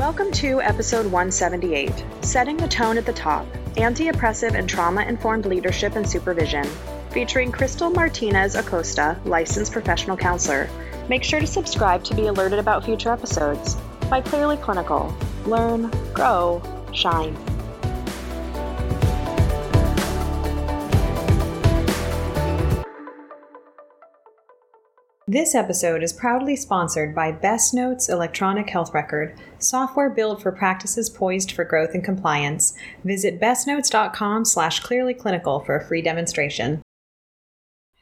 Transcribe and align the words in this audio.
Welcome 0.00 0.32
to 0.32 0.62
episode 0.62 1.04
178 1.04 1.92
Setting 2.22 2.56
the 2.56 2.66
Tone 2.66 2.96
at 2.96 3.04
the 3.04 3.12
Top 3.12 3.46
Anti 3.76 4.08
Oppressive 4.08 4.54
and 4.54 4.66
Trauma 4.66 5.02
Informed 5.02 5.44
Leadership 5.44 5.94
and 5.94 6.08
Supervision, 6.08 6.64
featuring 7.10 7.52
Cristal 7.52 7.90
Martinez 7.90 8.54
Acosta, 8.54 9.20
licensed 9.26 9.72
professional 9.72 10.16
counselor. 10.16 10.70
Make 11.10 11.22
sure 11.22 11.38
to 11.38 11.46
subscribe 11.46 12.02
to 12.04 12.14
be 12.14 12.28
alerted 12.28 12.58
about 12.58 12.82
future 12.82 13.12
episodes. 13.12 13.76
By 14.08 14.22
Clearly 14.22 14.56
Clinical. 14.56 15.14
Learn, 15.44 15.90
grow, 16.14 16.62
shine. 16.94 17.36
This 25.32 25.54
episode 25.54 26.02
is 26.02 26.12
proudly 26.12 26.56
sponsored 26.56 27.14
by 27.14 27.30
Best 27.30 27.72
Notes 27.72 28.08
Electronic 28.08 28.68
Health 28.68 28.92
Record, 28.92 29.38
software 29.60 30.10
built 30.10 30.42
for 30.42 30.50
practices 30.50 31.08
poised 31.08 31.52
for 31.52 31.62
growth 31.62 31.94
and 31.94 32.02
compliance. 32.02 32.74
Visit 33.04 33.40
bestnotes.com 33.40 34.44
slash 34.44 34.82
clearlyclinical 34.82 35.64
for 35.64 35.76
a 35.76 35.86
free 35.86 36.02
demonstration. 36.02 36.82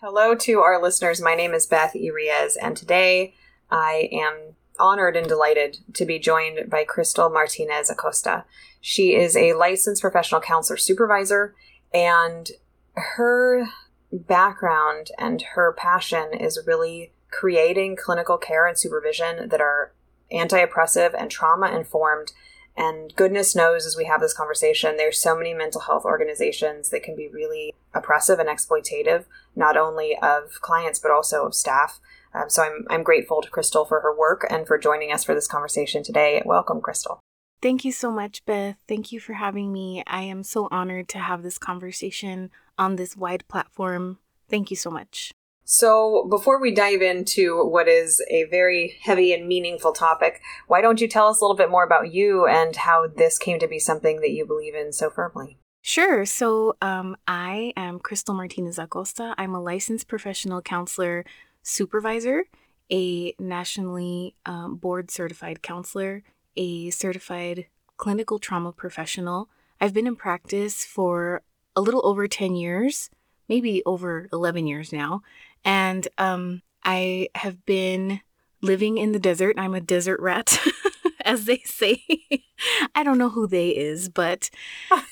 Hello 0.00 0.34
to 0.36 0.60
our 0.60 0.80
listeners. 0.80 1.20
My 1.20 1.34
name 1.34 1.52
is 1.52 1.66
Beth 1.66 1.92
Irias, 1.94 2.56
and 2.62 2.74
today 2.74 3.34
I 3.70 4.08
am 4.10 4.54
honored 4.80 5.14
and 5.14 5.28
delighted 5.28 5.80
to 5.92 6.06
be 6.06 6.18
joined 6.18 6.70
by 6.70 6.84
Cristal 6.84 7.28
Martinez 7.28 7.90
Acosta. 7.90 8.46
She 8.80 9.14
is 9.14 9.36
a 9.36 9.52
licensed 9.52 10.00
professional 10.00 10.40
counselor 10.40 10.78
supervisor, 10.78 11.54
and 11.92 12.48
her 12.94 13.66
background 14.10 15.08
and 15.18 15.42
her 15.54 15.74
passion 15.74 16.30
is 16.32 16.58
really 16.66 17.12
creating 17.30 17.96
clinical 17.96 18.38
care 18.38 18.66
and 18.66 18.78
supervision 18.78 19.48
that 19.48 19.60
are 19.60 19.92
anti 20.30 20.58
oppressive 20.58 21.14
and 21.14 21.30
trauma 21.30 21.70
informed. 21.70 22.32
And 22.76 23.14
goodness 23.16 23.56
knows, 23.56 23.86
as 23.86 23.96
we 23.96 24.04
have 24.04 24.20
this 24.20 24.34
conversation, 24.34 24.96
there's 24.96 25.18
so 25.18 25.36
many 25.36 25.52
mental 25.52 25.80
health 25.80 26.04
organizations 26.04 26.90
that 26.90 27.02
can 27.02 27.16
be 27.16 27.28
really 27.28 27.74
oppressive 27.92 28.38
and 28.38 28.48
exploitative, 28.48 29.24
not 29.56 29.76
only 29.76 30.16
of 30.22 30.60
clients, 30.60 31.00
but 31.00 31.10
also 31.10 31.46
of 31.46 31.54
staff. 31.54 31.98
Um, 32.32 32.48
so 32.48 32.62
I'm, 32.62 32.86
I'm 32.88 33.02
grateful 33.02 33.42
to 33.42 33.50
Cristal 33.50 33.84
for 33.84 34.00
her 34.00 34.16
work 34.16 34.46
and 34.48 34.66
for 34.66 34.78
joining 34.78 35.12
us 35.12 35.24
for 35.24 35.34
this 35.34 35.48
conversation 35.48 36.04
today. 36.04 36.40
Welcome, 36.44 36.80
Cristal. 36.80 37.18
Thank 37.60 37.84
you 37.84 37.90
so 37.90 38.12
much, 38.12 38.44
Beth. 38.46 38.76
Thank 38.86 39.10
you 39.10 39.18
for 39.18 39.32
having 39.32 39.72
me. 39.72 40.04
I 40.06 40.22
am 40.22 40.44
so 40.44 40.68
honored 40.70 41.08
to 41.08 41.18
have 41.18 41.42
this 41.42 41.58
conversation 41.58 42.50
on 42.78 42.94
this 42.94 43.16
wide 43.16 43.48
platform. 43.48 44.18
Thank 44.48 44.70
you 44.70 44.76
so 44.76 44.90
much. 44.90 45.32
So, 45.70 46.26
before 46.30 46.58
we 46.58 46.74
dive 46.74 47.02
into 47.02 47.62
what 47.62 47.88
is 47.88 48.24
a 48.30 48.44
very 48.44 48.96
heavy 49.02 49.34
and 49.34 49.46
meaningful 49.46 49.92
topic, 49.92 50.40
why 50.66 50.80
don't 50.80 50.98
you 50.98 51.06
tell 51.06 51.28
us 51.28 51.42
a 51.42 51.44
little 51.44 51.58
bit 51.58 51.70
more 51.70 51.84
about 51.84 52.10
you 52.10 52.46
and 52.46 52.74
how 52.74 53.06
this 53.06 53.36
came 53.36 53.58
to 53.58 53.68
be 53.68 53.78
something 53.78 54.20
that 54.20 54.30
you 54.30 54.46
believe 54.46 54.74
in 54.74 54.94
so 54.94 55.10
firmly? 55.10 55.58
Sure. 55.82 56.24
So, 56.24 56.78
um, 56.80 57.18
I 57.26 57.74
am 57.76 57.98
Cristal 57.98 58.34
Martinez 58.34 58.78
Acosta. 58.78 59.34
I'm 59.36 59.54
a 59.54 59.60
licensed 59.60 60.08
professional 60.08 60.62
counselor 60.62 61.26
supervisor, 61.62 62.44
a 62.90 63.34
nationally 63.38 64.36
um, 64.46 64.76
board 64.76 65.10
certified 65.10 65.60
counselor, 65.60 66.22
a 66.56 66.88
certified 66.88 67.66
clinical 67.98 68.38
trauma 68.38 68.72
professional. 68.72 69.50
I've 69.82 69.92
been 69.92 70.06
in 70.06 70.16
practice 70.16 70.86
for 70.86 71.42
a 71.76 71.82
little 71.82 72.06
over 72.06 72.26
10 72.26 72.54
years, 72.54 73.10
maybe 73.48 73.82
over 73.86 74.28
11 74.32 74.66
years 74.66 74.92
now. 74.92 75.22
And 75.64 76.06
um, 76.18 76.62
I 76.84 77.28
have 77.34 77.64
been 77.66 78.20
living 78.60 78.98
in 78.98 79.12
the 79.12 79.18
desert. 79.18 79.56
I'm 79.58 79.74
a 79.74 79.80
desert 79.80 80.20
rat, 80.20 80.58
as 81.24 81.44
they 81.44 81.58
say. 81.58 82.02
I 82.94 83.02
don't 83.02 83.18
know 83.18 83.30
who 83.30 83.46
they 83.46 83.70
is, 83.70 84.08
but 84.08 84.50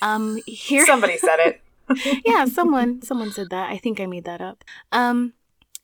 um, 0.02 0.40
here 0.46 0.86
somebody 0.86 1.18
said 1.18 1.38
it. 1.40 2.22
yeah, 2.24 2.44
someone 2.46 3.02
someone 3.02 3.30
said 3.30 3.50
that. 3.50 3.70
I 3.70 3.78
think 3.78 4.00
I 4.00 4.06
made 4.06 4.24
that 4.24 4.40
up. 4.40 4.64
Um, 4.92 5.34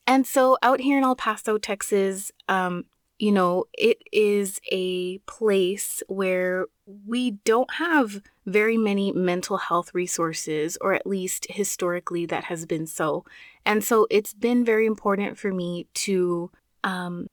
and 0.05 0.27
so 0.27 0.57
out 0.61 0.81
here 0.81 0.97
in 0.97 1.03
El 1.03 1.15
Paso, 1.15 1.57
Texas, 1.57 2.31
um, 2.49 2.85
you 3.19 3.31
know, 3.31 3.65
it 3.73 4.01
is 4.11 4.59
a 4.69 5.19
place 5.19 6.03
where 6.07 6.65
we 6.85 7.31
don't 7.45 7.75
have 7.75 8.21
very 8.45 8.77
many 8.77 9.11
mental 9.11 9.57
health 9.57 9.93
resources, 9.93 10.77
or 10.81 10.93
at 10.93 11.07
least 11.07 11.47
historically 11.49 12.25
that 12.25 12.45
has 12.45 12.65
been 12.65 12.85
so. 12.85 13.23
And 13.65 13.83
so 13.83 14.07
it's 14.09 14.33
been 14.33 14.65
very 14.65 14.85
important 14.85 15.37
for 15.37 15.51
me 15.53 15.87
to 15.93 16.51
um, 16.83 17.27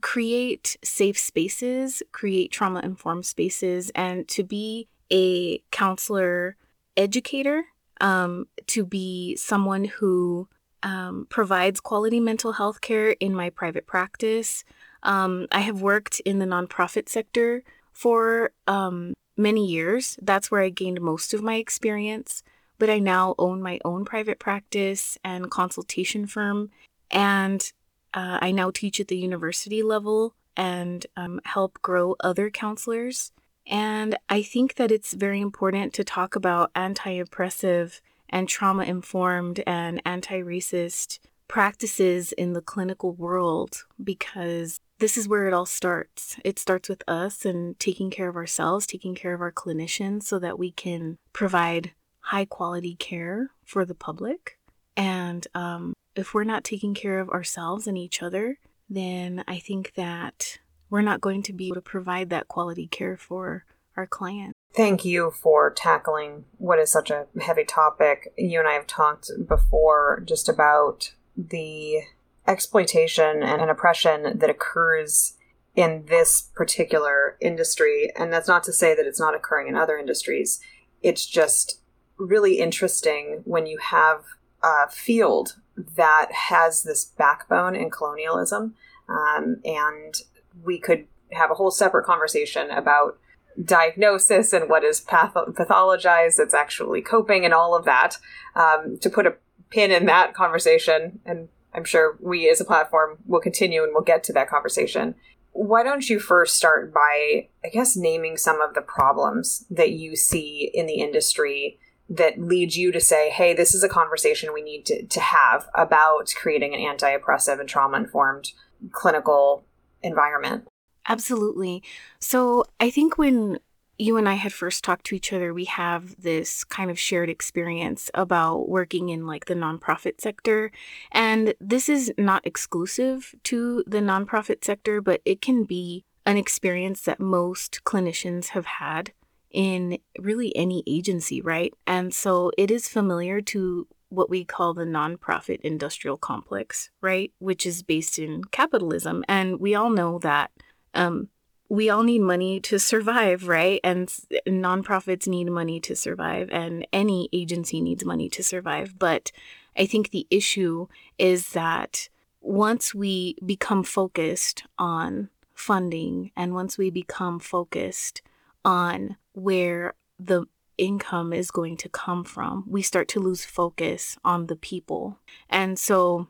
create 0.00 0.76
safe 0.82 1.18
spaces, 1.18 2.02
create 2.12 2.52
trauma 2.52 2.80
informed 2.80 3.26
spaces, 3.26 3.90
and 3.94 4.28
to 4.28 4.44
be 4.44 4.88
a 5.10 5.58
counselor 5.70 6.56
educator, 6.96 7.64
um, 8.00 8.46
to 8.66 8.84
be 8.84 9.36
someone 9.36 9.84
who 9.84 10.48
um, 10.82 11.26
provides 11.30 11.80
quality 11.80 12.20
mental 12.20 12.52
health 12.52 12.82
care 12.82 13.10
in 13.12 13.34
my 13.34 13.48
private 13.48 13.86
practice. 13.86 14.64
Um, 15.02 15.46
I 15.50 15.60
have 15.60 15.80
worked 15.80 16.20
in 16.20 16.38
the 16.38 16.46
nonprofit 16.46 17.08
sector 17.08 17.62
for 17.94 18.50
um, 18.66 19.14
many 19.36 19.66
years. 19.66 20.18
That's 20.20 20.50
where 20.50 20.60
I 20.60 20.68
gained 20.68 21.00
most 21.00 21.32
of 21.32 21.42
my 21.42 21.54
experience. 21.54 22.42
But 22.78 22.90
I 22.90 22.98
now 22.98 23.34
own 23.38 23.62
my 23.62 23.78
own 23.84 24.04
private 24.04 24.38
practice 24.38 25.16
and 25.24 25.50
consultation 25.50 26.26
firm. 26.26 26.70
And 27.10 27.72
uh, 28.12 28.38
I 28.42 28.50
now 28.50 28.70
teach 28.70 29.00
at 29.00 29.08
the 29.08 29.16
university 29.16 29.82
level 29.82 30.34
and 30.56 31.06
um, 31.16 31.40
help 31.44 31.80
grow 31.82 32.16
other 32.20 32.50
counselors. 32.50 33.32
And 33.66 34.18
I 34.28 34.42
think 34.42 34.74
that 34.74 34.90
it's 34.90 35.14
very 35.14 35.40
important 35.40 35.94
to 35.94 36.04
talk 36.04 36.36
about 36.36 36.70
anti 36.74 37.12
oppressive 37.12 38.00
and 38.28 38.48
trauma 38.48 38.84
informed 38.84 39.62
and 39.66 40.02
anti 40.04 40.40
racist 40.42 41.20
practices 41.48 42.32
in 42.32 42.52
the 42.52 42.60
clinical 42.60 43.12
world 43.12 43.84
because 44.02 44.80
this 44.98 45.16
is 45.16 45.28
where 45.28 45.46
it 45.46 45.52
all 45.52 45.66
starts. 45.66 46.36
It 46.44 46.58
starts 46.58 46.88
with 46.88 47.02
us 47.08 47.44
and 47.44 47.78
taking 47.78 48.10
care 48.10 48.28
of 48.28 48.36
ourselves, 48.36 48.86
taking 48.86 49.14
care 49.14 49.34
of 49.34 49.40
our 49.40 49.52
clinicians 49.52 50.24
so 50.24 50.38
that 50.38 50.58
we 50.58 50.70
can 50.70 51.18
provide 51.32 51.92
high 52.20 52.44
quality 52.44 52.94
care 52.94 53.50
for 53.64 53.84
the 53.84 53.94
public. 53.94 54.58
And 54.96 55.46
um, 55.54 55.94
if 56.14 56.32
we're 56.32 56.44
not 56.44 56.64
taking 56.64 56.94
care 56.94 57.18
of 57.18 57.28
ourselves 57.30 57.86
and 57.86 57.98
each 57.98 58.22
other, 58.22 58.58
then 58.88 59.44
I 59.48 59.58
think 59.58 59.94
that 59.94 60.58
we're 60.90 61.02
not 61.02 61.20
going 61.20 61.42
to 61.42 61.52
be 61.52 61.66
able 61.66 61.76
to 61.76 61.80
provide 61.80 62.30
that 62.30 62.48
quality 62.48 62.86
care 62.86 63.16
for 63.16 63.64
our 63.96 64.06
clients. 64.06 64.54
Thank 64.74 65.04
you 65.04 65.30
for 65.30 65.70
tackling 65.70 66.44
what 66.58 66.78
is 66.78 66.90
such 66.90 67.10
a 67.10 67.26
heavy 67.40 67.64
topic. 67.64 68.32
You 68.36 68.58
and 68.58 68.68
I 68.68 68.72
have 68.72 68.86
talked 68.86 69.30
before 69.46 70.22
just 70.26 70.48
about 70.48 71.12
the 71.36 72.02
exploitation 72.46 73.42
and 73.42 73.70
oppression 73.70 74.38
that 74.38 74.50
occurs 74.50 75.34
in 75.74 76.04
this 76.08 76.50
particular 76.54 77.36
industry. 77.40 78.12
And 78.16 78.32
that's 78.32 78.48
not 78.48 78.62
to 78.64 78.72
say 78.72 78.94
that 78.94 79.06
it's 79.06 79.20
not 79.20 79.34
occurring 79.34 79.68
in 79.68 79.76
other 79.76 79.96
industries. 79.96 80.60
It's 81.02 81.26
just 81.26 81.80
really 82.16 82.58
interesting 82.60 83.42
when 83.44 83.66
you 83.66 83.78
have 83.78 84.24
a 84.62 84.88
field 84.88 85.56
that 85.96 86.30
has 86.30 86.82
this 86.82 87.04
backbone 87.04 87.74
in 87.74 87.90
colonialism. 87.90 88.74
Um, 89.08 89.56
and 89.64 90.14
we 90.62 90.78
could 90.78 91.06
have 91.32 91.50
a 91.50 91.54
whole 91.54 91.70
separate 91.70 92.04
conversation 92.04 92.70
about 92.70 93.18
diagnosis 93.62 94.52
and 94.52 94.68
what 94.68 94.84
is 94.84 95.00
path- 95.00 95.34
pathologized, 95.34 96.36
that's 96.36 96.54
actually 96.54 97.02
coping, 97.02 97.44
and 97.44 97.54
all 97.54 97.74
of 97.74 97.84
that. 97.84 98.18
Um, 98.54 98.98
to 99.00 99.10
put 99.10 99.26
a 99.26 99.34
pin 99.70 99.90
in 99.90 100.06
that 100.06 100.34
conversation 100.34 101.20
and 101.24 101.48
I'm 101.74 101.84
sure 101.84 102.16
we 102.20 102.48
as 102.48 102.60
a 102.60 102.64
platform 102.64 103.18
will 103.26 103.40
continue 103.40 103.82
and 103.82 103.92
we'll 103.92 104.02
get 104.02 104.24
to 104.24 104.32
that 104.34 104.48
conversation. 104.48 105.14
Why 105.52 105.82
don't 105.82 106.08
you 106.08 106.18
first 106.18 106.56
start 106.56 106.92
by, 106.92 107.48
I 107.64 107.68
guess, 107.72 107.96
naming 107.96 108.36
some 108.36 108.60
of 108.60 108.74
the 108.74 108.80
problems 108.80 109.64
that 109.70 109.92
you 109.92 110.16
see 110.16 110.70
in 110.74 110.86
the 110.86 110.94
industry 111.00 111.78
that 112.08 112.40
leads 112.40 112.76
you 112.76 112.92
to 112.92 113.00
say, 113.00 113.30
hey, 113.30 113.54
this 113.54 113.74
is 113.74 113.82
a 113.82 113.88
conversation 113.88 114.52
we 114.52 114.62
need 114.62 114.84
to, 114.86 115.06
to 115.06 115.20
have 115.20 115.66
about 115.74 116.32
creating 116.36 116.74
an 116.74 116.80
anti 116.80 117.08
oppressive 117.08 117.60
and 117.60 117.68
trauma 117.68 117.96
informed 117.96 118.52
clinical 118.92 119.64
environment? 120.02 120.66
Absolutely. 121.06 121.82
So 122.20 122.64
I 122.80 122.90
think 122.90 123.18
when 123.18 123.58
you 124.04 124.18
and 124.18 124.28
I 124.28 124.34
had 124.34 124.52
first 124.52 124.84
talked 124.84 125.06
to 125.06 125.16
each 125.16 125.32
other, 125.32 125.54
we 125.54 125.64
have 125.64 126.20
this 126.20 126.62
kind 126.62 126.90
of 126.90 126.98
shared 126.98 127.30
experience 127.30 128.10
about 128.12 128.68
working 128.68 129.08
in 129.08 129.26
like 129.26 129.46
the 129.46 129.54
nonprofit 129.54 130.20
sector. 130.20 130.70
And 131.10 131.54
this 131.58 131.88
is 131.88 132.12
not 132.18 132.46
exclusive 132.46 133.34
to 133.44 133.82
the 133.86 134.00
nonprofit 134.00 134.62
sector, 134.62 135.00
but 135.00 135.22
it 135.24 135.40
can 135.40 135.64
be 135.64 136.04
an 136.26 136.36
experience 136.36 137.00
that 137.02 137.18
most 137.18 137.80
clinicians 137.84 138.48
have 138.48 138.66
had 138.66 139.12
in 139.50 139.98
really 140.18 140.54
any 140.54 140.82
agency, 140.86 141.40
right? 141.40 141.72
And 141.86 142.12
so 142.12 142.50
it 142.58 142.70
is 142.70 142.88
familiar 142.88 143.40
to 143.40 143.86
what 144.10 144.28
we 144.28 144.44
call 144.44 144.74
the 144.74 144.84
nonprofit 144.84 145.60
industrial 145.62 146.18
complex, 146.18 146.90
right? 147.00 147.32
Which 147.38 147.64
is 147.64 147.82
based 147.82 148.18
in 148.18 148.44
capitalism. 148.44 149.24
And 149.28 149.58
we 149.60 149.74
all 149.74 149.90
know 149.90 150.18
that 150.18 150.50
um, 150.92 151.28
we 151.74 151.90
all 151.90 152.04
need 152.04 152.20
money 152.20 152.60
to 152.60 152.78
survive, 152.78 153.48
right? 153.48 153.80
And 153.82 154.08
nonprofits 154.46 155.26
need 155.26 155.50
money 155.50 155.80
to 155.80 155.96
survive, 155.96 156.48
and 156.52 156.86
any 156.92 157.28
agency 157.32 157.80
needs 157.80 158.04
money 158.04 158.28
to 158.30 158.42
survive. 158.42 158.98
But 158.98 159.32
I 159.76 159.86
think 159.86 160.10
the 160.10 160.26
issue 160.30 160.86
is 161.18 161.50
that 161.50 162.08
once 162.40 162.94
we 162.94 163.36
become 163.44 163.82
focused 163.82 164.62
on 164.78 165.30
funding 165.52 166.30
and 166.36 166.54
once 166.54 166.78
we 166.78 166.90
become 166.90 167.40
focused 167.40 168.22
on 168.64 169.16
where 169.32 169.94
the 170.18 170.44
income 170.78 171.32
is 171.32 171.50
going 171.50 171.76
to 171.78 171.88
come 171.88 172.22
from, 172.22 172.64
we 172.68 172.82
start 172.82 173.08
to 173.08 173.20
lose 173.20 173.44
focus 173.44 174.16
on 174.24 174.46
the 174.46 174.56
people. 174.56 175.18
And 175.50 175.76
so 175.78 176.28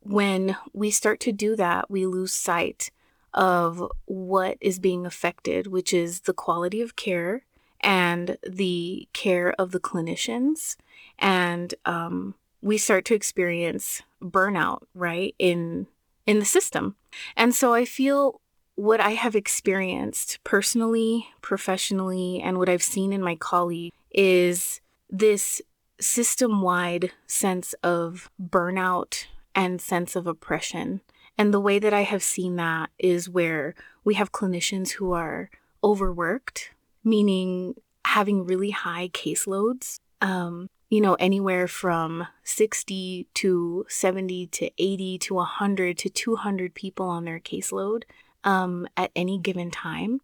when 0.00 0.56
we 0.72 0.90
start 0.90 1.18
to 1.20 1.32
do 1.32 1.56
that, 1.56 1.90
we 1.90 2.06
lose 2.06 2.32
sight 2.32 2.90
of 3.34 3.82
what 4.06 4.56
is 4.60 4.78
being 4.78 5.06
affected, 5.06 5.66
which 5.66 5.92
is 5.92 6.20
the 6.20 6.32
quality 6.32 6.80
of 6.80 6.96
care 6.96 7.44
and 7.80 8.36
the 8.46 9.08
care 9.12 9.54
of 9.58 9.72
the 9.72 9.80
clinicians. 9.80 10.76
And 11.18 11.74
um, 11.84 12.34
we 12.60 12.78
start 12.78 13.04
to 13.06 13.14
experience 13.14 14.02
burnout, 14.22 14.82
right, 14.94 15.34
in 15.38 15.86
in 16.26 16.38
the 16.38 16.44
system. 16.44 16.96
And 17.36 17.54
so 17.54 17.74
I 17.74 17.84
feel 17.84 18.40
what 18.76 19.00
I 19.00 19.10
have 19.10 19.34
experienced 19.34 20.38
personally, 20.44 21.26
professionally, 21.42 22.40
and 22.40 22.56
what 22.58 22.68
I've 22.68 22.82
seen 22.82 23.12
in 23.12 23.22
my 23.22 23.34
colleague 23.34 23.92
is 24.12 24.80
this 25.08 25.60
system 26.00 26.62
wide 26.62 27.12
sense 27.26 27.74
of 27.82 28.30
burnout 28.42 29.26
and 29.54 29.80
sense 29.80 30.16
of 30.16 30.26
oppression. 30.26 31.00
And 31.40 31.54
the 31.54 31.60
way 31.60 31.78
that 31.78 31.94
I 31.94 32.02
have 32.02 32.22
seen 32.22 32.56
that 32.56 32.90
is 32.98 33.26
where 33.26 33.74
we 34.04 34.12
have 34.12 34.30
clinicians 34.30 34.90
who 34.90 35.12
are 35.12 35.48
overworked, 35.82 36.72
meaning 37.02 37.76
having 38.04 38.44
really 38.44 38.72
high 38.72 39.08
caseloads, 39.08 40.00
um, 40.20 40.68
you 40.90 41.00
know, 41.00 41.14
anywhere 41.14 41.66
from 41.66 42.26
60 42.44 43.26
to 43.32 43.86
70 43.88 44.48
to 44.48 44.70
80 44.76 45.16
to 45.16 45.34
100 45.36 45.96
to 45.96 46.10
200 46.10 46.74
people 46.74 47.06
on 47.06 47.24
their 47.24 47.40
caseload 47.40 48.02
um, 48.44 48.86
at 48.94 49.10
any 49.16 49.38
given 49.38 49.70
time. 49.70 50.20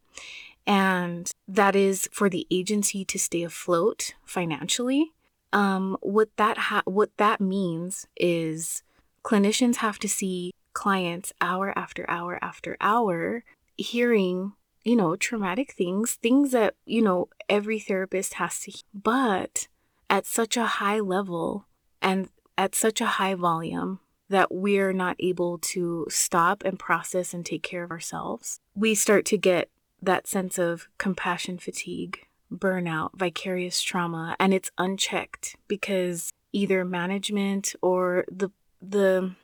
And 0.66 1.30
that 1.48 1.74
is 1.74 2.10
for 2.12 2.28
the 2.28 2.46
agency 2.50 3.06
to 3.06 3.18
stay 3.18 3.42
afloat 3.42 4.12
financially. 4.26 5.12
Um, 5.50 5.96
what 6.02 6.28
that 6.36 6.58
ha- 6.58 6.82
what 6.84 7.16
that 7.16 7.40
means 7.40 8.06
is 8.18 8.82
clinicians 9.24 9.76
have 9.76 9.98
to 10.00 10.10
see 10.10 10.52
clients 10.76 11.32
hour 11.40 11.72
after 11.74 12.04
hour 12.08 12.38
after 12.42 12.76
hour, 12.82 13.42
hearing 13.78 14.52
you 14.84 14.94
know 14.94 15.16
traumatic 15.16 15.72
things, 15.72 16.14
things 16.14 16.52
that 16.52 16.74
you 16.84 17.00
know 17.00 17.28
every 17.48 17.80
therapist 17.80 18.34
has 18.34 18.60
to, 18.60 18.70
hear. 18.70 18.82
but 18.92 19.68
at 20.10 20.26
such 20.26 20.56
a 20.56 20.66
high 20.78 21.00
level 21.00 21.66
and 22.02 22.28
at 22.58 22.74
such 22.74 23.00
a 23.00 23.12
high 23.18 23.34
volume 23.34 24.00
that 24.28 24.52
we're 24.52 24.92
not 24.92 25.16
able 25.18 25.56
to 25.56 26.06
stop 26.10 26.62
and 26.62 26.78
process 26.78 27.32
and 27.32 27.46
take 27.46 27.62
care 27.62 27.82
of 27.84 27.90
ourselves, 27.90 28.60
we 28.74 28.94
start 28.94 29.24
to 29.24 29.38
get 29.38 29.70
that 30.02 30.26
sense 30.26 30.58
of 30.58 30.88
compassion 30.98 31.56
fatigue, 31.56 32.26
burnout, 32.52 33.10
vicarious 33.14 33.80
trauma, 33.80 34.36
and 34.38 34.52
it's 34.52 34.70
unchecked 34.76 35.56
because 35.68 36.32
either 36.52 36.84
management 36.84 37.74
or 37.80 38.26
the 38.30 38.50
the 38.82 39.34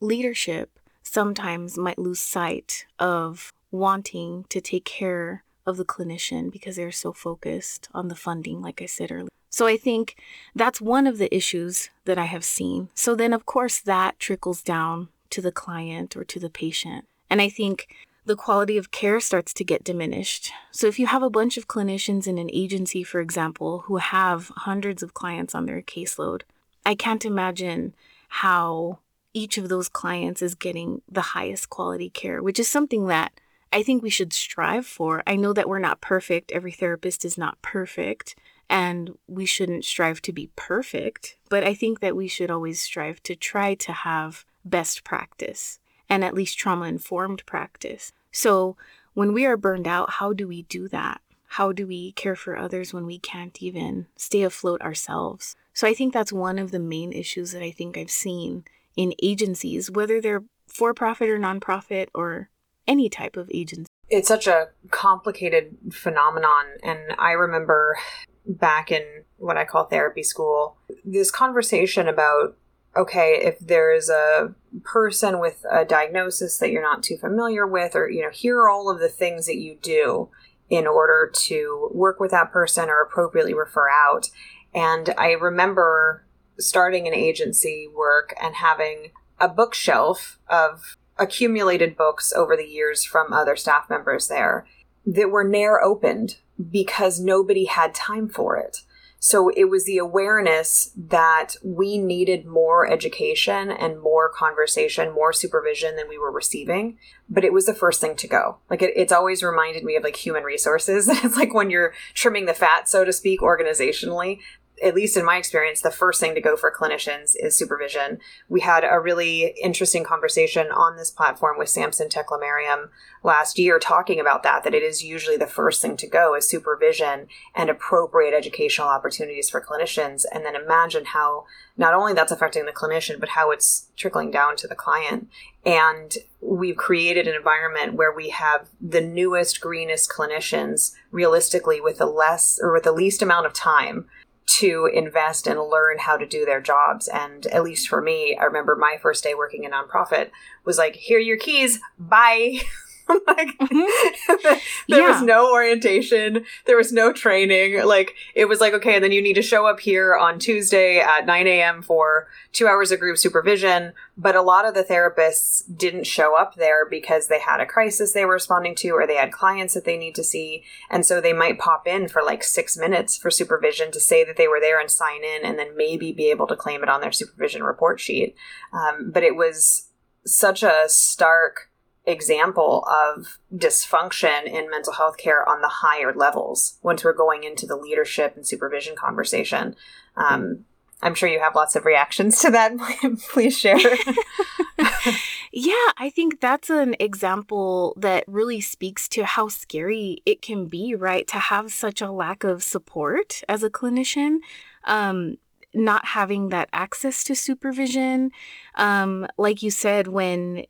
leadership 0.00 0.75
sometimes 1.06 1.78
might 1.78 1.98
lose 1.98 2.20
sight 2.20 2.86
of 2.98 3.52
wanting 3.70 4.44
to 4.48 4.60
take 4.60 4.84
care 4.84 5.44
of 5.64 5.76
the 5.76 5.84
clinician 5.84 6.50
because 6.50 6.76
they're 6.76 6.92
so 6.92 7.12
focused 7.12 7.88
on 7.94 8.08
the 8.08 8.14
funding, 8.14 8.60
like 8.60 8.80
I 8.82 8.86
said 8.86 9.10
earlier. 9.10 9.28
So 9.50 9.66
I 9.66 9.76
think 9.76 10.16
that's 10.54 10.80
one 10.80 11.06
of 11.06 11.18
the 11.18 11.34
issues 11.34 11.90
that 12.04 12.18
I 12.18 12.26
have 12.26 12.44
seen. 12.44 12.88
So 12.94 13.14
then, 13.14 13.32
of 13.32 13.46
course, 13.46 13.80
that 13.80 14.18
trickles 14.18 14.62
down 14.62 15.08
to 15.30 15.40
the 15.40 15.52
client 15.52 16.16
or 16.16 16.24
to 16.24 16.38
the 16.38 16.50
patient. 16.50 17.06
And 17.30 17.40
I 17.40 17.48
think 17.48 17.88
the 18.24 18.36
quality 18.36 18.76
of 18.76 18.90
care 18.90 19.20
starts 19.20 19.54
to 19.54 19.64
get 19.64 19.84
diminished. 19.84 20.52
So 20.72 20.88
if 20.88 20.98
you 20.98 21.06
have 21.06 21.22
a 21.22 21.30
bunch 21.30 21.56
of 21.56 21.68
clinicians 21.68 22.26
in 22.26 22.38
an 22.38 22.50
agency, 22.52 23.02
for 23.02 23.20
example, 23.20 23.84
who 23.86 23.96
have 23.96 24.52
hundreds 24.56 25.02
of 25.02 25.14
clients 25.14 25.54
on 25.54 25.66
their 25.66 25.80
caseload, 25.80 26.42
I 26.84 26.94
can't 26.94 27.24
imagine 27.24 27.94
how 28.28 28.98
each 29.36 29.58
of 29.58 29.68
those 29.68 29.90
clients 29.90 30.40
is 30.40 30.54
getting 30.54 31.02
the 31.10 31.20
highest 31.20 31.68
quality 31.68 32.08
care, 32.08 32.42
which 32.42 32.58
is 32.58 32.68
something 32.68 33.06
that 33.08 33.38
I 33.70 33.82
think 33.82 34.02
we 34.02 34.08
should 34.08 34.32
strive 34.32 34.86
for. 34.86 35.22
I 35.26 35.36
know 35.36 35.52
that 35.52 35.68
we're 35.68 35.78
not 35.78 36.00
perfect, 36.00 36.52
every 36.52 36.72
therapist 36.72 37.22
is 37.22 37.36
not 37.36 37.60
perfect, 37.60 38.34
and 38.70 39.18
we 39.28 39.44
shouldn't 39.44 39.84
strive 39.84 40.22
to 40.22 40.32
be 40.32 40.48
perfect, 40.56 41.36
but 41.50 41.62
I 41.62 41.74
think 41.74 42.00
that 42.00 42.16
we 42.16 42.28
should 42.28 42.50
always 42.50 42.80
strive 42.80 43.22
to 43.24 43.36
try 43.36 43.74
to 43.74 43.92
have 43.92 44.46
best 44.64 45.04
practice 45.04 45.80
and 46.08 46.24
at 46.24 46.32
least 46.32 46.58
trauma 46.58 46.86
informed 46.86 47.44
practice. 47.44 48.12
So, 48.32 48.78
when 49.12 49.34
we 49.34 49.44
are 49.44 49.58
burned 49.58 49.86
out, 49.86 50.12
how 50.12 50.32
do 50.32 50.48
we 50.48 50.62
do 50.62 50.88
that? 50.88 51.20
How 51.48 51.72
do 51.72 51.86
we 51.86 52.12
care 52.12 52.36
for 52.36 52.56
others 52.56 52.94
when 52.94 53.04
we 53.04 53.18
can't 53.18 53.62
even 53.62 54.06
stay 54.16 54.42
afloat 54.42 54.80
ourselves? 54.80 55.56
So, 55.74 55.86
I 55.86 55.92
think 55.92 56.14
that's 56.14 56.32
one 56.32 56.58
of 56.58 56.70
the 56.70 56.78
main 56.78 57.12
issues 57.12 57.52
that 57.52 57.62
I 57.62 57.70
think 57.70 57.98
I've 57.98 58.10
seen 58.10 58.64
in 58.96 59.14
agencies, 59.22 59.90
whether 59.90 60.20
they're 60.20 60.44
for 60.66 60.94
profit 60.94 61.28
or 61.28 61.38
nonprofit 61.38 62.08
or 62.14 62.50
any 62.86 63.08
type 63.08 63.36
of 63.36 63.50
agency. 63.52 63.88
It's 64.08 64.28
such 64.28 64.46
a 64.46 64.68
complicated 64.90 65.76
phenomenon. 65.92 66.66
And 66.82 67.14
I 67.18 67.32
remember 67.32 67.98
back 68.46 68.92
in 68.92 69.02
what 69.36 69.56
I 69.56 69.64
call 69.64 69.84
therapy 69.84 70.22
school, 70.22 70.76
this 71.04 71.30
conversation 71.30 72.08
about 72.08 72.56
okay, 72.96 73.40
if 73.42 73.58
there's 73.58 74.08
a 74.08 74.54
person 74.82 75.38
with 75.38 75.64
a 75.70 75.84
diagnosis 75.84 76.58
that 76.58 76.70
you're 76.70 76.82
not 76.82 77.02
too 77.02 77.16
familiar 77.16 77.66
with, 77.66 77.94
or, 77.94 78.08
you 78.08 78.22
know, 78.22 78.30
here 78.30 78.58
are 78.58 78.70
all 78.70 78.90
of 78.90 79.00
the 79.00 79.08
things 79.08 79.46
that 79.46 79.56
you 79.56 79.76
do 79.82 80.30
in 80.68 80.86
order 80.86 81.30
to 81.32 81.90
work 81.92 82.18
with 82.18 82.30
that 82.30 82.50
person 82.50 82.88
or 82.88 83.02
appropriately 83.02 83.54
refer 83.54 83.88
out. 83.88 84.30
And 84.74 85.12
I 85.16 85.32
remember 85.32 86.25
starting 86.58 87.06
an 87.06 87.14
agency 87.14 87.88
work 87.94 88.34
and 88.40 88.56
having 88.56 89.10
a 89.38 89.48
bookshelf 89.48 90.38
of 90.48 90.96
accumulated 91.18 91.96
books 91.96 92.32
over 92.32 92.56
the 92.56 92.64
years 92.64 93.04
from 93.04 93.32
other 93.32 93.56
staff 93.56 93.88
members 93.88 94.28
there 94.28 94.66
that 95.06 95.30
were 95.30 95.44
ne'er 95.44 95.80
opened 95.82 96.36
because 96.70 97.20
nobody 97.20 97.66
had 97.66 97.94
time 97.94 98.28
for 98.28 98.56
it. 98.56 98.82
So 99.18 99.48
it 99.56 99.64
was 99.64 99.84
the 99.84 99.98
awareness 99.98 100.92
that 100.96 101.56
we 101.64 101.98
needed 101.98 102.46
more 102.46 102.88
education 102.88 103.70
and 103.70 104.00
more 104.00 104.28
conversation, 104.28 105.12
more 105.12 105.32
supervision 105.32 105.96
than 105.96 106.08
we 106.08 106.18
were 106.18 106.30
receiving. 106.30 106.98
But 107.28 107.44
it 107.44 107.52
was 107.52 107.66
the 107.66 107.74
first 107.74 108.00
thing 108.00 108.14
to 108.16 108.28
go. 108.28 108.58
Like 108.68 108.82
it, 108.82 108.92
it's 108.94 109.12
always 109.12 109.42
reminded 109.42 109.84
me 109.84 109.96
of 109.96 110.04
like 110.04 110.16
human 110.16 110.44
resources. 110.44 111.08
it's 111.10 111.36
like 111.36 111.54
when 111.54 111.70
you're 111.70 111.94
trimming 112.14 112.46
the 112.46 112.54
fat, 112.54 112.88
so 112.88 113.04
to 113.04 113.12
speak, 113.12 113.40
organizationally, 113.40 114.40
at 114.82 114.94
least 114.94 115.16
in 115.16 115.24
my 115.24 115.36
experience, 115.36 115.80
the 115.80 115.90
first 115.90 116.20
thing 116.20 116.34
to 116.34 116.40
go 116.40 116.56
for 116.56 116.70
clinicians 116.70 117.34
is 117.34 117.56
supervision. 117.56 118.18
We 118.48 118.60
had 118.60 118.84
a 118.84 119.00
really 119.00 119.54
interesting 119.62 120.04
conversation 120.04 120.70
on 120.70 120.96
this 120.96 121.10
platform 121.10 121.58
with 121.58 121.68
Samson 121.68 122.08
Teklemariam 122.08 122.90
last 123.22 123.58
year 123.58 123.78
talking 123.78 124.20
about 124.20 124.42
that, 124.42 124.64
that 124.64 124.74
it 124.74 124.82
is 124.82 125.02
usually 125.02 125.36
the 125.36 125.46
first 125.46 125.80
thing 125.80 125.96
to 125.96 126.06
go 126.06 126.34
is 126.34 126.48
supervision 126.48 127.28
and 127.54 127.70
appropriate 127.70 128.34
educational 128.34 128.88
opportunities 128.88 129.48
for 129.48 129.60
clinicians. 129.60 130.24
And 130.32 130.44
then 130.44 130.54
imagine 130.54 131.06
how 131.06 131.46
not 131.76 131.94
only 131.94 132.12
that's 132.12 132.32
affecting 132.32 132.66
the 132.66 132.72
clinician, 132.72 133.18
but 133.18 133.30
how 133.30 133.50
it's 133.50 133.88
trickling 133.96 134.30
down 134.30 134.56
to 134.56 134.68
the 134.68 134.74
client. 134.74 135.28
And 135.64 136.16
we've 136.40 136.76
created 136.76 137.26
an 137.26 137.34
environment 137.34 137.94
where 137.94 138.12
we 138.12 138.28
have 138.28 138.68
the 138.80 139.00
newest, 139.00 139.60
greenest 139.60 140.10
clinicians 140.10 140.92
realistically 141.10 141.80
with 141.80 141.98
the 141.98 142.06
less 142.06 142.58
or 142.62 142.72
with 142.72 142.84
the 142.84 142.92
least 142.92 143.22
amount 143.22 143.46
of 143.46 143.52
time 143.52 144.06
to 144.46 144.88
invest 144.92 145.46
and 145.46 145.60
learn 145.60 145.98
how 145.98 146.16
to 146.16 146.26
do 146.26 146.44
their 146.44 146.60
jobs. 146.60 147.08
And 147.08 147.46
at 147.48 147.64
least 147.64 147.88
for 147.88 148.00
me, 148.00 148.36
I 148.40 148.44
remember 148.44 148.76
my 148.76 148.96
first 149.00 149.24
day 149.24 149.34
working 149.34 149.64
in 149.64 149.72
nonprofit 149.72 150.30
was 150.64 150.78
like, 150.78 150.94
here 150.94 151.18
are 151.18 151.20
your 151.20 151.36
keys, 151.36 151.80
bye. 151.98 152.58
like 153.26 153.56
mm-hmm. 153.58 154.58
there 154.88 155.00
yeah. 155.00 155.12
was 155.12 155.22
no 155.22 155.52
orientation. 155.52 156.44
There 156.64 156.76
was 156.76 156.92
no 156.92 157.12
training. 157.12 157.84
Like 157.84 158.14
it 158.34 158.46
was 158.46 158.60
like 158.60 158.74
okay 158.74 158.96
and 158.96 159.04
then 159.04 159.12
you 159.12 159.22
need 159.22 159.34
to 159.34 159.42
show 159.42 159.66
up 159.66 159.78
here 159.78 160.16
on 160.16 160.38
tuesday 160.38 160.98
at 160.98 161.26
9 161.26 161.46
a.m 161.46 161.82
for 161.82 162.28
two 162.52 162.66
hours 162.66 162.90
of 162.90 162.98
group 162.98 163.16
supervision. 163.16 163.92
But 164.16 164.34
a 164.34 164.42
lot 164.42 164.66
of 164.66 164.74
the 164.74 164.82
therapists 164.82 165.62
didn't 165.76 166.04
show 166.04 166.36
up 166.36 166.56
there 166.56 166.88
because 166.88 167.28
they 167.28 167.38
had 167.38 167.60
a 167.60 167.66
crisis 167.66 168.12
they 168.12 168.24
were 168.24 168.32
responding 168.32 168.74
to 168.76 168.90
or 168.90 169.06
they 169.06 169.16
had 169.16 169.30
clients 169.30 169.74
that 169.74 169.84
they 169.84 169.96
need 169.96 170.14
to 170.16 170.24
see. 170.24 170.64
And 170.90 171.06
so 171.06 171.20
they 171.20 171.32
might 171.32 171.58
pop 171.58 171.86
in 171.86 172.08
for 172.08 172.22
like 172.22 172.42
six 172.42 172.76
minutes 172.76 173.16
for 173.16 173.30
supervision 173.30 173.92
to 173.92 174.00
say 174.00 174.24
that 174.24 174.36
they 174.36 174.48
were 174.48 174.60
there 174.60 174.80
and 174.80 174.90
sign 174.90 175.22
in 175.22 175.44
and 175.44 175.58
then 175.58 175.76
maybe 175.76 176.12
be 176.12 176.30
able 176.30 176.46
to 176.48 176.56
claim 176.56 176.82
it 176.82 176.88
on 176.88 177.00
their 177.00 177.12
supervision 177.12 177.62
report 177.62 178.00
sheet. 178.00 178.34
Um, 178.72 179.12
but 179.12 179.22
it 179.22 179.36
was 179.36 179.90
such 180.24 180.62
a 180.62 180.84
stark 180.88 181.70
example 182.06 182.86
of 182.88 183.38
dysfunction 183.54 184.44
in 184.44 184.70
mental 184.70 184.92
health 184.92 185.16
care 185.16 185.46
on 185.48 185.60
the 185.60 185.68
higher 185.68 186.14
levels 186.14 186.78
once 186.82 187.04
we're 187.04 187.12
going 187.12 187.44
into 187.44 187.66
the 187.66 187.76
leadership 187.76 188.36
and 188.36 188.46
supervision 188.46 188.94
conversation. 188.96 189.74
Um, 190.16 190.64
I'm 191.02 191.14
sure 191.14 191.28
you 191.28 191.40
have 191.40 191.54
lots 191.54 191.76
of 191.76 191.84
reactions 191.84 192.40
to 192.40 192.50
that. 192.50 192.72
Please 193.32 193.58
share. 193.58 193.76
yeah, 195.52 195.90
I 195.98 196.10
think 196.10 196.40
that's 196.40 196.70
an 196.70 196.96
example 196.98 197.94
that 197.98 198.24
really 198.26 198.60
speaks 198.60 199.08
to 199.10 199.24
how 199.24 199.48
scary 199.48 200.22
it 200.24 200.40
can 200.40 200.66
be, 200.66 200.94
right? 200.94 201.26
To 201.28 201.38
have 201.38 201.72
such 201.72 202.00
a 202.00 202.10
lack 202.10 202.44
of 202.44 202.62
support 202.62 203.42
as 203.48 203.62
a 203.62 203.70
clinician. 203.70 204.38
Um, 204.84 205.36
not 205.74 206.06
having 206.06 206.48
that 206.48 206.70
access 206.72 207.22
to 207.24 207.34
supervision. 207.34 208.30
Um, 208.76 209.26
like 209.36 209.62
you 209.62 209.70
said, 209.70 210.08
when 210.08 210.64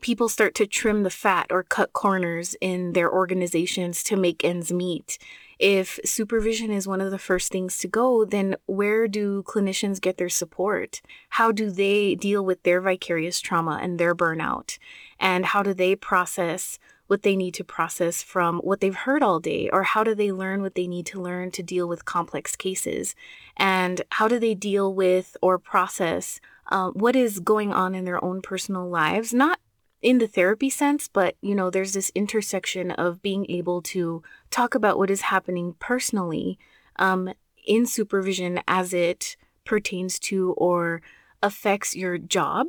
people 0.00 0.28
start 0.28 0.54
to 0.56 0.66
trim 0.66 1.02
the 1.02 1.10
fat 1.10 1.46
or 1.50 1.62
cut 1.62 1.92
corners 1.92 2.56
in 2.60 2.92
their 2.92 3.12
organizations 3.12 4.02
to 4.04 4.16
make 4.16 4.44
ends 4.44 4.72
meet. 4.72 5.18
If 5.58 5.98
supervision 6.04 6.70
is 6.70 6.86
one 6.86 7.00
of 7.00 7.10
the 7.10 7.18
first 7.18 7.50
things 7.50 7.78
to 7.78 7.88
go, 7.88 8.24
then 8.24 8.56
where 8.66 9.08
do 9.08 9.42
clinicians 9.42 10.00
get 10.00 10.18
their 10.18 10.28
support? 10.28 11.00
How 11.30 11.50
do 11.50 11.70
they 11.70 12.14
deal 12.14 12.44
with 12.44 12.62
their 12.62 12.80
vicarious 12.80 13.40
trauma 13.40 13.78
and 13.82 13.98
their 13.98 14.14
burnout? 14.14 14.78
And 15.18 15.46
how 15.46 15.62
do 15.62 15.72
they 15.72 15.96
process 15.96 16.78
what 17.06 17.22
they 17.22 17.36
need 17.36 17.54
to 17.54 17.64
process 17.64 18.22
from 18.22 18.58
what 18.58 18.80
they've 18.80 18.94
heard 18.94 19.22
all 19.22 19.40
day? 19.40 19.70
Or 19.72 19.84
how 19.84 20.04
do 20.04 20.14
they 20.14 20.30
learn 20.30 20.60
what 20.60 20.74
they 20.74 20.86
need 20.86 21.06
to 21.06 21.22
learn 21.22 21.50
to 21.52 21.62
deal 21.62 21.88
with 21.88 22.04
complex 22.04 22.54
cases? 22.54 23.14
And 23.56 24.02
how 24.12 24.28
do 24.28 24.38
they 24.38 24.54
deal 24.54 24.92
with 24.92 25.36
or 25.40 25.58
process 25.58 26.40
uh, 26.68 26.90
what 26.90 27.16
is 27.16 27.40
going 27.40 27.72
on 27.72 27.94
in 27.94 28.04
their 28.04 28.22
own 28.22 28.42
personal 28.42 28.88
lives, 28.88 29.32
not 29.32 29.60
in 30.06 30.18
the 30.18 30.28
therapy 30.28 30.70
sense, 30.70 31.08
but 31.08 31.34
you 31.40 31.52
know, 31.52 31.68
there's 31.68 31.92
this 31.92 32.12
intersection 32.14 32.92
of 32.92 33.20
being 33.22 33.44
able 33.50 33.82
to 33.82 34.22
talk 34.52 34.76
about 34.76 34.98
what 34.98 35.10
is 35.10 35.22
happening 35.22 35.74
personally 35.80 36.60
um, 37.00 37.28
in 37.66 37.84
supervision 37.86 38.60
as 38.68 38.94
it 38.94 39.36
pertains 39.64 40.20
to 40.20 40.52
or 40.52 41.02
affects 41.42 41.96
your 41.96 42.18
job 42.18 42.68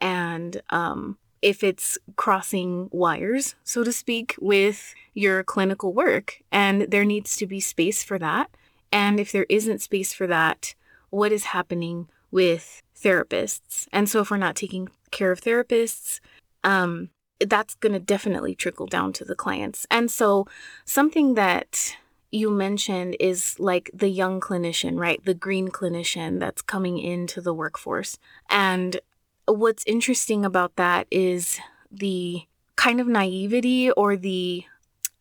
and 0.00 0.62
um, 0.70 1.18
if 1.42 1.64
it's 1.64 1.98
crossing 2.14 2.88
wires, 2.92 3.56
so 3.64 3.82
to 3.82 3.90
speak, 3.90 4.36
with 4.40 4.94
your 5.12 5.42
clinical 5.42 5.92
work. 5.92 6.40
And 6.52 6.82
there 6.82 7.04
needs 7.04 7.34
to 7.38 7.48
be 7.48 7.58
space 7.58 8.04
for 8.04 8.16
that. 8.20 8.48
And 8.92 9.18
if 9.18 9.32
there 9.32 9.46
isn't 9.48 9.82
space 9.82 10.12
for 10.12 10.28
that, 10.28 10.76
what 11.10 11.32
is 11.32 11.46
happening 11.46 12.08
with 12.30 12.80
therapists? 12.96 13.88
And 13.92 14.08
so, 14.08 14.20
if 14.20 14.30
we're 14.30 14.36
not 14.36 14.54
taking 14.54 14.88
care 15.10 15.32
of 15.32 15.40
therapists, 15.40 16.20
um, 16.64 17.10
that's 17.40 17.74
going 17.74 17.92
to 17.92 18.00
definitely 18.00 18.54
trickle 18.54 18.86
down 18.86 19.12
to 19.14 19.24
the 19.24 19.34
clients. 19.34 19.86
And 19.90 20.10
so, 20.10 20.46
something 20.84 21.34
that 21.34 21.96
you 22.30 22.50
mentioned 22.50 23.16
is 23.20 23.58
like 23.58 23.90
the 23.94 24.08
young 24.08 24.40
clinician, 24.40 24.98
right? 24.98 25.24
The 25.24 25.34
green 25.34 25.68
clinician 25.68 26.40
that's 26.40 26.62
coming 26.62 26.98
into 26.98 27.40
the 27.40 27.54
workforce. 27.54 28.18
And 28.50 29.00
what's 29.46 29.84
interesting 29.86 30.44
about 30.44 30.76
that 30.76 31.06
is 31.10 31.58
the 31.90 32.42
kind 32.76 33.00
of 33.00 33.06
naivety 33.06 33.90
or 33.92 34.16
the 34.16 34.64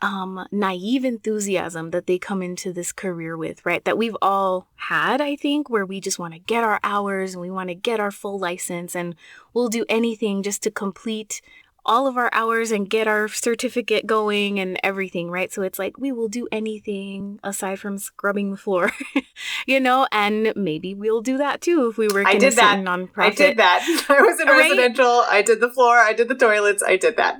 um, 0.01 0.45
naive 0.51 1.05
enthusiasm 1.05 1.91
that 1.91 2.05
they 2.05 2.19
come 2.19 2.41
into 2.41 2.73
this 2.73 2.91
career 2.91 3.37
with, 3.37 3.65
right? 3.65 3.83
That 3.85 3.97
we've 3.97 4.17
all 4.21 4.67
had, 4.75 5.21
I 5.21 5.35
think, 5.35 5.69
where 5.69 5.85
we 5.85 5.99
just 5.99 6.19
want 6.19 6.33
to 6.33 6.39
get 6.39 6.63
our 6.63 6.79
hours 6.83 7.33
and 7.33 7.41
we 7.41 7.49
want 7.49 7.69
to 7.69 7.75
get 7.75 7.99
our 7.99 8.11
full 8.11 8.37
license 8.37 8.95
and 8.95 9.15
we'll 9.53 9.69
do 9.69 9.85
anything 9.87 10.43
just 10.43 10.61
to 10.63 10.71
complete 10.71 11.41
all 11.85 12.07
of 12.07 12.17
our 12.17 12.29
hours 12.33 12.71
and 12.71 12.89
get 12.89 13.07
our 13.07 13.27
certificate 13.27 14.07
going 14.07 14.59
and 14.59 14.79
everything, 14.83 15.29
right? 15.29 15.51
So 15.51 15.61
it's 15.61 15.77
like 15.77 15.97
we 15.97 16.11
will 16.11 16.27
do 16.27 16.47
anything 16.51 17.39
aside 17.43 17.79
from 17.79 17.97
scrubbing 17.97 18.51
the 18.51 18.57
floor, 18.57 18.91
you 19.67 19.79
know, 19.79 20.07
and 20.11 20.53
maybe 20.55 20.95
we'll 20.95 21.21
do 21.21 21.37
that 21.37 21.61
too 21.61 21.87
if 21.87 21.97
we 21.97 22.07
were 22.07 22.27
I 22.27 22.37
did 22.37 22.53
that. 22.53 22.79
nonprofit. 22.79 23.11
I 23.17 23.29
did 23.29 23.57
that. 23.57 24.05
I 24.09 24.21
was 24.21 24.39
in 24.39 24.47
right? 24.47 24.69
residential. 24.69 25.23
I 25.29 25.41
did 25.41 25.59
the 25.59 25.69
floor. 25.69 25.97
I 25.97 26.13
did 26.13 26.27
the 26.27 26.35
toilets. 26.35 26.81
I 26.81 26.97
did 26.97 27.17
that. 27.17 27.39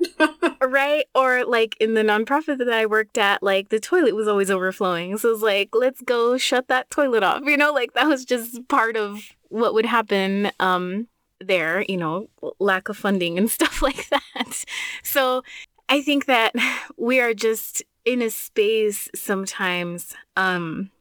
right? 0.61 1.05
Or 1.15 1.45
like 1.45 1.75
in 1.79 1.95
the 1.95 2.03
nonprofit 2.03 2.59
that 2.59 2.71
I 2.71 2.85
worked 2.85 3.17
at, 3.17 3.41
like 3.41 3.69
the 3.69 3.79
toilet 3.79 4.15
was 4.15 4.27
always 4.27 4.51
overflowing. 4.51 5.17
So 5.17 5.33
it's 5.33 5.41
like, 5.41 5.69
let's 5.73 6.01
go 6.01 6.37
shut 6.37 6.67
that 6.67 6.89
toilet 6.89 7.23
off, 7.23 7.41
you 7.45 7.57
know, 7.57 7.71
like 7.71 7.93
that 7.93 8.07
was 8.07 8.25
just 8.25 8.67
part 8.67 8.95
of 8.95 9.21
what 9.49 9.73
would 9.73 9.85
happen 9.85 10.51
um 10.59 11.07
there, 11.39 11.85
you 11.87 11.97
know, 11.97 12.29
lack 12.59 12.89
of 12.89 12.97
funding 12.97 13.37
and 13.37 13.49
stuff 13.57 13.81
like 13.81 14.09
that. 14.09 14.63
So 15.03 15.43
I 15.89 16.01
think 16.01 16.25
that 16.25 16.53
we 16.97 17.19
are 17.19 17.33
just 17.33 17.83
in 18.03 18.21
a 18.21 18.29
space 18.29 19.09
sometimes 19.15 20.13
um, 20.35 20.91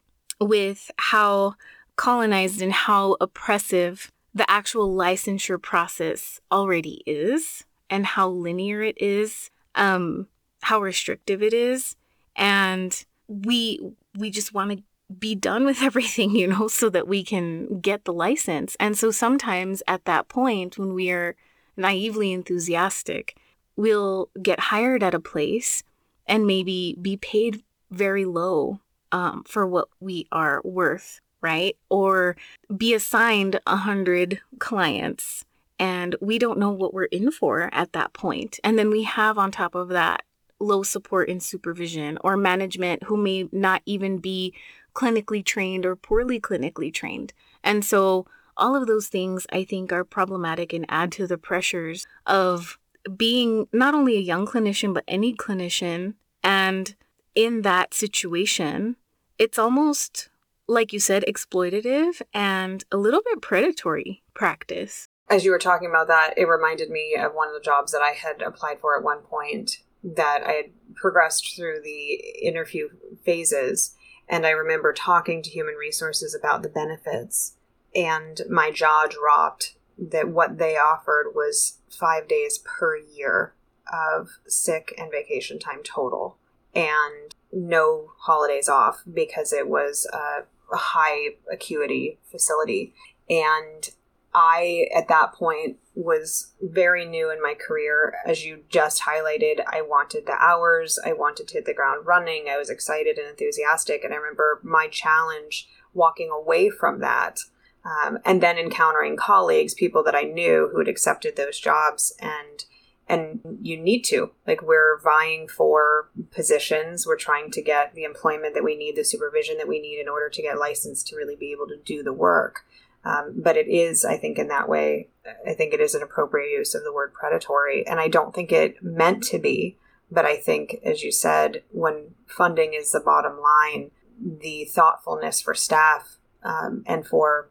with 0.40 0.90
how 0.98 1.54
colonized 1.96 2.60
and 2.62 2.72
how 2.72 3.16
oppressive 3.20 4.10
the 4.34 4.50
actual 4.50 4.92
licensure 4.92 5.60
process 5.60 6.40
already 6.50 7.02
is 7.06 7.64
and 7.88 8.04
how 8.04 8.28
linear 8.28 8.82
it 8.82 9.00
is, 9.00 9.50
um, 9.76 10.26
how 10.62 10.80
restrictive 10.80 11.42
it 11.42 11.52
is. 11.52 11.94
And 12.34 13.04
we 13.28 13.78
we 14.16 14.30
just 14.30 14.52
want 14.52 14.70
to 14.72 14.82
be 15.18 15.34
done 15.34 15.64
with 15.64 15.82
everything, 15.82 16.36
you 16.36 16.46
know, 16.46 16.68
so 16.68 16.88
that 16.90 17.08
we 17.08 17.22
can 17.22 17.80
get 17.80 18.04
the 18.04 18.12
license. 18.12 18.76
And 18.80 18.96
so 18.96 19.10
sometimes 19.10 19.82
at 19.86 20.04
that 20.04 20.28
point, 20.28 20.78
when 20.78 20.94
we 20.94 21.10
are 21.10 21.36
naively 21.76 22.32
enthusiastic, 22.32 23.36
we'll 23.76 24.30
get 24.42 24.60
hired 24.60 25.02
at 25.02 25.14
a 25.14 25.20
place 25.20 25.82
and 26.26 26.46
maybe 26.46 26.96
be 27.00 27.16
paid 27.16 27.62
very 27.90 28.24
low 28.24 28.80
um, 29.12 29.44
for 29.46 29.66
what 29.66 29.88
we 30.00 30.26
are 30.32 30.60
worth, 30.64 31.20
right? 31.40 31.76
Or 31.88 32.36
be 32.74 32.94
assigned 32.94 33.60
a 33.66 33.76
hundred 33.76 34.40
clients 34.58 35.44
and 35.78 36.16
we 36.20 36.38
don't 36.38 36.58
know 36.58 36.70
what 36.70 36.94
we're 36.94 37.04
in 37.04 37.30
for 37.30 37.68
at 37.72 37.92
that 37.92 38.12
point. 38.12 38.60
And 38.62 38.78
then 38.78 38.90
we 38.90 39.02
have 39.02 39.38
on 39.38 39.50
top 39.50 39.74
of 39.74 39.88
that 39.88 40.24
low 40.60 40.82
support 40.82 41.28
and 41.28 41.42
supervision 41.42 42.18
or 42.22 42.36
management 42.36 43.04
who 43.04 43.16
may 43.16 43.48
not 43.52 43.82
even 43.86 44.18
be 44.18 44.54
clinically 44.94 45.44
trained 45.44 45.84
or 45.84 45.96
poorly 45.96 46.40
clinically 46.40 46.92
trained. 46.92 47.32
And 47.62 47.84
so 47.84 48.26
all 48.56 48.76
of 48.76 48.86
those 48.86 49.08
things 49.08 49.46
I 49.52 49.64
think 49.64 49.92
are 49.92 50.04
problematic 50.04 50.72
and 50.72 50.86
add 50.88 51.12
to 51.12 51.26
the 51.26 51.38
pressures 51.38 52.06
of 52.26 52.78
being 53.16 53.68
not 53.72 53.94
only 53.94 54.16
a 54.16 54.20
young 54.20 54.46
clinician, 54.46 54.94
but 54.94 55.04
any 55.08 55.34
clinician. 55.34 56.14
And 56.42 56.94
in 57.34 57.62
that 57.62 57.94
situation, 57.94 58.96
it's 59.38 59.58
almost, 59.58 60.28
like 60.68 60.92
you 60.92 61.00
said, 61.00 61.24
exploitative 61.26 62.22
and 62.32 62.84
a 62.92 62.96
little 62.96 63.22
bit 63.24 63.42
predatory 63.42 64.22
practice. 64.34 65.08
As 65.28 65.44
you 65.44 65.50
were 65.50 65.58
talking 65.58 65.88
about 65.88 66.08
that, 66.08 66.34
it 66.36 66.46
reminded 66.46 66.90
me 66.90 67.16
of 67.18 67.32
one 67.34 67.48
of 67.48 67.54
the 67.54 67.60
jobs 67.60 67.92
that 67.92 68.02
I 68.02 68.10
had 68.10 68.42
applied 68.42 68.78
for 68.80 68.96
at 68.96 69.02
one 69.02 69.22
point 69.22 69.78
that 70.02 70.42
I 70.46 70.52
had 70.52 70.70
progressed 70.94 71.56
through 71.56 71.80
the 71.82 72.14
interview 72.42 72.88
phases 73.24 73.96
and 74.28 74.46
I 74.46 74.50
remember 74.50 74.92
talking 74.92 75.42
to 75.42 75.50
human 75.50 75.74
resources 75.74 76.34
about 76.34 76.62
the 76.62 76.68
benefits, 76.68 77.56
and 77.94 78.40
my 78.48 78.70
jaw 78.70 79.06
dropped 79.08 79.76
that 79.98 80.28
what 80.28 80.58
they 80.58 80.76
offered 80.76 81.32
was 81.34 81.78
five 81.90 82.26
days 82.26 82.58
per 82.58 82.96
year 82.96 83.54
of 83.92 84.30
sick 84.46 84.94
and 84.98 85.10
vacation 85.10 85.58
time 85.58 85.82
total, 85.84 86.36
and 86.74 87.34
no 87.52 88.12
holidays 88.20 88.68
off 88.68 89.02
because 89.12 89.52
it 89.52 89.68
was 89.68 90.06
a, 90.12 90.44
high 90.76 91.28
acuity 91.52 92.18
facility. 92.30 92.94
And 93.28 93.90
I, 94.34 94.88
at 94.94 95.08
that 95.08 95.32
point, 95.32 95.76
was 95.94 96.52
very 96.60 97.04
new 97.04 97.30
in 97.30 97.40
my 97.40 97.54
career. 97.54 98.14
As 98.26 98.44
you 98.44 98.64
just 98.68 99.02
highlighted, 99.02 99.62
I 99.66 99.82
wanted 99.82 100.26
the 100.26 100.32
hours, 100.32 100.98
I 101.04 101.12
wanted 101.12 101.46
to 101.48 101.54
hit 101.54 101.66
the 101.66 101.74
ground 101.74 102.06
running, 102.06 102.46
I 102.50 102.58
was 102.58 102.68
excited 102.68 103.16
and 103.16 103.28
enthusiastic. 103.28 104.02
And 104.02 104.12
I 104.12 104.16
remember 104.16 104.60
my 104.64 104.88
challenge 104.88 105.68
walking 105.92 106.30
away 106.30 106.68
from 106.68 107.00
that. 107.00 107.38
Um, 107.84 108.18
and 108.24 108.42
then 108.42 108.58
encountering 108.58 109.16
colleagues, 109.16 109.74
people 109.74 110.02
that 110.04 110.14
I 110.14 110.22
knew 110.22 110.70
who 110.72 110.78
had 110.78 110.88
accepted 110.88 111.36
those 111.36 111.60
jobs, 111.60 112.14
and 112.18 112.64
and 113.06 113.40
you 113.60 113.76
need 113.76 114.02
to 114.02 114.30
like 114.46 114.62
we're 114.62 114.98
vying 115.00 115.46
for 115.46 116.08
positions 116.30 117.06
we're 117.06 117.16
trying 117.16 117.50
to 117.50 117.60
get 117.60 117.94
the 117.94 118.04
employment 118.04 118.54
that 118.54 118.64
we 118.64 118.76
need 118.76 118.96
the 118.96 119.04
supervision 119.04 119.58
that 119.58 119.68
we 119.68 119.78
need 119.78 120.00
in 120.00 120.08
order 120.08 120.30
to 120.30 120.42
get 120.42 120.58
licensed 120.58 121.06
to 121.06 121.16
really 121.16 121.36
be 121.36 121.52
able 121.52 121.66
to 121.66 121.76
do 121.84 122.02
the 122.02 122.12
work 122.12 122.64
um, 123.04 123.34
but 123.36 123.56
it 123.56 123.68
is, 123.68 124.04
I 124.04 124.16
think, 124.16 124.38
in 124.38 124.48
that 124.48 124.68
way, 124.68 125.08
I 125.46 125.54
think 125.54 125.74
it 125.74 125.80
is 125.80 125.94
an 125.94 126.02
appropriate 126.02 126.50
use 126.50 126.74
of 126.74 126.84
the 126.84 126.92
word 126.92 127.12
predatory. 127.12 127.86
And 127.86 128.00
I 128.00 128.08
don't 128.08 128.34
think 128.34 128.50
it 128.50 128.82
meant 128.82 129.22
to 129.24 129.38
be. 129.38 129.76
But 130.10 130.24
I 130.24 130.36
think, 130.36 130.76
as 130.84 131.02
you 131.02 131.12
said, 131.12 131.62
when 131.70 132.14
funding 132.26 132.72
is 132.74 132.92
the 132.92 133.00
bottom 133.00 133.40
line, 133.40 133.90
the 134.20 134.64
thoughtfulness 134.64 135.40
for 135.40 135.54
staff 135.54 136.16
um, 136.42 136.84
and 136.86 137.06
for 137.06 137.50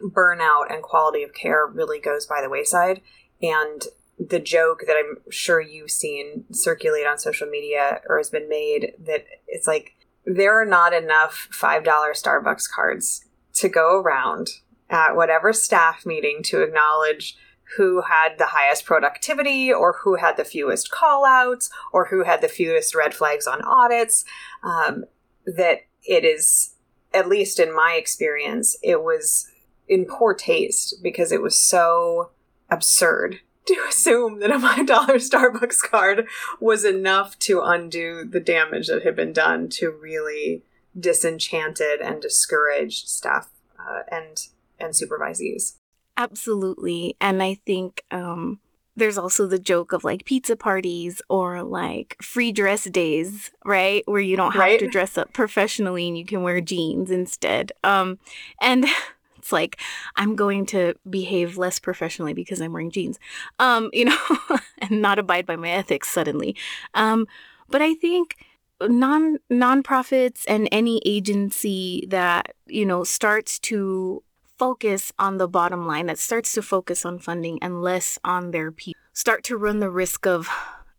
burnout 0.00 0.72
and 0.72 0.82
quality 0.82 1.22
of 1.22 1.34
care 1.34 1.66
really 1.66 1.98
goes 1.98 2.26
by 2.26 2.40
the 2.40 2.50
wayside. 2.50 3.00
And 3.42 3.82
the 4.18 4.38
joke 4.38 4.84
that 4.86 4.96
I'm 4.96 5.18
sure 5.30 5.60
you've 5.60 5.90
seen 5.90 6.44
circulate 6.52 7.06
on 7.06 7.18
social 7.18 7.48
media 7.48 8.00
or 8.08 8.18
has 8.18 8.30
been 8.30 8.48
made 8.48 8.92
that 9.06 9.24
it's 9.48 9.66
like 9.66 9.94
there 10.24 10.60
are 10.60 10.66
not 10.66 10.92
enough 10.92 11.48
$5 11.52 11.84
Starbucks 11.84 12.70
cards 12.72 13.24
to 13.54 13.68
go 13.68 14.00
around 14.00 14.48
at 14.94 15.16
whatever 15.16 15.52
staff 15.52 16.06
meeting 16.06 16.40
to 16.44 16.62
acknowledge 16.62 17.36
who 17.76 18.02
had 18.02 18.38
the 18.38 18.46
highest 18.46 18.84
productivity 18.84 19.72
or 19.72 19.96
who 20.04 20.14
had 20.14 20.36
the 20.36 20.44
fewest 20.44 20.90
call 20.90 21.26
outs 21.26 21.68
or 21.92 22.06
who 22.06 22.22
had 22.22 22.40
the 22.40 22.48
fewest 22.48 22.94
red 22.94 23.12
flags 23.12 23.46
on 23.46 23.60
audits. 23.62 24.24
Um, 24.62 25.04
that 25.46 25.80
it 26.04 26.24
is, 26.24 26.74
at 27.12 27.28
least 27.28 27.58
in 27.58 27.74
my 27.74 27.94
experience, 27.94 28.76
it 28.82 29.02
was 29.02 29.50
in 29.88 30.04
poor 30.04 30.32
taste 30.32 30.96
because 31.02 31.32
it 31.32 31.42
was 31.42 31.58
so 31.58 32.30
absurd 32.70 33.40
to 33.66 33.76
assume 33.88 34.38
that 34.40 34.50
a 34.50 34.58
$5 34.58 34.86
Starbucks 34.86 35.80
card 35.90 36.28
was 36.60 36.84
enough 36.84 37.38
to 37.40 37.62
undo 37.62 38.24
the 38.24 38.40
damage 38.40 38.86
that 38.86 39.02
had 39.02 39.16
been 39.16 39.32
done 39.32 39.68
to 39.70 39.90
really 39.90 40.62
disenchanted 40.98 42.00
and 42.00 42.22
discouraged 42.22 43.08
staff 43.08 43.48
uh, 43.78 44.02
and 44.10 44.48
and 44.78 44.92
supervisees. 44.92 45.76
Absolutely. 46.16 47.16
And 47.20 47.42
I 47.42 47.54
think 47.66 48.04
um, 48.10 48.60
there's 48.96 49.18
also 49.18 49.46
the 49.46 49.58
joke 49.58 49.92
of 49.92 50.04
like 50.04 50.24
pizza 50.24 50.56
parties 50.56 51.20
or 51.28 51.62
like 51.62 52.16
free 52.22 52.52
dress 52.52 52.84
days, 52.84 53.50
right? 53.64 54.02
Where 54.06 54.20
you 54.20 54.36
don't 54.36 54.52
have 54.52 54.60
right? 54.60 54.78
to 54.78 54.88
dress 54.88 55.18
up 55.18 55.32
professionally 55.32 56.06
and 56.06 56.16
you 56.16 56.24
can 56.24 56.42
wear 56.42 56.60
jeans 56.60 57.10
instead. 57.10 57.72
Um, 57.82 58.18
and 58.60 58.86
it's 59.38 59.52
like 59.52 59.80
I'm 60.16 60.36
going 60.36 60.66
to 60.66 60.94
behave 61.08 61.58
less 61.58 61.78
professionally 61.78 62.34
because 62.34 62.60
I'm 62.60 62.72
wearing 62.72 62.90
jeans, 62.90 63.18
um, 63.58 63.90
you 63.92 64.04
know, 64.04 64.18
and 64.78 65.02
not 65.02 65.18
abide 65.18 65.46
by 65.46 65.56
my 65.56 65.70
ethics 65.70 66.08
suddenly. 66.08 66.56
Um, 66.94 67.26
but 67.68 67.82
I 67.82 67.94
think 67.94 68.36
non 68.80 69.38
nonprofits 69.50 70.44
and 70.46 70.68
any 70.70 71.00
agency 71.04 72.06
that 72.08 72.54
you 72.66 72.86
know 72.86 73.02
starts 73.02 73.58
to 73.60 74.22
focus 74.58 75.12
on 75.18 75.38
the 75.38 75.48
bottom 75.48 75.86
line, 75.86 76.06
that 76.06 76.18
starts 76.18 76.52
to 76.54 76.62
focus 76.62 77.04
on 77.04 77.18
funding 77.18 77.58
and 77.62 77.82
less 77.82 78.18
on 78.24 78.50
their 78.50 78.70
people, 78.70 79.00
start 79.12 79.44
to 79.44 79.56
run 79.56 79.80
the 79.80 79.90
risk 79.90 80.26
of, 80.26 80.48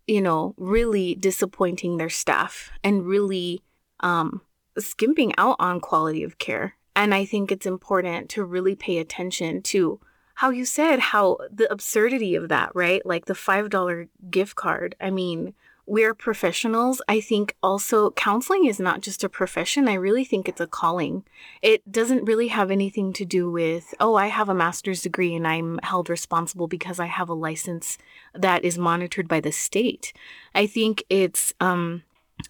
you 0.08 0.22
know, 0.22 0.54
really 0.58 1.16
disappointing 1.16 1.98
their 1.98 2.10
staff 2.10 2.72
and 2.84 3.06
really 3.06 3.62
um, 4.02 4.42
skimping 4.78 5.34
out 5.38 5.56
on 5.60 5.80
quality 5.80 6.24
of 6.24 6.38
care. 6.38 6.76
And 6.96 7.14
I 7.14 7.26
think 7.26 7.52
it's 7.52 7.66
important 7.66 8.30
to 8.32 8.44
really 8.44 8.76
pay 8.76 9.00
attention 9.00 9.62
to 9.64 10.00
how 10.36 10.50
you 10.50 10.66
said 10.66 11.00
how 11.00 11.38
the 11.52 11.72
absurdity 11.72 12.36
of 12.36 12.50
that, 12.50 12.72
right? 12.76 13.06
Like 13.06 13.26
the 13.26 13.34
$5 13.34 14.10
gift 14.30 14.56
card. 14.56 14.96
I 15.00 15.10
mean, 15.10 15.54
we're 15.86 16.16
professionals. 16.16 17.02
I 17.08 17.22
think 17.22 17.56
also 17.62 18.12
counseling 18.12 18.66
is 18.66 18.80
not 18.80 19.02
just 19.02 19.24
a 19.24 19.30
profession. 19.30 19.88
I 19.88 19.94
really 19.94 20.26
think 20.26 20.50
it's 20.50 20.62
a 20.62 20.68
calling. 20.68 21.24
It 21.62 21.92
doesn't 21.92 22.26
really 22.26 22.48
have 22.48 22.72
anything 22.72 23.14
to 23.14 23.26
do 23.26 23.50
with, 23.52 23.94
oh, 24.00 24.16
I 24.16 24.28
have 24.28 24.50
a 24.50 24.56
master's 24.56 25.04
degree 25.04 25.36
and 25.36 25.48
I'm 25.48 25.80
held 25.84 26.10
responsible 26.10 26.68
because 26.68 27.00
I 27.00 27.06
have 27.06 27.30
a 27.30 27.34
license 27.34 27.98
that 28.34 28.66
is 28.66 28.78
monitored 28.78 29.28
by 29.28 29.40
the 29.40 29.52
state. 29.52 30.12
I 30.56 30.66
think 30.66 31.04
it's 31.10 31.54
um, 31.60 32.04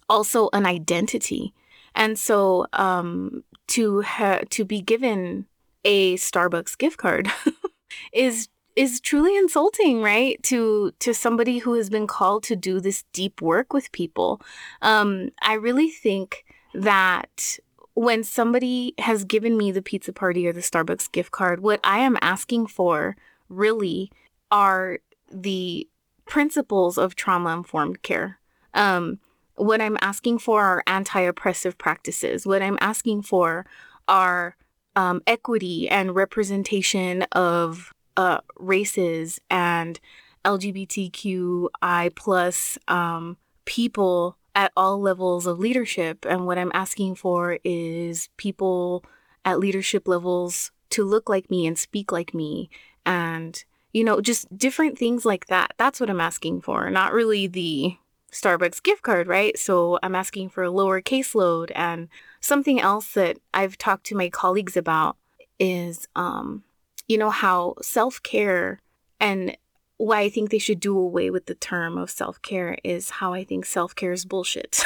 also 0.08 0.48
an 0.52 0.64
identity. 0.64 1.52
And 1.94 2.18
so 2.18 2.66
um, 2.72 3.44
to 3.68 4.02
ha- 4.02 4.42
to 4.50 4.64
be 4.64 4.80
given 4.80 5.46
a 5.84 6.16
Starbucks 6.16 6.76
gift 6.78 6.96
card 6.98 7.30
is 8.12 8.48
is 8.76 9.00
truly 9.00 9.36
insulting, 9.36 10.02
right? 10.02 10.40
To 10.44 10.92
to 11.00 11.14
somebody 11.14 11.58
who 11.58 11.74
has 11.74 11.90
been 11.90 12.06
called 12.06 12.42
to 12.44 12.56
do 12.56 12.78
this 12.78 13.04
deep 13.12 13.40
work 13.40 13.72
with 13.72 13.90
people. 13.92 14.40
Um, 14.82 15.30
I 15.42 15.54
really 15.54 15.88
think 15.88 16.44
that 16.74 17.58
when 17.94 18.22
somebody 18.22 18.94
has 18.98 19.24
given 19.24 19.56
me 19.56 19.72
the 19.72 19.80
pizza 19.80 20.12
party 20.12 20.46
or 20.46 20.52
the 20.52 20.60
Starbucks 20.60 21.10
gift 21.10 21.30
card, 21.30 21.60
what 21.60 21.80
I 21.82 21.98
am 22.00 22.18
asking 22.20 22.66
for 22.66 23.16
really 23.48 24.12
are 24.50 24.98
the 25.32 25.88
principles 26.26 26.98
of 26.98 27.16
trauma 27.16 27.54
informed 27.54 28.02
care. 28.02 28.38
Um, 28.74 29.18
what 29.54 29.80
I'm 29.80 29.96
asking 30.02 30.40
for 30.40 30.62
are 30.62 30.82
anti 30.86 31.20
oppressive 31.20 31.78
practices. 31.78 32.46
What 32.46 32.60
I'm 32.60 32.76
asking 32.82 33.22
for 33.22 33.64
are 34.06 34.56
um, 34.94 35.22
equity 35.26 35.88
and 35.88 36.14
representation 36.14 37.22
of 37.32 37.94
uh, 38.16 38.38
races 38.58 39.40
and 39.50 40.00
LGBTQI 40.44 42.14
plus 42.14 42.78
um, 42.88 43.36
people 43.64 44.36
at 44.54 44.72
all 44.76 45.00
levels 45.00 45.46
of 45.46 45.58
leadership. 45.58 46.24
And 46.28 46.46
what 46.46 46.58
I'm 46.58 46.70
asking 46.72 47.16
for 47.16 47.58
is 47.62 48.28
people 48.36 49.04
at 49.44 49.60
leadership 49.60 50.08
levels 50.08 50.72
to 50.90 51.04
look 51.04 51.28
like 51.28 51.50
me 51.50 51.66
and 51.66 51.78
speak 51.78 52.10
like 52.10 52.32
me 52.32 52.70
and 53.04 53.64
you 53.92 54.02
know 54.04 54.20
just 54.20 54.56
different 54.56 54.98
things 54.98 55.24
like 55.24 55.46
that. 55.46 55.72
That's 55.76 56.00
what 56.00 56.10
i'm 56.10 56.20
asking 56.20 56.60
for 56.62 56.90
not 56.90 57.12
really 57.12 57.46
the 57.46 57.96
starbucks 58.32 58.82
gift 58.82 59.02
card 59.02 59.26
right? 59.26 59.58
So 59.58 59.98
i'm 60.02 60.14
asking 60.14 60.50
for 60.50 60.62
a 60.62 60.70
lower 60.70 61.00
caseload. 61.00 61.70
And 61.74 62.08
something 62.40 62.80
else 62.80 63.12
that 63.12 63.38
i've 63.52 63.76
talked 63.78 64.06
to 64.06 64.16
my 64.16 64.28
colleagues 64.28 64.76
about 64.76 65.16
is 65.58 66.06
um 66.16 66.64
you 67.08 67.18
know, 67.18 67.30
how 67.30 67.74
self 67.82 68.22
care 68.22 68.80
and 69.20 69.56
why 69.98 70.20
I 70.20 70.28
think 70.28 70.50
they 70.50 70.58
should 70.58 70.80
do 70.80 70.98
away 70.98 71.30
with 71.30 71.46
the 71.46 71.54
term 71.54 71.96
of 71.96 72.10
self 72.10 72.40
care 72.42 72.78
is 72.84 73.10
how 73.10 73.32
I 73.32 73.44
think 73.44 73.64
self 73.64 73.94
care 73.94 74.12
is 74.12 74.24
bullshit. 74.24 74.84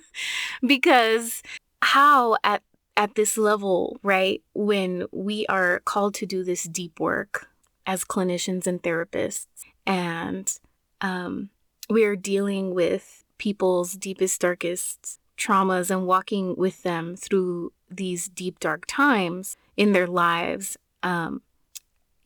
because 0.66 1.42
how 1.82 2.36
at 2.42 2.62
at 2.96 3.14
this 3.14 3.36
level, 3.36 3.98
right, 4.02 4.42
when 4.54 5.04
we 5.12 5.44
are 5.46 5.80
called 5.80 6.14
to 6.14 6.26
do 6.26 6.42
this 6.42 6.64
deep 6.64 6.98
work 6.98 7.48
as 7.86 8.04
clinicians 8.04 8.66
and 8.66 8.82
therapists, 8.82 9.46
and 9.86 10.58
um, 11.02 11.50
we 11.90 12.04
are 12.04 12.16
dealing 12.16 12.74
with 12.74 13.24
people's 13.38 13.92
deepest, 13.92 14.40
darkest 14.40 15.20
traumas 15.36 15.90
and 15.90 16.06
walking 16.06 16.56
with 16.56 16.82
them 16.82 17.16
through 17.16 17.72
these 17.90 18.28
deep, 18.28 18.58
dark 18.58 18.84
times 18.86 19.56
in 19.76 19.92
their 19.92 20.06
lives, 20.06 20.78
um, 21.02 21.42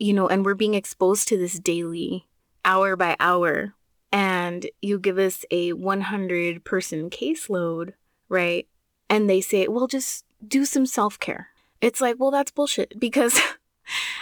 you 0.00 0.14
know, 0.14 0.26
and 0.26 0.44
we're 0.44 0.54
being 0.54 0.74
exposed 0.74 1.28
to 1.28 1.36
this 1.36 1.58
daily, 1.58 2.26
hour 2.64 2.96
by 2.96 3.16
hour, 3.20 3.74
and 4.10 4.66
you 4.80 4.98
give 4.98 5.18
us 5.18 5.44
a 5.50 5.74
100 5.74 6.64
person 6.64 7.10
caseload, 7.10 7.92
right? 8.28 8.66
And 9.08 9.28
they 9.28 9.42
say, 9.42 9.68
well, 9.68 9.86
just 9.86 10.24
do 10.44 10.64
some 10.64 10.86
self 10.86 11.18
care. 11.20 11.48
It's 11.80 12.00
like, 12.00 12.16
well, 12.18 12.30
that's 12.30 12.50
bullshit 12.50 12.94
because 12.98 13.38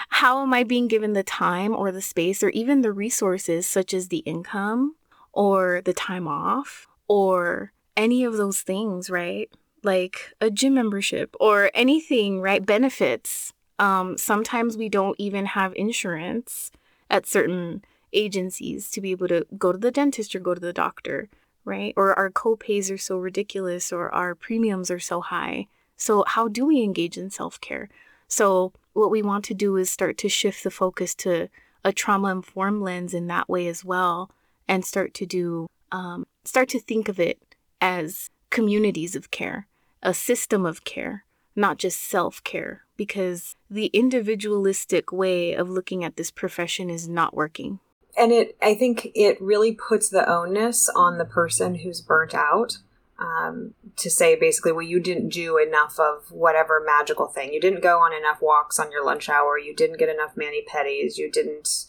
how 0.08 0.42
am 0.42 0.52
I 0.52 0.64
being 0.64 0.88
given 0.88 1.12
the 1.12 1.22
time 1.22 1.74
or 1.74 1.92
the 1.92 2.02
space 2.02 2.42
or 2.42 2.50
even 2.50 2.82
the 2.82 2.92
resources, 2.92 3.66
such 3.66 3.94
as 3.94 4.08
the 4.08 4.18
income 4.18 4.96
or 5.32 5.80
the 5.84 5.94
time 5.94 6.26
off 6.26 6.88
or 7.06 7.72
any 7.96 8.24
of 8.24 8.36
those 8.36 8.62
things, 8.62 9.10
right? 9.10 9.48
Like 9.84 10.32
a 10.40 10.50
gym 10.50 10.74
membership 10.74 11.36
or 11.38 11.70
anything, 11.72 12.40
right? 12.40 12.64
Benefits 12.66 13.52
um, 13.78 14.18
sometimes 14.18 14.76
we 14.76 14.88
don't 14.88 15.16
even 15.18 15.46
have 15.46 15.72
insurance 15.76 16.70
at 17.10 17.26
certain 17.26 17.84
agencies 18.12 18.90
to 18.90 19.00
be 19.00 19.10
able 19.10 19.28
to 19.28 19.46
go 19.56 19.72
to 19.72 19.78
the 19.78 19.90
dentist 19.90 20.34
or 20.34 20.40
go 20.40 20.54
to 20.54 20.60
the 20.60 20.72
doctor, 20.72 21.28
right? 21.64 21.94
Or 21.96 22.18
our 22.18 22.30
copays 22.30 22.92
are 22.92 22.98
so 22.98 23.18
ridiculous 23.18 23.92
or 23.92 24.12
our 24.14 24.34
premiums 24.34 24.90
are 24.90 25.00
so 25.00 25.20
high. 25.20 25.68
So, 25.96 26.24
how 26.26 26.48
do 26.48 26.66
we 26.66 26.82
engage 26.82 27.16
in 27.18 27.30
self 27.30 27.60
care? 27.60 27.88
So, 28.28 28.72
what 28.92 29.10
we 29.10 29.22
want 29.22 29.44
to 29.46 29.54
do 29.54 29.76
is 29.76 29.90
start 29.90 30.16
to 30.18 30.28
shift 30.28 30.64
the 30.64 30.70
focus 30.70 31.14
to 31.16 31.48
a 31.84 31.92
trauma 31.92 32.30
informed 32.30 32.82
lens 32.82 33.14
in 33.14 33.26
that 33.28 33.48
way 33.48 33.66
as 33.68 33.84
well, 33.84 34.30
and 34.66 34.84
start 34.84 35.14
to 35.14 35.26
do, 35.26 35.68
um, 35.92 36.26
start 36.44 36.68
to 36.70 36.80
think 36.80 37.08
of 37.08 37.18
it 37.20 37.38
as 37.80 38.30
communities 38.50 39.14
of 39.14 39.30
care, 39.30 39.66
a 40.02 40.12
system 40.12 40.66
of 40.66 40.84
care, 40.84 41.24
not 41.54 41.78
just 41.78 42.00
self 42.00 42.42
care, 42.44 42.84
because 42.98 43.56
the 43.70 43.86
individualistic 43.94 45.10
way 45.10 45.54
of 45.54 45.70
looking 45.70 46.04
at 46.04 46.16
this 46.16 46.30
profession 46.30 46.90
is 46.90 47.08
not 47.08 47.32
working. 47.32 47.78
And 48.18 48.32
it, 48.32 48.58
I 48.60 48.74
think 48.74 49.10
it 49.14 49.40
really 49.40 49.72
puts 49.72 50.10
the 50.10 50.28
onus 50.28 50.90
on 50.90 51.16
the 51.16 51.24
person 51.24 51.76
who's 51.76 52.02
burnt 52.02 52.34
out 52.34 52.78
um, 53.18 53.74
to 53.96 54.10
say 54.10 54.36
basically, 54.36 54.72
well, 54.72 54.82
you 54.82 55.00
didn't 55.00 55.30
do 55.30 55.56
enough 55.56 55.98
of 55.98 56.30
whatever 56.30 56.82
magical 56.84 57.28
thing. 57.28 57.52
You 57.52 57.60
didn't 57.60 57.82
go 57.82 58.00
on 58.00 58.12
enough 58.12 58.42
walks 58.42 58.78
on 58.78 58.92
your 58.92 59.04
lunch 59.04 59.28
hour. 59.28 59.58
You 59.58 59.74
didn't 59.74 59.98
get 59.98 60.08
enough 60.08 60.36
mani 60.36 60.64
pedis. 60.68 61.16
You 61.16 61.30
didn't 61.30 61.86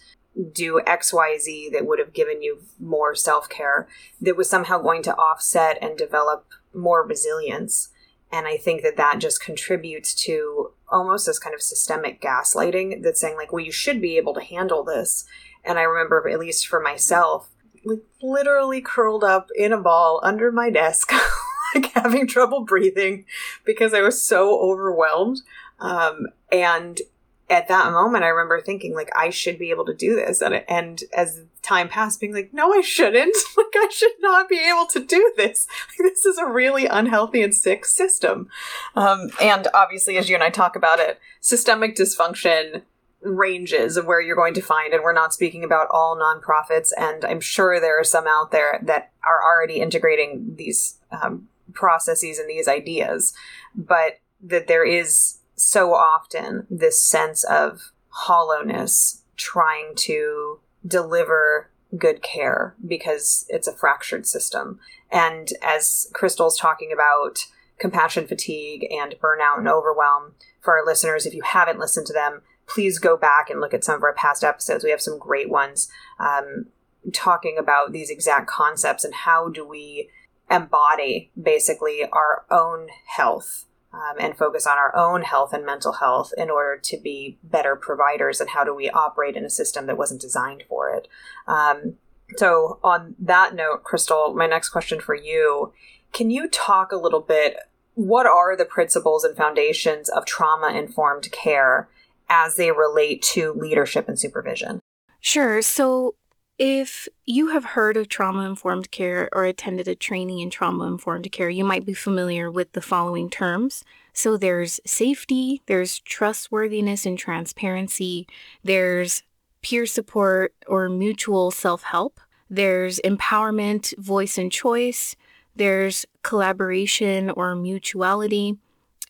do 0.53 0.81
XYZ 0.85 1.71
that 1.71 1.85
would 1.85 1.99
have 1.99 2.13
given 2.13 2.41
you 2.41 2.59
more 2.79 3.15
self 3.15 3.49
care 3.49 3.87
that 4.21 4.37
was 4.37 4.49
somehow 4.49 4.79
going 4.79 5.03
to 5.03 5.15
offset 5.15 5.77
and 5.81 5.97
develop 5.97 6.45
more 6.73 7.03
resilience. 7.05 7.89
And 8.31 8.47
I 8.47 8.57
think 8.57 8.83
that 8.83 8.97
that 8.97 9.19
just 9.19 9.43
contributes 9.43 10.13
to 10.25 10.71
almost 10.87 11.25
this 11.25 11.39
kind 11.39 11.55
of 11.55 11.61
systemic 11.61 12.21
gaslighting 12.21 13.01
that's 13.01 13.19
saying, 13.19 13.37
like, 13.37 13.51
well, 13.51 13.63
you 13.63 13.71
should 13.71 14.01
be 14.01 14.17
able 14.17 14.33
to 14.35 14.41
handle 14.41 14.83
this. 14.83 15.25
And 15.63 15.79
I 15.79 15.83
remember, 15.83 16.27
at 16.29 16.39
least 16.39 16.67
for 16.67 16.79
myself, 16.79 17.49
like 17.83 18.01
literally 18.21 18.81
curled 18.81 19.23
up 19.23 19.49
in 19.55 19.73
a 19.73 19.81
ball 19.81 20.19
under 20.23 20.51
my 20.51 20.69
desk, 20.69 21.11
like 21.75 21.91
having 21.93 22.27
trouble 22.27 22.61
breathing 22.61 23.25
because 23.65 23.93
I 23.93 24.01
was 24.01 24.21
so 24.21 24.59
overwhelmed. 24.59 25.41
Um, 25.79 26.27
and 26.51 27.01
at 27.49 27.67
that 27.67 27.91
moment, 27.91 28.23
I 28.23 28.27
remember 28.27 28.61
thinking, 28.61 28.93
like, 28.93 29.09
I 29.15 29.31
should 29.31 29.57
be 29.57 29.71
able 29.71 29.85
to 29.85 29.93
do 29.93 30.15
this. 30.15 30.41
And, 30.41 30.63
and 30.67 31.03
as 31.13 31.41
time 31.69 31.88
passed, 31.88 32.19
being 32.19 32.34
like, 32.34 32.53
no, 32.53 32.73
I 32.73 32.82
shouldn't. 32.82 33.36
Like, 33.60 33.73
I 33.75 33.89
should 33.91 34.13
not 34.19 34.47
be 34.47 34.58
able 34.58 34.86
to 34.88 34.99
do 35.03 35.34
this. 35.36 35.67
Like, 35.99 36.13
this 36.13 36.25
is 36.25 36.38
a 36.38 36.45
really 36.45 36.86
unhealthy 36.86 37.41
and 37.41 37.53
sick 37.53 37.86
system. 37.86 38.49
Um, 38.95 39.29
and 39.41 39.67
obviously, 39.73 40.17
as 40.17 40.29
you 40.29 40.36
and 40.36 40.43
I 40.43 40.49
talk 40.49 40.75
about 40.75 40.99
it, 40.99 41.19
systemic 41.41 41.95
dysfunction 41.95 42.84
ranges 43.21 43.97
of 43.97 44.05
where 44.05 44.21
you're 44.21 44.36
going 44.36 44.53
to 44.53 44.62
find, 44.62 44.93
and 44.93 45.03
we're 45.03 45.13
not 45.13 45.34
speaking 45.34 45.63
about 45.63 45.88
all 45.91 46.17
nonprofits. 46.17 46.91
And 46.97 47.25
I'm 47.25 47.41
sure 47.41 47.79
there 47.79 47.99
are 47.99 48.05
some 48.05 48.27
out 48.27 48.51
there 48.51 48.79
that 48.84 49.12
are 49.23 49.41
already 49.43 49.82
integrating 49.82 50.55
these 50.55 50.97
um, 51.12 51.49
processes 51.73 52.39
and 52.39 52.49
these 52.49 52.67
ideas, 52.67 53.34
but 53.75 54.19
that 54.41 54.67
there 54.67 54.86
is 54.86 55.39
so 55.55 55.93
often 55.93 56.65
this 56.69 57.01
sense 57.01 57.43
of 57.43 57.91
hollowness 58.10 59.23
trying 59.36 59.93
to 59.95 60.60
deliver 60.85 61.69
good 61.97 62.21
care 62.21 62.75
because 62.85 63.45
it's 63.49 63.67
a 63.67 63.75
fractured 63.75 64.25
system. 64.27 64.79
And 65.11 65.49
as 65.63 66.07
Cristal's 66.13 66.57
talking 66.57 66.91
about 66.93 67.47
compassion 67.79 68.27
fatigue 68.27 68.87
and 68.91 69.15
burnout 69.21 69.57
and 69.57 69.67
overwhelm, 69.67 70.33
for 70.61 70.77
our 70.77 70.85
listeners, 70.85 71.25
if 71.25 71.33
you 71.33 71.41
haven't 71.43 71.79
listened 71.79 72.05
to 72.07 72.13
them, 72.13 72.41
please 72.67 72.99
go 72.99 73.17
back 73.17 73.49
and 73.49 73.59
look 73.59 73.73
at 73.73 73.83
some 73.83 73.95
of 73.95 74.03
our 74.03 74.13
past 74.13 74.43
episodes. 74.43 74.83
We 74.83 74.91
have 74.91 75.01
some 75.01 75.17
great 75.17 75.49
ones 75.49 75.89
um, 76.19 76.67
talking 77.13 77.57
about 77.57 77.91
these 77.91 78.09
exact 78.09 78.47
concepts 78.47 79.03
and 79.03 79.13
how 79.13 79.49
do 79.49 79.65
we 79.65 80.09
embody 80.51 81.31
basically 81.41 82.03
our 82.11 82.45
own 82.51 82.87
health 83.05 83.65
um, 83.93 84.15
and 84.19 84.38
focus 84.38 84.67
on 84.67 84.78
our 84.78 84.95
own 84.95 85.23
health 85.23 85.54
and 85.54 85.65
mental 85.65 85.93
health 85.93 86.32
in 86.38 86.49
order 86.49 86.80
to 86.84 86.97
be 86.97 87.38
better 87.43 87.75
providers 87.75 88.39
and 88.39 88.49
how 88.49 88.63
do 88.63 88.73
we 88.73 88.89
operate 88.89 89.36
in 89.36 89.45
a 89.45 89.49
system 89.49 89.88
that 89.88 89.97
wasn't 89.97 90.21
designed 90.21 90.63
for 90.67 90.89
it. 90.89 91.08
Um, 91.47 91.95
so 92.38 92.80
on 92.84 93.15
that 93.19 93.56
note 93.56 93.84
Cristal 93.84 94.34
my 94.36 94.45
next 94.45 94.69
question 94.69 94.99
for 94.99 95.15
you. 95.15 95.73
Can 96.13 96.30
you 96.30 96.47
talk 96.47 96.91
a 96.91 96.97
little 96.97 97.21
bit 97.21 97.58
what 97.95 98.25
are 98.25 98.56
the 98.56 98.65
principles 98.65 99.23
and 99.23 99.36
foundations 99.36 100.08
of 100.10 100.25
trauma 100.25 100.69
informed 100.69 101.32
care 101.32 101.89
as 102.30 102.56
they 102.56 102.71
relate 102.71 103.21
to 103.21 103.52
leadership 103.54 104.08
and 104.08 104.17
supervision? 104.17 104.80
Sure. 105.19 105.62
So 105.62 106.15
if 106.59 107.07
you 107.25 107.47
have 107.47 107.63
heard 107.63 107.95
of 107.95 108.09
trauma 108.09 108.41
informed 108.41 108.91
care 108.91 109.29
or 109.31 109.45
attended 109.45 109.87
a 109.87 109.95
training 109.95 110.39
in 110.39 110.49
trauma 110.49 110.85
informed 110.85 111.31
care, 111.31 111.49
you 111.49 111.63
might 111.63 111.85
be 111.85 111.93
familiar 111.93 112.51
with 112.51 112.73
the 112.73 112.81
following 112.81 113.29
terms. 113.29 113.85
So 114.11 114.35
there's 114.35 114.81
safety, 114.85 115.61
there's 115.67 115.99
trustworthiness 116.01 117.05
and 117.05 117.17
transparency, 117.17 118.27
there's 118.61 119.23
peer 119.61 119.85
support 119.85 120.53
or 120.67 120.89
mutual 120.89 121.49
self 121.49 121.83
help, 121.83 122.19
there's 122.49 122.99
empowerment, 123.05 123.97
voice 123.97 124.37
and 124.37 124.51
choice, 124.51 125.15
there's 125.55 126.05
collaboration 126.23 127.29
or 127.29 127.55
mutuality, 127.55 128.57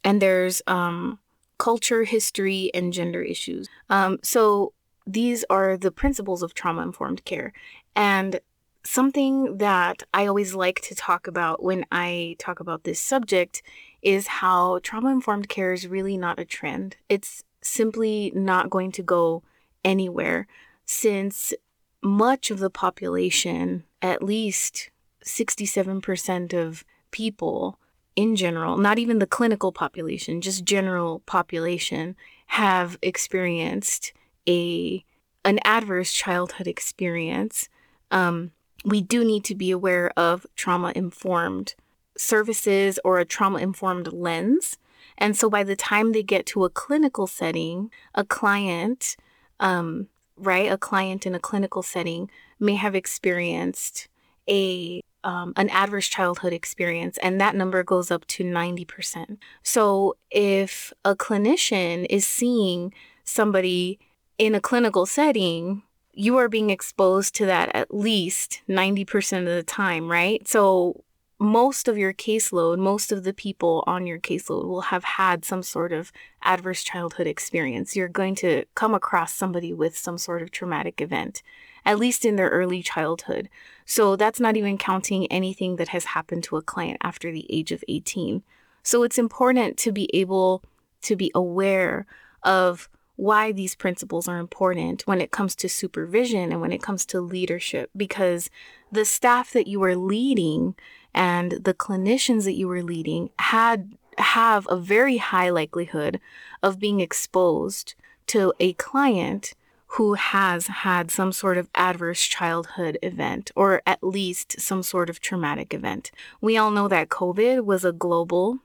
and 0.03 0.21
there's 0.21 0.62
um, 0.67 1.17
culture, 1.57 2.03
history, 2.03 2.69
and 2.75 2.93
gender 2.93 3.23
issues. 3.23 3.67
Um, 3.89 4.19
so 4.21 4.73
these 5.12 5.43
are 5.50 5.76
the 5.76 5.91
principles 5.91 6.43
of 6.43 6.54
trauma 6.54 6.84
informed 6.84 7.26
care. 7.26 7.52
And 7.95 8.39
something 8.84 9.58
that 9.58 10.04
I 10.13 10.28
always 10.28 10.54
like 10.54 10.82
to 10.82 10.95
talk 10.95 11.28
about 11.28 11.63
when 11.63 11.86
I 11.91 12.36
talk 12.38 12.60
about 12.60 12.84
this 12.84 13.00
subject 13.00 13.63
is 14.02 14.28
how 14.28 14.80
trauma 14.84 15.12
informed 15.12 15.50
care 15.50 15.74
is 15.74 15.88
really 15.88 16.15
not 16.17 16.39
a 16.39 16.45
trend. 16.45 16.95
It's 17.10 17.43
simply 17.62 18.32
not 18.36 18.69
going 18.69 18.91
to 18.93 19.04
go 19.04 19.43
anywhere 19.84 20.48
since 20.86 21.54
much 22.02 22.52
of 22.52 22.60
the 22.60 22.69
population, 22.69 23.84
at 24.02 24.24
least 24.24 24.89
67% 25.26 26.54
of 26.54 26.86
people 27.12 27.80
in 28.15 28.36
general, 28.36 28.78
not 28.78 29.00
even 29.00 29.19
the 29.19 29.28
clinical 29.28 29.72
population, 29.72 30.39
just 30.41 30.63
general 30.63 31.19
population, 31.26 32.15
have 32.48 32.98
experienced 33.02 34.13
a 34.49 35.05
an 35.45 35.59
adverse 35.63 36.12
childhood 36.12 36.67
experience, 36.67 37.69
um, 38.12 38.51
we 38.83 39.01
do 39.01 39.23
need 39.23 39.45
to 39.45 39.55
be 39.55 39.71
aware 39.71 40.12
of 40.17 40.45
trauma 40.55 40.91
informed 40.95 41.75
services 42.17 42.99
or 43.05 43.19
a 43.19 43.25
trauma 43.25 43.59
informed 43.59 44.12
lens. 44.12 44.77
And 45.17 45.38
so 45.38 45.49
by 45.49 45.63
the 45.63 45.75
time 45.75 46.12
they 46.12 46.23
get 46.23 46.45
to 46.47 46.65
a 46.65 46.69
clinical 46.69 47.27
setting, 47.27 47.89
a 48.13 48.25
client, 48.25 49.15
um, 49.59 50.07
right, 50.38 50.71
a 50.71 50.77
client 50.77 51.25
in 51.25 51.35
a 51.35 51.39
clinical 51.39 51.81
setting 51.81 52.29
may 52.59 52.75
have 52.75 52.95
experienced 52.95 54.09
a 54.49 55.01
um, 55.23 55.51
an 55.57 55.69
adverse 55.71 56.07
childhood 56.07 56.53
experience, 56.53 57.17
and 57.17 57.41
that 57.41 57.53
number 57.53 57.83
goes 57.83 58.09
up 58.09 58.25
to 58.27 58.43
90%. 58.45 59.38
So 59.63 60.15
if 60.31 60.93
a 61.03 61.13
clinician 61.13 62.05
is 62.09 62.25
seeing 62.25 62.93
somebody 63.25 63.99
in 64.39 64.56
a 64.56 64.62
clinical 64.62 65.06
setting, 65.06 65.84
you 66.13 66.38
are 66.38 66.49
being 66.49 66.71
exposed 66.71 67.36
to 67.36 67.45
that 67.45 67.69
at 67.75 67.93
least 67.93 68.62
90% 68.67 69.39
of 69.39 69.45
the 69.45 69.63
time, 69.63 70.10
right? 70.10 70.47
So, 70.47 71.04
most 71.41 71.88
of 71.88 71.97
your 71.97 72.12
caseload, 72.12 72.80
most 72.80 73.13
of 73.13 73.23
the 73.23 73.34
people 73.34 73.82
on 73.88 74.06
your 74.06 74.19
caseload 74.19 74.65
will 74.65 74.82
have 74.82 75.06
had 75.06 75.45
some 75.45 75.63
sort 75.63 75.93
of 75.93 76.12
adverse 76.43 76.84
childhood 76.84 77.28
experience. 77.28 77.95
You're 77.95 78.10
going 78.10 78.36
to 78.36 78.65
come 78.75 78.93
across 78.93 79.34
somebody 79.34 79.73
with 79.73 79.97
some 79.97 80.17
sort 80.17 80.41
of 80.41 80.52
traumatic 80.52 80.99
event, 80.99 81.41
at 81.86 81.97
least 81.97 82.25
in 82.25 82.36
their 82.36 82.49
early 82.49 82.82
childhood. 82.82 83.47
So, 83.86 84.15
that's 84.15 84.39
not 84.39 84.58
even 84.58 84.78
counting 84.78 85.28
anything 85.28 85.75
that 85.75 85.89
has 85.89 86.06
happened 86.06 86.43
to 86.45 86.58
a 86.58 86.62
client 86.62 86.97
after 87.04 87.32
the 87.32 87.45
age 87.49 87.71
of 87.71 87.84
18. 87.88 88.43
So, 88.84 89.04
it's 89.04 89.17
important 89.17 89.78
to 89.80 89.91
be 89.91 90.10
able 90.13 90.63
to 91.04 91.15
be 91.15 91.30
aware 91.36 92.06
of 92.43 92.89
why 93.19 93.51
these 93.51 93.75
principles 93.75 94.29
are 94.29 94.38
important 94.38 95.05
when 95.05 95.19
it 95.19 95.29
comes 95.29 95.53
to 95.53 95.67
supervision 95.67 96.53
and 96.53 96.62
when 96.62 96.71
it 96.71 96.82
comes 96.82 97.05
to 97.05 97.19
leadership 97.19 97.89
because 97.97 98.49
the 98.93 99.03
staff 99.03 99.51
that 99.51 99.67
you 99.67 99.77
were 99.77 99.97
leading 99.97 100.73
and 101.13 101.51
the 101.51 101.73
clinicians 101.73 102.45
that 102.45 102.55
you 102.55 102.65
were 102.65 102.82
leading 102.82 103.29
had 103.39 103.91
have 104.19 104.65
a 104.69 104.77
very 104.77 105.17
high 105.17 105.49
likelihood 105.49 106.17
of 106.63 106.79
being 106.79 107.01
exposed 107.01 107.93
to 108.25 108.53
a 108.58 108.71
client 108.73 109.53
who 109.93 110.13
has 110.13 110.67
had 110.67 111.12
some 111.12 111.34
sort 111.34 111.58
of 111.58 111.67
adverse 111.75 112.21
childhood 112.25 112.97
event 113.03 113.51
or 113.53 113.82
at 113.86 114.01
least 114.01 114.62
some 114.62 114.82
sort 114.82 115.10
of 115.10 115.19
traumatic 115.19 115.73
event. 115.73 116.10
We 116.39 116.55
all 116.55 116.71
know 116.71 116.88
that 116.88 117.10
COVID 117.10 117.65
was 117.65 117.84
a 117.84 117.91
global 117.91 118.60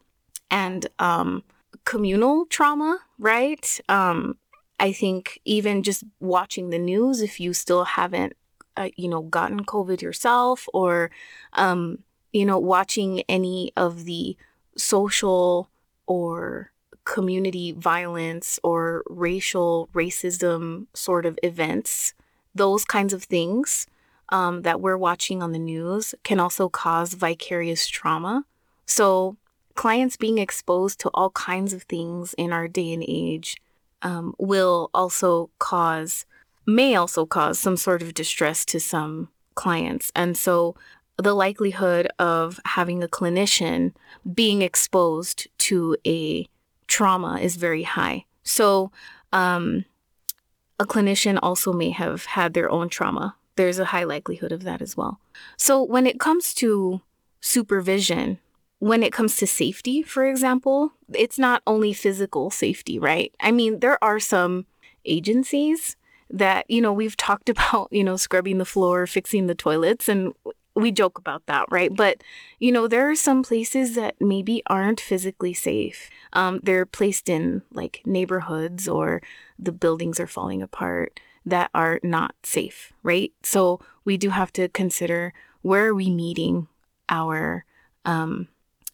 and 0.49 0.87
um, 1.01 1.43
communal 1.85 2.47
trauma, 2.47 3.01
right? 3.19 3.81
Um, 3.89 4.37
I 4.79 4.93
think 4.93 5.41
even 5.45 5.83
just 5.83 6.05
watching 6.21 6.71
the 6.71 6.79
news, 6.79 7.23
if 7.23 7.39
you 7.41 7.53
still 7.53 7.85
haven't, 7.85 8.35
uh, 8.77 8.89
you 8.97 9.09
know, 9.09 9.23
gotten 9.23 9.65
COVID 9.65 10.03
yourself, 10.03 10.69
or, 10.75 11.11
um, 11.53 11.99
you 12.33 12.45
know, 12.45 12.59
watching 12.59 13.23
any 13.29 13.73
of 13.77 14.05
the 14.05 14.37
social 14.77 15.71
or 16.07 16.73
community 17.05 17.73
violence 17.73 18.59
or 18.63 19.05
racial 19.09 19.89
racism 19.95 20.87
sort 20.95 21.27
of 21.27 21.39
events, 21.43 22.15
those 22.55 22.85
kinds 22.85 23.13
of 23.13 23.25
things 23.25 23.87
um, 24.31 24.63
that 24.63 24.81
we're 24.81 24.97
watching 24.97 25.43
on 25.43 25.53
the 25.53 25.59
news 25.59 26.15
can 26.25 26.41
also 26.41 26.69
cause 26.69 27.15
vicarious 27.15 27.87
trauma. 27.87 28.45
So, 28.87 29.37
clients 29.75 30.17
being 30.17 30.39
exposed 30.39 30.99
to 31.01 31.11
all 31.15 31.31
kinds 31.31 31.73
of 31.73 31.83
things 31.83 32.35
in 32.35 32.53
our 32.53 32.69
day 32.69 32.93
and 32.93 33.05
age 33.07 33.57
um, 34.05 34.35
will 34.39 34.91
also 34.95 35.51
cause, 35.59 36.27
may 36.67 36.95
also 36.95 37.27
cause 37.27 37.59
some 37.59 37.77
sort 37.77 38.03
of 38.03 38.15
distress 38.15 38.65
to 38.67 38.79
some 38.79 39.29
clients. 39.55 40.13
And 40.15 40.37
so 40.37 40.77
the 41.17 41.35
likelihood 41.35 42.09
of 42.19 42.61
having 42.65 43.03
a 43.03 43.09
clinician 43.09 43.93
being 44.35 44.63
exposed 44.63 45.49
to 45.59 45.97
a 46.07 46.47
trauma 46.87 47.39
is 47.41 47.57
very 47.57 47.83
high. 47.83 48.25
So, 48.43 48.93
um, 49.33 49.85
a 50.79 50.85
clinician 50.85 51.39
also 51.41 51.73
may 51.73 51.91
have 51.91 52.27
had 52.27 52.53
their 52.53 52.71
own 52.71 52.89
trauma. 52.89 53.37
There's 53.57 53.79
a 53.79 53.87
high 53.87 54.05
likelihood 54.05 54.53
of 54.53 54.65
that 54.65 54.83
as 54.83 54.97
well. 54.97 55.21
So, 55.57 55.83
when 55.83 56.07
it 56.07 56.21
comes 56.21 56.53
to 56.55 57.01
supervision, 57.41 58.39
when 58.85 59.03
it 59.03 59.15
comes 59.15 59.37
to 59.37 59.47
safety, 59.47 60.03
for 60.03 60.27
example, 60.27 60.93
it's 61.15 61.39
not 61.39 61.63
only 61.67 61.95
physical 61.95 62.51
safety, 62.51 62.99
right? 62.99 63.35
I 63.41 63.51
mean, 63.51 63.81
there 63.81 63.97
are 64.05 64.21
some 64.21 64.67
agencies 65.07 65.97
that, 66.29 66.71
you 66.71 66.83
know, 66.83 66.93
we've 66.93 67.17
talked 67.17 67.49
about, 67.55 67.89
you 67.91 68.05
know, 68.05 68.17
scrubbing 68.17 68.59
the 68.59 68.67
floor, 68.67 69.07
fixing 69.07 69.47
the 69.47 69.55
toilets, 69.55 70.07
and 70.07 70.35
we 70.75 70.93
joke 70.93 71.17
about 71.19 71.47
that, 71.47 71.65
right? 71.71 71.97
But, 71.97 72.23
you 72.59 72.71
know, 72.73 72.87
there 72.87 73.09
are 73.09 73.15
some 73.15 73.43
places 73.43 73.95
that 73.95 74.17
maybe 74.21 74.63
aren't 74.67 75.01
physically 75.01 75.55
safe. 75.55 76.11
Um, 76.35 76.61
they're 76.63 76.85
placed 76.85 77.31
in 77.31 77.63
like 77.73 78.03
neighborhoods 78.05 78.87
or 78.87 79.23
the 79.59 79.73
buildings 79.73 80.21
are 80.21 80.27
falling 80.27 80.61
apart 80.61 81.21
that 81.47 81.71
are 81.73 82.01
not 82.03 82.35
safe, 82.43 82.93
right? 83.03 83.33
So 83.43 83.81
we 84.05 84.19
do 84.19 84.29
have 84.29 84.53
to 84.55 84.69
consider 84.69 85.33
where 85.63 85.87
are 85.87 85.95
we 85.95 86.11
meeting 86.11 86.69
our 87.09 87.65
um, 88.05 88.49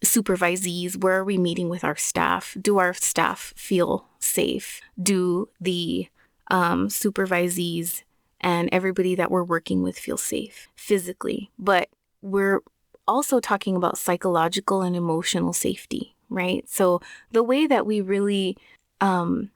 supervisees? 0.05 0.97
Where 0.97 1.19
are 1.19 1.25
we 1.25 1.39
meeting 1.39 1.69
with 1.69 1.85
our 1.85 1.97
staff? 1.97 2.57
Do 2.61 2.79
our 2.79 2.95
staff 2.95 3.53
feel 3.57 4.07
safe? 4.19 4.81
Do 5.01 5.49
the 5.61 6.09
um, 6.51 6.89
supervisees 6.89 8.03
and 8.41 8.69
everybody 8.73 9.15
that 9.15 9.31
we're 9.31 9.45
working 9.45 9.83
with 9.83 9.99
feel 9.99 10.17
safe 10.17 10.69
physically? 10.75 11.51
But 11.59 11.89
we're 12.23 12.61
also 13.07 13.41
talking 13.41 13.77
about 13.77 13.99
psychological 13.99 14.83
and 14.83 14.97
emotional 14.97 15.53
safety, 15.53 16.15
right? 16.29 16.69
So 16.69 17.01
the 17.33 17.43
way 17.43 17.67
that 17.67 17.87
we 17.87 18.01
really 18.01 18.57
um, 19.01 19.51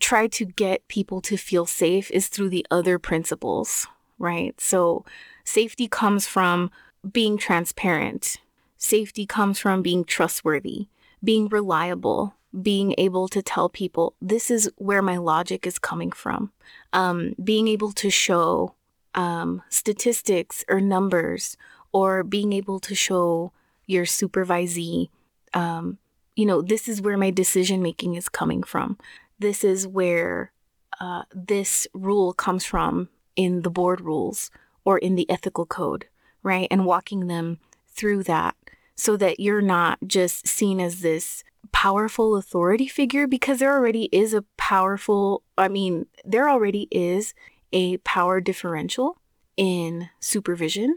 try 0.00 0.26
to 0.28 0.44
get 0.44 0.86
people 0.88 1.20
to 1.22 1.36
feel 1.36 1.66
safe 1.66 2.10
is 2.10 2.28
through 2.28 2.48
the 2.48 2.66
other 2.70 2.98
principles, 2.98 3.86
right? 4.18 4.58
So 4.60 5.04
safety 5.44 5.88
comes 5.88 6.26
from 6.26 6.70
being 7.12 7.36
transparent 7.36 8.38
Safety 8.84 9.24
comes 9.24 9.58
from 9.58 9.80
being 9.80 10.04
trustworthy, 10.04 10.88
being 11.24 11.48
reliable, 11.48 12.34
being 12.60 12.94
able 12.98 13.28
to 13.28 13.40
tell 13.40 13.70
people 13.70 14.14
this 14.20 14.50
is 14.50 14.70
where 14.76 15.00
my 15.00 15.16
logic 15.16 15.66
is 15.66 15.78
coming 15.78 16.12
from, 16.12 16.52
um, 16.92 17.34
being 17.42 17.66
able 17.66 17.92
to 17.92 18.10
show 18.10 18.74
um, 19.14 19.62
statistics 19.70 20.66
or 20.68 20.82
numbers, 20.82 21.56
or 21.92 22.22
being 22.22 22.52
able 22.52 22.78
to 22.80 22.94
show 22.94 23.52
your 23.86 24.04
supervisee, 24.04 25.08
um, 25.54 25.96
you 26.36 26.44
know, 26.44 26.60
this 26.60 26.86
is 26.86 27.00
where 27.00 27.16
my 27.16 27.30
decision 27.30 27.80
making 27.80 28.16
is 28.16 28.28
coming 28.28 28.62
from. 28.62 28.98
This 29.38 29.64
is 29.64 29.86
where 29.86 30.52
uh, 31.00 31.22
this 31.34 31.88
rule 31.94 32.34
comes 32.34 32.66
from 32.66 33.08
in 33.34 33.62
the 33.62 33.70
board 33.70 34.02
rules 34.02 34.50
or 34.84 34.98
in 34.98 35.14
the 35.14 35.28
ethical 35.30 35.64
code, 35.64 36.04
right? 36.42 36.68
And 36.70 36.84
walking 36.84 37.28
them 37.28 37.60
through 37.88 38.24
that 38.24 38.54
so 38.96 39.16
that 39.16 39.40
you're 39.40 39.62
not 39.62 39.98
just 40.06 40.46
seen 40.46 40.80
as 40.80 41.00
this 41.00 41.42
powerful 41.72 42.36
authority 42.36 42.86
figure 42.86 43.26
because 43.26 43.58
there 43.58 43.72
already 43.72 44.08
is 44.12 44.32
a 44.34 44.44
powerful, 44.56 45.42
I 45.58 45.68
mean, 45.68 46.06
there 46.24 46.48
already 46.48 46.88
is 46.90 47.34
a 47.72 47.96
power 47.98 48.40
differential 48.40 49.18
in 49.56 50.08
supervision 50.20 50.96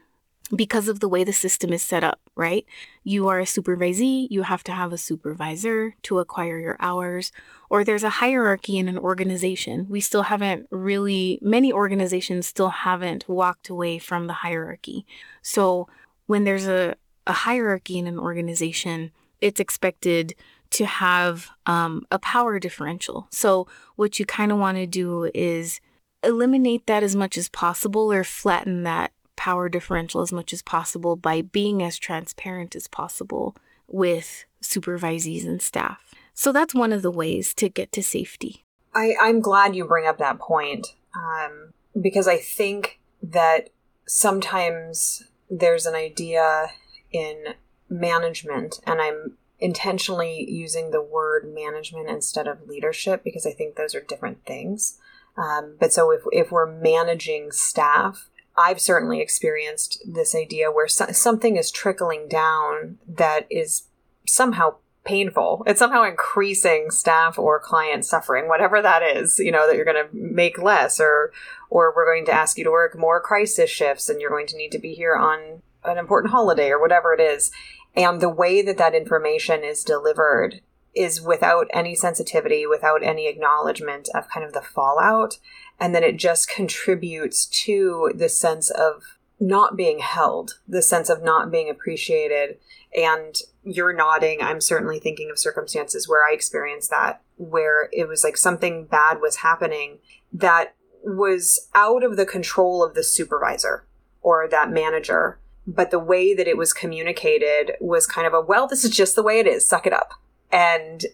because 0.56 0.88
of 0.88 1.00
the 1.00 1.10
way 1.10 1.24
the 1.24 1.34
system 1.34 1.74
is 1.74 1.82
set 1.82 2.04
up, 2.04 2.22
right? 2.36 2.66
You 3.04 3.28
are 3.28 3.40
a 3.40 3.46
supervisee, 3.46 4.28
you 4.30 4.44
have 4.44 4.64
to 4.66 4.72
have 4.72 4.94
a 4.94 4.98
supervisor 4.98 5.96
to 6.04 6.20
acquire 6.20 6.58
your 6.58 6.78
hours, 6.80 7.32
or 7.70 7.84
there's 7.84 8.04
a 8.04 8.10
hierarchy 8.10 8.78
in 8.78 8.88
an 8.88 8.98
organization. 8.98 9.88
We 9.90 10.00
still 10.00 10.24
haven't 10.24 10.68
really, 10.72 11.40
many 11.42 11.74
organizations 11.74 12.48
still 12.48 12.70
haven't 12.70 13.28
walked 13.28 13.68
away 13.68 13.98
from 14.00 14.28
the 14.28 14.34
hierarchy. 14.34 15.06
So 15.42 15.90
when 16.28 16.46
there's 16.46 16.68
a, 16.68 16.96
a 17.28 17.34
hierarchy 17.34 17.98
in 17.98 18.08
an 18.08 18.18
organization, 18.18 19.12
it's 19.42 19.60
expected 19.60 20.36
to 20.72 20.86
have 20.86 21.50
um, 21.66 22.06
a 22.12 22.20
power 22.20 22.60
differential. 22.60 23.28
So, 23.32 23.68
what 23.96 24.20
you 24.20 24.26
kind 24.26 24.52
of 24.52 24.58
want 24.58 24.78
to 24.78 24.86
do 24.86 25.30
is 25.34 25.80
eliminate 26.24 26.88
that 26.88 27.04
as 27.04 27.16
much 27.16 27.38
as 27.38 27.50
possible 27.50 28.12
or 28.12 28.24
flatten 28.24 28.84
that 28.84 29.12
power 29.36 29.70
differential 29.70 30.22
as 30.22 30.32
much 30.32 30.52
as 30.52 30.62
possible 30.62 31.16
by 31.16 31.42
being 31.42 31.84
as 31.84 31.98
transparent 31.98 32.76
as 32.76 32.88
possible 32.88 33.56
with 33.88 34.46
supervisees 34.62 35.46
and 35.46 35.62
staff. 35.62 36.14
So, 36.34 36.52
that's 36.52 36.76
one 36.76 36.92
of 36.92 37.02
the 37.02 37.12
ways 37.12 37.54
to 37.56 37.70
get 37.70 37.92
to 37.94 38.04
safety. 38.04 38.64
I, 38.94 39.16
I'm 39.22 39.42
glad 39.42 39.76
you 39.76 39.86
bring 39.86 40.08
up 40.08 40.18
that 40.18 40.40
point 40.40 40.96
um, 41.16 41.74
because 42.00 42.28
I 42.28 42.38
think 42.38 43.00
that 43.22 43.70
sometimes 44.08 45.24
there's 45.50 45.86
an 45.86 45.96
idea 45.96 46.72
in 47.18 47.56
management, 47.90 48.80
and 48.86 49.02
I'm 49.02 49.38
intentionally 49.60 50.50
using 50.50 50.92
the 50.92 51.02
word 51.02 51.52
management 51.54 52.10
instead 52.10 52.48
of 52.48 52.68
leadership 52.68 53.24
because 53.24 53.46
I 53.46 53.52
think 53.52 53.76
those 53.76 53.96
are 53.96 54.02
different 54.02 54.46
things. 54.46 55.00
Um, 55.36 55.78
but 55.80 55.94
so 55.94 56.12
if, 56.12 56.22
if 56.32 56.52
we're 56.52 56.72
managing 56.72 57.52
staff, 57.52 58.30
I've 58.58 58.82
certainly 58.82 59.20
experienced 59.20 60.04
this 60.06 60.36
idea 60.36 60.72
where 60.72 60.88
so- 60.88 61.12
something 61.12 61.58
is 61.58 61.72
trickling 61.72 62.28
down 62.28 62.98
that 63.08 63.46
is 63.50 63.84
somehow 64.28 64.76
painful. 65.06 65.64
It's 65.66 65.80
somehow 65.80 66.04
increasing 66.04 66.92
staff 66.92 67.40
or 67.40 67.60
client 67.60 68.04
suffering, 68.04 68.48
whatever 68.48 68.82
that 68.82 69.02
is, 69.02 69.40
you 69.40 69.52
know, 69.52 69.66
that 69.68 69.76
you're 69.76 69.86
going 69.86 70.06
to 70.06 70.14
make 70.14 70.62
less 70.62 71.00
or, 71.00 71.32
or 71.70 71.94
we're 71.96 72.06
going 72.06 72.26
to 72.26 72.34
ask 72.34 72.58
you 72.58 72.64
to 72.66 72.72
work 72.72 72.98
more 72.98 73.22
crisis 73.22 73.70
shifts 73.70 74.10
and 74.10 74.20
you're 74.20 74.30
going 74.30 74.48
to 74.48 74.58
need 74.58 74.72
to 74.72 74.80
be 74.80 74.94
here 74.94 75.16
on 75.16 75.62
an 75.88 75.98
important 75.98 76.32
holiday 76.32 76.70
or 76.70 76.80
whatever 76.80 77.14
it 77.14 77.20
is. 77.20 77.52
And 77.96 78.22
the 78.22 78.30
way 78.30 78.62
that 78.62 78.78
that 78.78 78.96
information 78.96 79.64
is 79.64 79.84
delivered 79.84 80.62
is 80.96 81.22
without 81.22 81.68
any 81.72 81.96
sensitivity, 81.96 82.66
without 82.66 83.04
any 83.04 83.28
acknowledgement 83.28 84.10
of 84.16 84.30
kind 84.30 84.46
of 84.46 84.54
the 84.54 84.62
fallout. 84.62 85.38
And 85.80 85.94
then 85.94 86.04
it 86.04 86.18
just 86.18 86.50
contributes 86.50 87.46
to 87.46 88.12
the 88.16 88.30
sense 88.30 88.70
of 88.70 89.04
not 89.40 89.78
being 89.78 90.00
held, 90.00 90.60
the 90.68 90.82
sense 90.82 91.10
of 91.10 91.24
not 91.24 91.52
being 91.52 91.70
appreciated. 91.70 92.58
And 92.96 93.36
you're 93.64 93.94
nodding. 93.94 94.42
I'm 94.42 94.62
certainly 94.62 95.00
thinking 95.00 95.30
of 95.30 95.38
circumstances 95.38 96.08
where 96.08 96.26
I 96.26 96.34
experienced 96.34 96.90
that, 96.90 97.22
where 97.36 97.90
it 97.92 98.08
was 98.08 98.24
like 98.24 98.38
something 98.38 98.86
bad 98.86 99.22
was 99.22 99.38
happening 99.38 100.00
that 100.34 100.74
was 101.04 101.70
out 101.76 102.04
of 102.04 102.18
the 102.18 102.26
control 102.26 102.84
of 102.84 102.96
the 102.96 103.04
supervisor 103.04 103.86
or 104.22 104.48
that 104.48 104.72
manager 104.72 105.40
but 105.68 105.92
the 105.92 106.00
way 106.00 106.34
that 106.34 106.48
it 106.48 106.58
was 106.58 106.74
communicated 106.74 107.74
was 107.82 108.08
kind 108.08 108.26
of 108.26 108.34
a 108.34 108.42
well 108.42 108.68
this 108.68 108.84
is 108.84 108.92
just 108.92 109.16
the 109.16 109.24
way 109.24 109.40
it 109.40 109.48
is 109.48 109.68
suck 109.68 109.86
it 109.86 109.94
up. 109.94 110.14
And 110.52 111.06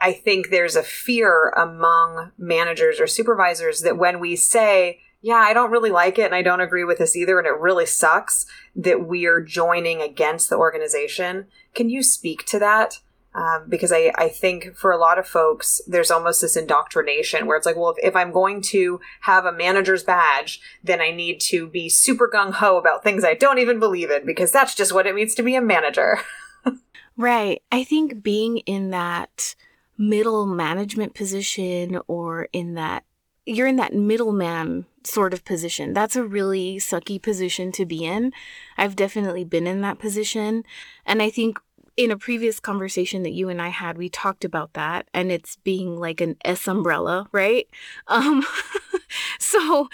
i 0.00 0.12
think 0.12 0.50
there's 0.50 0.76
a 0.76 0.82
fear 0.82 1.50
among 1.50 2.32
managers 2.36 3.00
or 3.00 3.06
supervisors 3.06 3.80
that 3.80 3.96
when 3.96 4.20
we 4.20 4.36
say 4.36 5.00
yeah 5.20 5.36
i 5.36 5.52
don't 5.52 5.70
really 5.70 5.90
like 5.90 6.18
it 6.18 6.26
and 6.26 6.34
i 6.34 6.42
don't 6.42 6.60
agree 6.60 6.84
with 6.84 6.98
this 6.98 7.14
either 7.16 7.38
and 7.38 7.46
it 7.46 7.58
really 7.58 7.86
sucks 7.86 8.46
that 8.74 9.06
we're 9.06 9.40
joining 9.40 10.00
against 10.00 10.50
the 10.50 10.56
organization. 10.56 11.46
Can 11.74 11.88
you 11.88 12.02
speak 12.02 12.44
to 12.46 12.58
that 12.58 13.00
um, 13.34 13.64
because 13.68 13.92
I, 13.92 14.12
I 14.14 14.28
think 14.28 14.76
for 14.76 14.90
a 14.90 14.98
lot 14.98 15.18
of 15.18 15.26
folks, 15.26 15.80
there's 15.86 16.10
almost 16.10 16.40
this 16.40 16.56
indoctrination 16.56 17.46
where 17.46 17.56
it's 17.56 17.66
like, 17.66 17.76
well, 17.76 17.94
if, 17.96 18.04
if 18.04 18.16
I'm 18.16 18.30
going 18.30 18.60
to 18.62 19.00
have 19.22 19.46
a 19.46 19.52
manager's 19.52 20.04
badge, 20.04 20.60
then 20.84 21.00
I 21.00 21.10
need 21.10 21.40
to 21.42 21.66
be 21.66 21.88
super 21.88 22.30
gung 22.32 22.52
ho 22.52 22.76
about 22.76 23.02
things 23.02 23.24
I 23.24 23.34
don't 23.34 23.58
even 23.58 23.80
believe 23.80 24.10
in 24.10 24.26
because 24.26 24.52
that's 24.52 24.74
just 24.74 24.92
what 24.92 25.06
it 25.06 25.14
means 25.14 25.34
to 25.36 25.42
be 25.42 25.56
a 25.56 25.62
manager. 25.62 26.18
right. 27.16 27.62
I 27.72 27.84
think 27.84 28.22
being 28.22 28.58
in 28.58 28.90
that 28.90 29.54
middle 29.96 30.46
management 30.46 31.14
position 31.14 32.00
or 32.08 32.48
in 32.52 32.74
that 32.74 33.04
you're 33.44 33.66
in 33.66 33.76
that 33.76 33.94
middleman 33.94 34.86
sort 35.04 35.34
of 35.34 35.44
position. 35.44 35.92
That's 35.92 36.14
a 36.16 36.24
really 36.24 36.76
sucky 36.76 37.20
position 37.20 37.72
to 37.72 37.84
be 37.84 38.04
in. 38.04 38.32
I've 38.76 38.94
definitely 38.94 39.44
been 39.44 39.66
in 39.66 39.80
that 39.80 39.98
position. 39.98 40.64
And 41.04 41.20
I 41.20 41.30
think 41.30 41.58
in 42.02 42.10
a 42.10 42.16
previous 42.16 42.58
conversation 42.58 43.22
that 43.22 43.32
you 43.32 43.48
and 43.48 43.62
I 43.62 43.68
had, 43.68 43.96
we 43.96 44.08
talked 44.08 44.44
about 44.44 44.72
that 44.72 45.08
and 45.14 45.30
it's 45.30 45.56
being 45.56 45.96
like 45.96 46.20
an 46.20 46.36
S 46.44 46.66
umbrella, 46.66 47.28
right? 47.32 47.68
Um, 48.08 48.44
so 49.38 49.88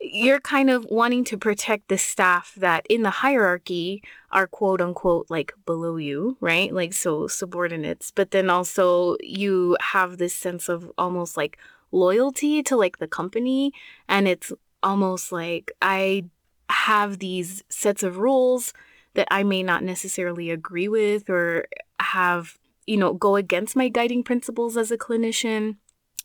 you're 0.00 0.40
kind 0.40 0.70
of 0.70 0.84
wanting 0.86 1.24
to 1.24 1.36
protect 1.38 1.88
the 1.88 1.98
staff 1.98 2.54
that 2.56 2.86
in 2.88 3.02
the 3.02 3.10
hierarchy 3.10 4.02
are 4.32 4.46
quote 4.46 4.80
unquote 4.80 5.26
like 5.28 5.52
below 5.66 5.96
you, 5.96 6.36
right? 6.40 6.72
Like 6.72 6.92
so 6.92 7.26
subordinates, 7.28 8.10
but 8.10 8.30
then 8.30 8.50
also 8.50 9.16
you 9.22 9.76
have 9.80 10.18
this 10.18 10.34
sense 10.34 10.68
of 10.68 10.90
almost 10.98 11.36
like 11.36 11.58
loyalty 11.92 12.62
to 12.64 12.76
like 12.76 12.98
the 12.98 13.08
company 13.08 13.72
and 14.08 14.26
it's 14.26 14.52
almost 14.82 15.32
like 15.32 15.70
I 15.82 16.24
have 16.68 17.18
these 17.18 17.62
sets 17.68 18.02
of 18.02 18.18
rules 18.18 18.72
that 19.14 19.28
I 19.30 19.42
may 19.42 19.62
not 19.62 19.82
necessarily 19.82 20.50
agree 20.50 20.88
with 20.88 21.28
or 21.28 21.66
have, 21.98 22.58
you 22.86 22.96
know, 22.96 23.12
go 23.12 23.36
against 23.36 23.76
my 23.76 23.88
guiding 23.88 24.22
principles 24.22 24.76
as 24.76 24.90
a 24.90 24.98
clinician. 24.98 25.76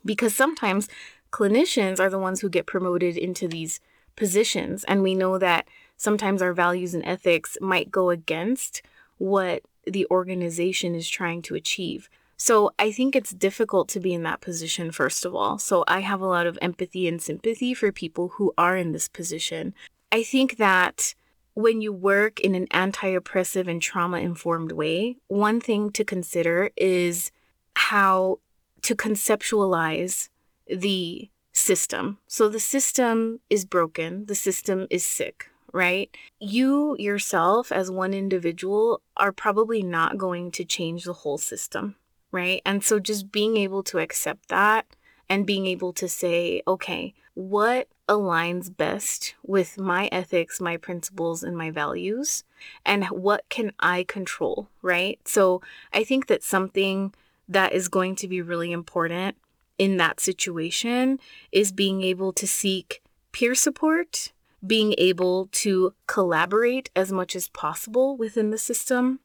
Because 0.03 0.35
sometimes 0.35 0.87
clinicians 1.31 1.99
are 1.99 2.09
the 2.09 2.19
ones 2.19 2.41
who 2.41 2.49
get 2.49 2.67
promoted 2.67 3.17
into 3.17 3.47
these 3.47 3.79
positions. 4.15 4.83
And 4.83 5.01
we 5.01 5.15
know 5.15 5.37
that 5.37 5.67
sometimes 5.97 6.41
our 6.41 6.53
values 6.53 6.93
and 6.93 7.05
ethics 7.05 7.57
might 7.59 7.91
go 7.91 8.09
against 8.09 8.81
what 9.17 9.63
the 9.85 10.05
organization 10.11 10.95
is 10.95 11.09
trying 11.09 11.41
to 11.43 11.55
achieve. 11.55 12.09
So 12.37 12.71
I 12.77 12.91
think 12.91 13.15
it's 13.15 13.31
difficult 13.31 13.87
to 13.89 13.99
be 13.99 14.13
in 14.13 14.23
that 14.23 14.41
position, 14.41 14.91
first 14.91 15.25
of 15.25 15.33
all. 15.33 15.57
So 15.57 15.85
I 15.87 16.01
have 16.01 16.21
a 16.21 16.27
lot 16.27 16.47
of 16.47 16.59
empathy 16.61 17.07
and 17.07 17.21
sympathy 17.21 17.73
for 17.73 17.91
people 17.91 18.33
who 18.35 18.53
are 18.57 18.75
in 18.75 18.91
this 18.91 19.07
position. 19.07 19.73
I 20.11 20.21
think 20.23 20.57
that 20.57 21.15
when 21.55 21.81
you 21.81 21.91
work 21.91 22.39
in 22.39 22.53
an 22.53 22.67
anti 22.71 23.07
oppressive 23.07 23.67
and 23.67 23.81
trauma 23.81 24.19
informed 24.19 24.71
way, 24.71 25.17
one 25.27 25.59
thing 25.59 25.91
to 25.91 26.03
consider 26.03 26.69
is 26.77 27.31
how 27.75 28.39
to 28.83 28.95
conceptualize 28.95 30.29
the 30.67 31.29
system. 31.51 32.19
So 32.27 32.47
the 32.47 32.59
system 32.59 33.39
is 33.49 33.65
broken, 33.65 34.27
the 34.27 34.35
system 34.35 34.87
is 34.89 35.03
sick, 35.03 35.49
right? 35.73 36.15
You 36.39 36.95
yourself, 36.99 37.71
as 37.71 37.89
one 37.89 38.13
individual, 38.13 39.01
are 39.17 39.31
probably 39.31 39.81
not 39.81 40.17
going 40.17 40.51
to 40.51 40.65
change 40.65 41.05
the 41.05 41.13
whole 41.13 41.39
system 41.39 41.95
right? 42.35 42.61
And 42.65 42.83
so 42.83 42.99
just 42.99 43.31
being 43.31 43.55
able 43.55 43.81
to 43.83 43.99
accept 43.99 44.49
that 44.49 44.85
and 45.29 45.45
being 45.47 45.65
able 45.65 45.93
to 45.93 46.09
say, 46.09 46.61
okay, 46.67 47.13
what 47.35 47.87
aligns 48.09 48.75
best 48.75 49.35
with 49.43 49.77
my 49.77 50.07
ethics, 50.11 50.59
my 50.59 50.77
principles, 50.77 51.43
and 51.43 51.55
my 51.55 51.69
values? 51.69 52.43
And 52.85 53.05
what 53.05 53.47
can 53.49 53.71
I 53.79 54.05
control, 54.07 54.69
right? 54.81 55.19
So 55.27 55.61
I 55.93 56.03
think 56.03 56.27
that 56.27 56.43
something 56.43 57.13
that 57.47 57.73
is 57.73 57.87
going 57.89 58.15
to 58.15 58.27
be 58.27 58.41
really 58.41 58.71
important 58.71 59.37
in 59.77 59.97
that 59.97 60.19
situation 60.19 61.19
is 61.51 61.71
being 61.71 62.01
able 62.01 62.31
to 62.33 62.47
seek 62.47 63.03
peer 63.31 63.53
support, 63.53 64.31
being 64.65 64.95
able 64.97 65.47
to 65.51 65.93
collaborate 66.07 66.89
as 66.95 67.11
much 67.11 67.35
as 67.35 67.49
possible 67.49 68.15
within 68.15 68.49
the 68.49 68.57
system, 68.57 69.19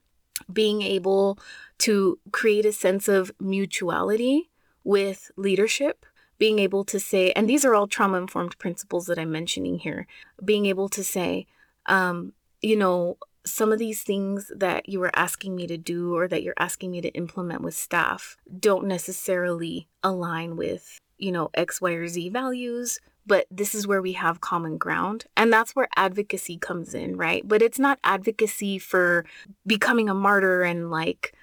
being 0.52 0.82
able 0.82 1.38
to 1.78 2.18
create 2.32 2.66
a 2.66 2.72
sense 2.72 3.08
of 3.08 3.30
mutuality 3.40 4.50
with 4.82 5.30
leadership, 5.36 6.04
being 6.40 6.58
able 6.58 6.84
to 6.84 6.98
say, 6.98 7.32
and 7.32 7.48
these 7.48 7.66
are 7.66 7.74
all 7.74 7.86
trauma 7.86 8.16
informed 8.16 8.58
principles 8.58 9.04
that 9.06 9.18
I'm 9.18 9.30
mentioning 9.30 9.78
here, 9.78 10.06
being 10.42 10.64
able 10.64 10.88
to 10.88 11.04
say, 11.04 11.46
um, 11.84 12.32
you 12.62 12.76
know, 12.76 13.18
some 13.44 13.72
of 13.72 13.78
these 13.78 14.02
things 14.02 14.50
that 14.56 14.88
you 14.88 15.02
are 15.02 15.14
asking 15.14 15.54
me 15.54 15.66
to 15.66 15.76
do 15.76 16.16
or 16.16 16.26
that 16.28 16.42
you're 16.42 16.54
asking 16.58 16.92
me 16.92 17.02
to 17.02 17.10
implement 17.10 17.60
with 17.60 17.74
staff 17.74 18.38
don't 18.58 18.86
necessarily 18.86 19.86
align 20.02 20.56
with, 20.56 20.98
you 21.18 21.30
know, 21.30 21.50
X, 21.52 21.78
Y, 21.78 21.92
or 21.92 22.08
Z 22.08 22.30
values, 22.30 23.00
but 23.26 23.46
this 23.50 23.74
is 23.74 23.86
where 23.86 24.00
we 24.00 24.12
have 24.14 24.40
common 24.40 24.78
ground. 24.78 25.26
And 25.36 25.52
that's 25.52 25.76
where 25.76 25.88
advocacy 25.94 26.56
comes 26.56 26.94
in, 26.94 27.18
right? 27.18 27.46
But 27.46 27.60
it's 27.60 27.78
not 27.78 27.98
advocacy 28.02 28.78
for 28.78 29.26
becoming 29.66 30.08
a 30.08 30.14
martyr 30.14 30.62
and 30.62 30.90
like, 30.90 31.34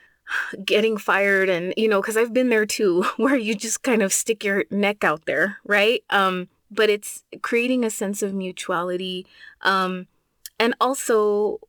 getting 0.63 0.97
fired 0.97 1.49
and 1.49 1.73
you 1.77 1.87
know 1.87 2.01
because 2.01 2.17
i've 2.17 2.33
been 2.33 2.49
there 2.49 2.65
too 2.65 3.03
where 3.17 3.35
you 3.35 3.55
just 3.55 3.83
kind 3.83 4.01
of 4.01 4.13
stick 4.13 4.43
your 4.43 4.65
neck 4.69 5.03
out 5.03 5.25
there 5.25 5.57
right? 5.65 6.03
Um 6.09 6.47
but 6.69 6.89
it's 6.89 7.23
creating 7.41 7.85
a 7.85 7.89
sense 7.89 8.21
of 8.21 8.33
mutuality 8.33 9.25
um 9.61 10.07
and 10.59 10.75
also 10.81 11.59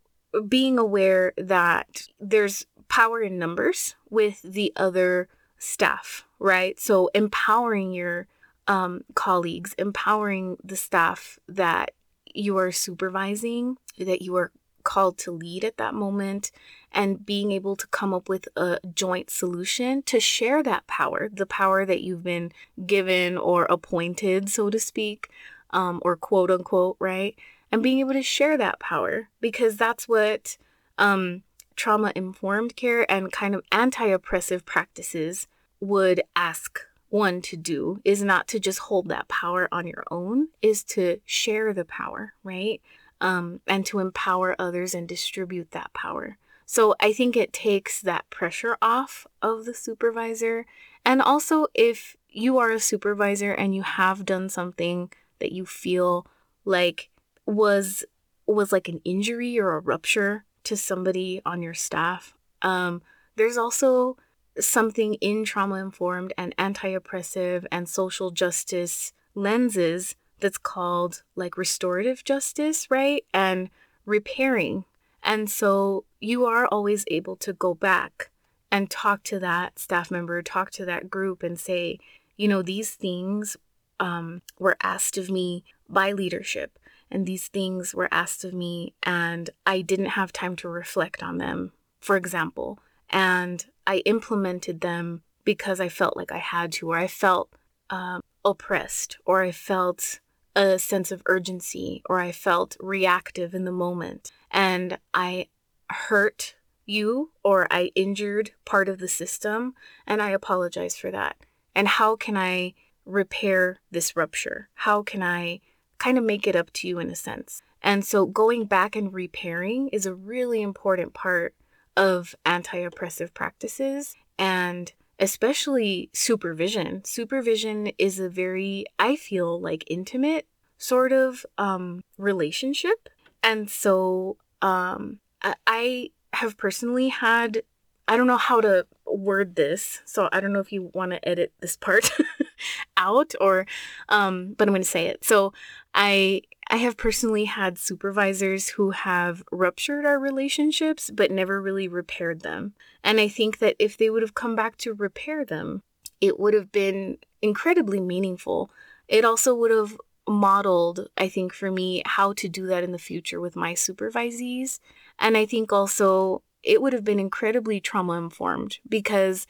being 0.48 0.78
aware 0.78 1.32
that 1.36 2.08
there's 2.18 2.66
power 2.88 3.20
in 3.20 3.38
numbers 3.38 3.94
with 4.10 4.42
the 4.42 4.72
other 4.76 5.28
staff 5.58 6.24
right? 6.40 6.78
So 6.78 7.10
empowering 7.14 7.92
your 7.92 8.26
um, 8.66 9.02
colleagues 9.14 9.74
empowering 9.78 10.58
the 10.62 10.76
staff 10.76 11.38
that 11.48 11.92
you 12.34 12.58
are 12.58 12.70
supervising 12.70 13.78
that 13.98 14.22
you 14.22 14.36
are 14.36 14.52
called 14.88 15.18
to 15.18 15.30
lead 15.30 15.64
at 15.64 15.76
that 15.76 15.92
moment 15.92 16.50
and 16.92 17.26
being 17.26 17.52
able 17.52 17.76
to 17.76 17.86
come 17.88 18.14
up 18.14 18.26
with 18.26 18.48
a 18.56 18.78
joint 18.94 19.28
solution 19.28 20.02
to 20.04 20.18
share 20.18 20.62
that 20.62 20.86
power, 20.86 21.28
the 21.30 21.44
power 21.44 21.84
that 21.84 22.00
you've 22.00 22.24
been 22.24 22.50
given 22.86 23.36
or 23.36 23.66
appointed, 23.66 24.48
so 24.48 24.70
to 24.70 24.80
speak, 24.80 25.28
um, 25.72 26.00
or 26.02 26.16
quote 26.16 26.50
unquote, 26.50 26.96
right? 26.98 27.36
And 27.70 27.82
being 27.82 27.98
able 27.98 28.14
to 28.14 28.22
share 28.22 28.56
that 28.56 28.80
power 28.80 29.28
because 29.42 29.76
that's 29.76 30.08
what 30.08 30.56
um, 30.96 31.42
trauma 31.76 32.10
informed 32.16 32.74
care 32.74 33.04
and 33.12 33.30
kind 33.30 33.54
of 33.54 33.62
anti 33.70 34.06
oppressive 34.06 34.64
practices 34.64 35.48
would 35.80 36.22
ask 36.34 36.80
one 37.10 37.42
to 37.42 37.58
do 37.58 38.00
is 38.06 38.22
not 38.22 38.48
to 38.48 38.58
just 38.58 38.78
hold 38.78 39.08
that 39.08 39.28
power 39.28 39.68
on 39.70 39.86
your 39.86 40.04
own, 40.10 40.48
is 40.62 40.82
to 40.84 41.20
share 41.26 41.74
the 41.74 41.84
power, 41.84 42.32
right? 42.42 42.80
Um, 43.20 43.60
and 43.66 43.84
to 43.86 43.98
empower 43.98 44.54
others 44.58 44.94
and 44.94 45.08
distribute 45.08 45.70
that 45.72 45.92
power. 45.92 46.38
So 46.66 46.94
I 47.00 47.12
think 47.12 47.36
it 47.36 47.52
takes 47.52 48.00
that 48.02 48.28
pressure 48.30 48.76
off 48.82 49.26
of 49.40 49.64
the 49.64 49.74
supervisor. 49.74 50.66
And 51.04 51.22
also, 51.22 51.66
if 51.74 52.16
you 52.28 52.58
are 52.58 52.70
a 52.70 52.80
supervisor 52.80 53.52
and 53.52 53.74
you 53.74 53.82
have 53.82 54.26
done 54.26 54.48
something 54.50 55.10
that 55.38 55.52
you 55.52 55.64
feel 55.64 56.26
like 56.64 57.08
was 57.46 58.04
was 58.46 58.72
like 58.72 58.88
an 58.88 59.00
injury 59.04 59.58
or 59.58 59.76
a 59.76 59.80
rupture 59.80 60.44
to 60.64 60.76
somebody 60.76 61.40
on 61.46 61.62
your 61.62 61.74
staff, 61.74 62.34
um, 62.62 63.02
there's 63.36 63.56
also 63.56 64.16
something 64.60 65.14
in 65.14 65.44
trauma 65.44 65.76
informed 65.76 66.32
and 66.36 66.54
anti 66.58 66.88
oppressive 66.88 67.66
and 67.72 67.88
social 67.88 68.30
justice 68.30 69.12
lenses 69.34 70.16
that's 70.40 70.58
called 70.58 71.22
like 71.36 71.56
restorative 71.56 72.24
justice, 72.24 72.90
right? 72.90 73.24
And 73.32 73.70
repairing. 74.06 74.84
And 75.22 75.50
so 75.50 76.04
you 76.20 76.44
are 76.46 76.66
always 76.66 77.04
able 77.08 77.36
to 77.36 77.52
go 77.52 77.74
back 77.74 78.30
and 78.70 78.90
talk 78.90 79.22
to 79.24 79.38
that 79.38 79.78
staff 79.78 80.10
member, 80.10 80.40
talk 80.42 80.70
to 80.72 80.84
that 80.84 81.10
group, 81.10 81.42
and 81.42 81.58
say, 81.58 81.98
you 82.36 82.48
know, 82.48 82.62
these 82.62 82.94
things 82.94 83.56
um, 84.00 84.42
were 84.58 84.76
asked 84.82 85.18
of 85.18 85.30
me 85.30 85.64
by 85.88 86.12
leadership, 86.12 86.78
and 87.10 87.26
these 87.26 87.48
things 87.48 87.94
were 87.94 88.08
asked 88.12 88.44
of 88.44 88.52
me, 88.52 88.94
and 89.02 89.50
I 89.66 89.80
didn't 89.80 90.10
have 90.10 90.32
time 90.32 90.54
to 90.56 90.68
reflect 90.68 91.22
on 91.22 91.38
them, 91.38 91.72
for 92.00 92.16
example. 92.16 92.78
And 93.10 93.64
I 93.86 93.98
implemented 93.98 94.82
them 94.82 95.22
because 95.44 95.80
I 95.80 95.88
felt 95.88 96.16
like 96.16 96.30
I 96.30 96.38
had 96.38 96.72
to, 96.72 96.90
or 96.90 96.98
I 96.98 97.06
felt 97.06 97.50
um, 97.90 98.20
oppressed, 98.44 99.16
or 99.24 99.42
I 99.42 99.50
felt 99.50 100.20
a 100.58 100.76
sense 100.76 101.12
of 101.12 101.22
urgency 101.26 102.02
or 102.10 102.18
I 102.18 102.32
felt 102.32 102.76
reactive 102.80 103.54
in 103.54 103.64
the 103.64 103.70
moment 103.70 104.32
and 104.50 104.98
I 105.14 105.46
hurt 105.88 106.56
you 106.84 107.30
or 107.44 107.68
I 107.70 107.92
injured 107.94 108.50
part 108.64 108.88
of 108.88 108.98
the 108.98 109.06
system 109.06 109.74
and 110.04 110.20
I 110.20 110.30
apologize 110.30 110.96
for 110.96 111.12
that. 111.12 111.36
And 111.76 111.86
how 111.86 112.16
can 112.16 112.36
I 112.36 112.74
repair 113.06 113.78
this 113.92 114.16
rupture? 114.16 114.68
How 114.74 115.04
can 115.04 115.22
I 115.22 115.60
kind 115.98 116.18
of 116.18 116.24
make 116.24 116.48
it 116.48 116.56
up 116.56 116.72
to 116.72 116.88
you 116.88 116.98
in 116.98 117.08
a 117.08 117.14
sense? 117.14 117.62
And 117.80 118.04
so 118.04 118.26
going 118.26 118.64
back 118.64 118.96
and 118.96 119.14
repairing 119.14 119.90
is 119.90 120.06
a 120.06 120.14
really 120.14 120.60
important 120.60 121.14
part 121.14 121.54
of 121.96 122.34
anti 122.44 122.78
oppressive 122.78 123.32
practices 123.32 124.16
and 124.36 124.92
especially 125.18 126.10
supervision. 126.12 127.04
Supervision 127.04 127.88
is 127.98 128.18
a 128.18 128.28
very, 128.28 128.84
I 128.98 129.16
feel 129.16 129.60
like, 129.60 129.84
intimate 129.88 130.46
sort 130.78 131.12
of 131.12 131.44
um, 131.58 132.02
relationship. 132.16 133.08
And 133.42 133.68
so 133.68 134.36
um, 134.62 135.18
I 135.66 136.10
have 136.32 136.56
personally 136.56 137.08
had, 137.08 137.62
I 138.06 138.16
don't 138.16 138.26
know 138.26 138.36
how 138.36 138.60
to 138.60 138.86
word 139.06 139.56
this. 139.56 140.00
So 140.04 140.28
I 140.32 140.40
don't 140.40 140.52
know 140.52 140.60
if 140.60 140.72
you 140.72 140.90
want 140.94 141.12
to 141.12 141.28
edit 141.28 141.52
this 141.60 141.76
part 141.76 142.10
out 142.96 143.34
or, 143.40 143.66
um, 144.08 144.54
but 144.56 144.68
I'm 144.68 144.72
going 144.72 144.82
to 144.82 144.88
say 144.88 145.06
it. 145.06 145.24
So 145.24 145.52
I, 145.94 146.42
I 146.70 146.76
have 146.76 146.96
personally 146.96 147.46
had 147.46 147.78
supervisors 147.78 148.70
who 148.70 148.90
have 148.90 149.42
ruptured 149.50 150.04
our 150.04 150.18
relationships, 150.18 151.10
but 151.10 151.30
never 151.30 151.62
really 151.62 151.88
repaired 151.88 152.42
them. 152.42 152.74
And 153.02 153.20
I 153.20 153.28
think 153.28 153.58
that 153.58 153.76
if 153.78 153.96
they 153.96 154.10
would 154.10 154.22
have 154.22 154.34
come 154.34 154.54
back 154.54 154.76
to 154.78 154.92
repair 154.92 155.44
them, 155.44 155.82
it 156.20 156.38
would 156.38 156.52
have 156.52 156.70
been 156.70 157.18
incredibly 157.40 158.00
meaningful. 158.00 158.70
It 159.08 159.24
also 159.24 159.54
would 159.54 159.70
have 159.70 159.96
modeled, 160.28 161.08
I 161.16 161.28
think, 161.28 161.54
for 161.54 161.70
me, 161.70 162.02
how 162.04 162.34
to 162.34 162.48
do 162.48 162.66
that 162.66 162.84
in 162.84 162.92
the 162.92 162.98
future 162.98 163.40
with 163.40 163.56
my 163.56 163.72
supervisees. 163.72 164.78
And 165.18 165.38
I 165.38 165.46
think 165.46 165.72
also 165.72 166.42
it 166.62 166.82
would 166.82 166.92
have 166.92 167.04
been 167.04 167.18
incredibly 167.20 167.80
trauma 167.80 168.14
informed 168.14 168.78
because, 168.86 169.46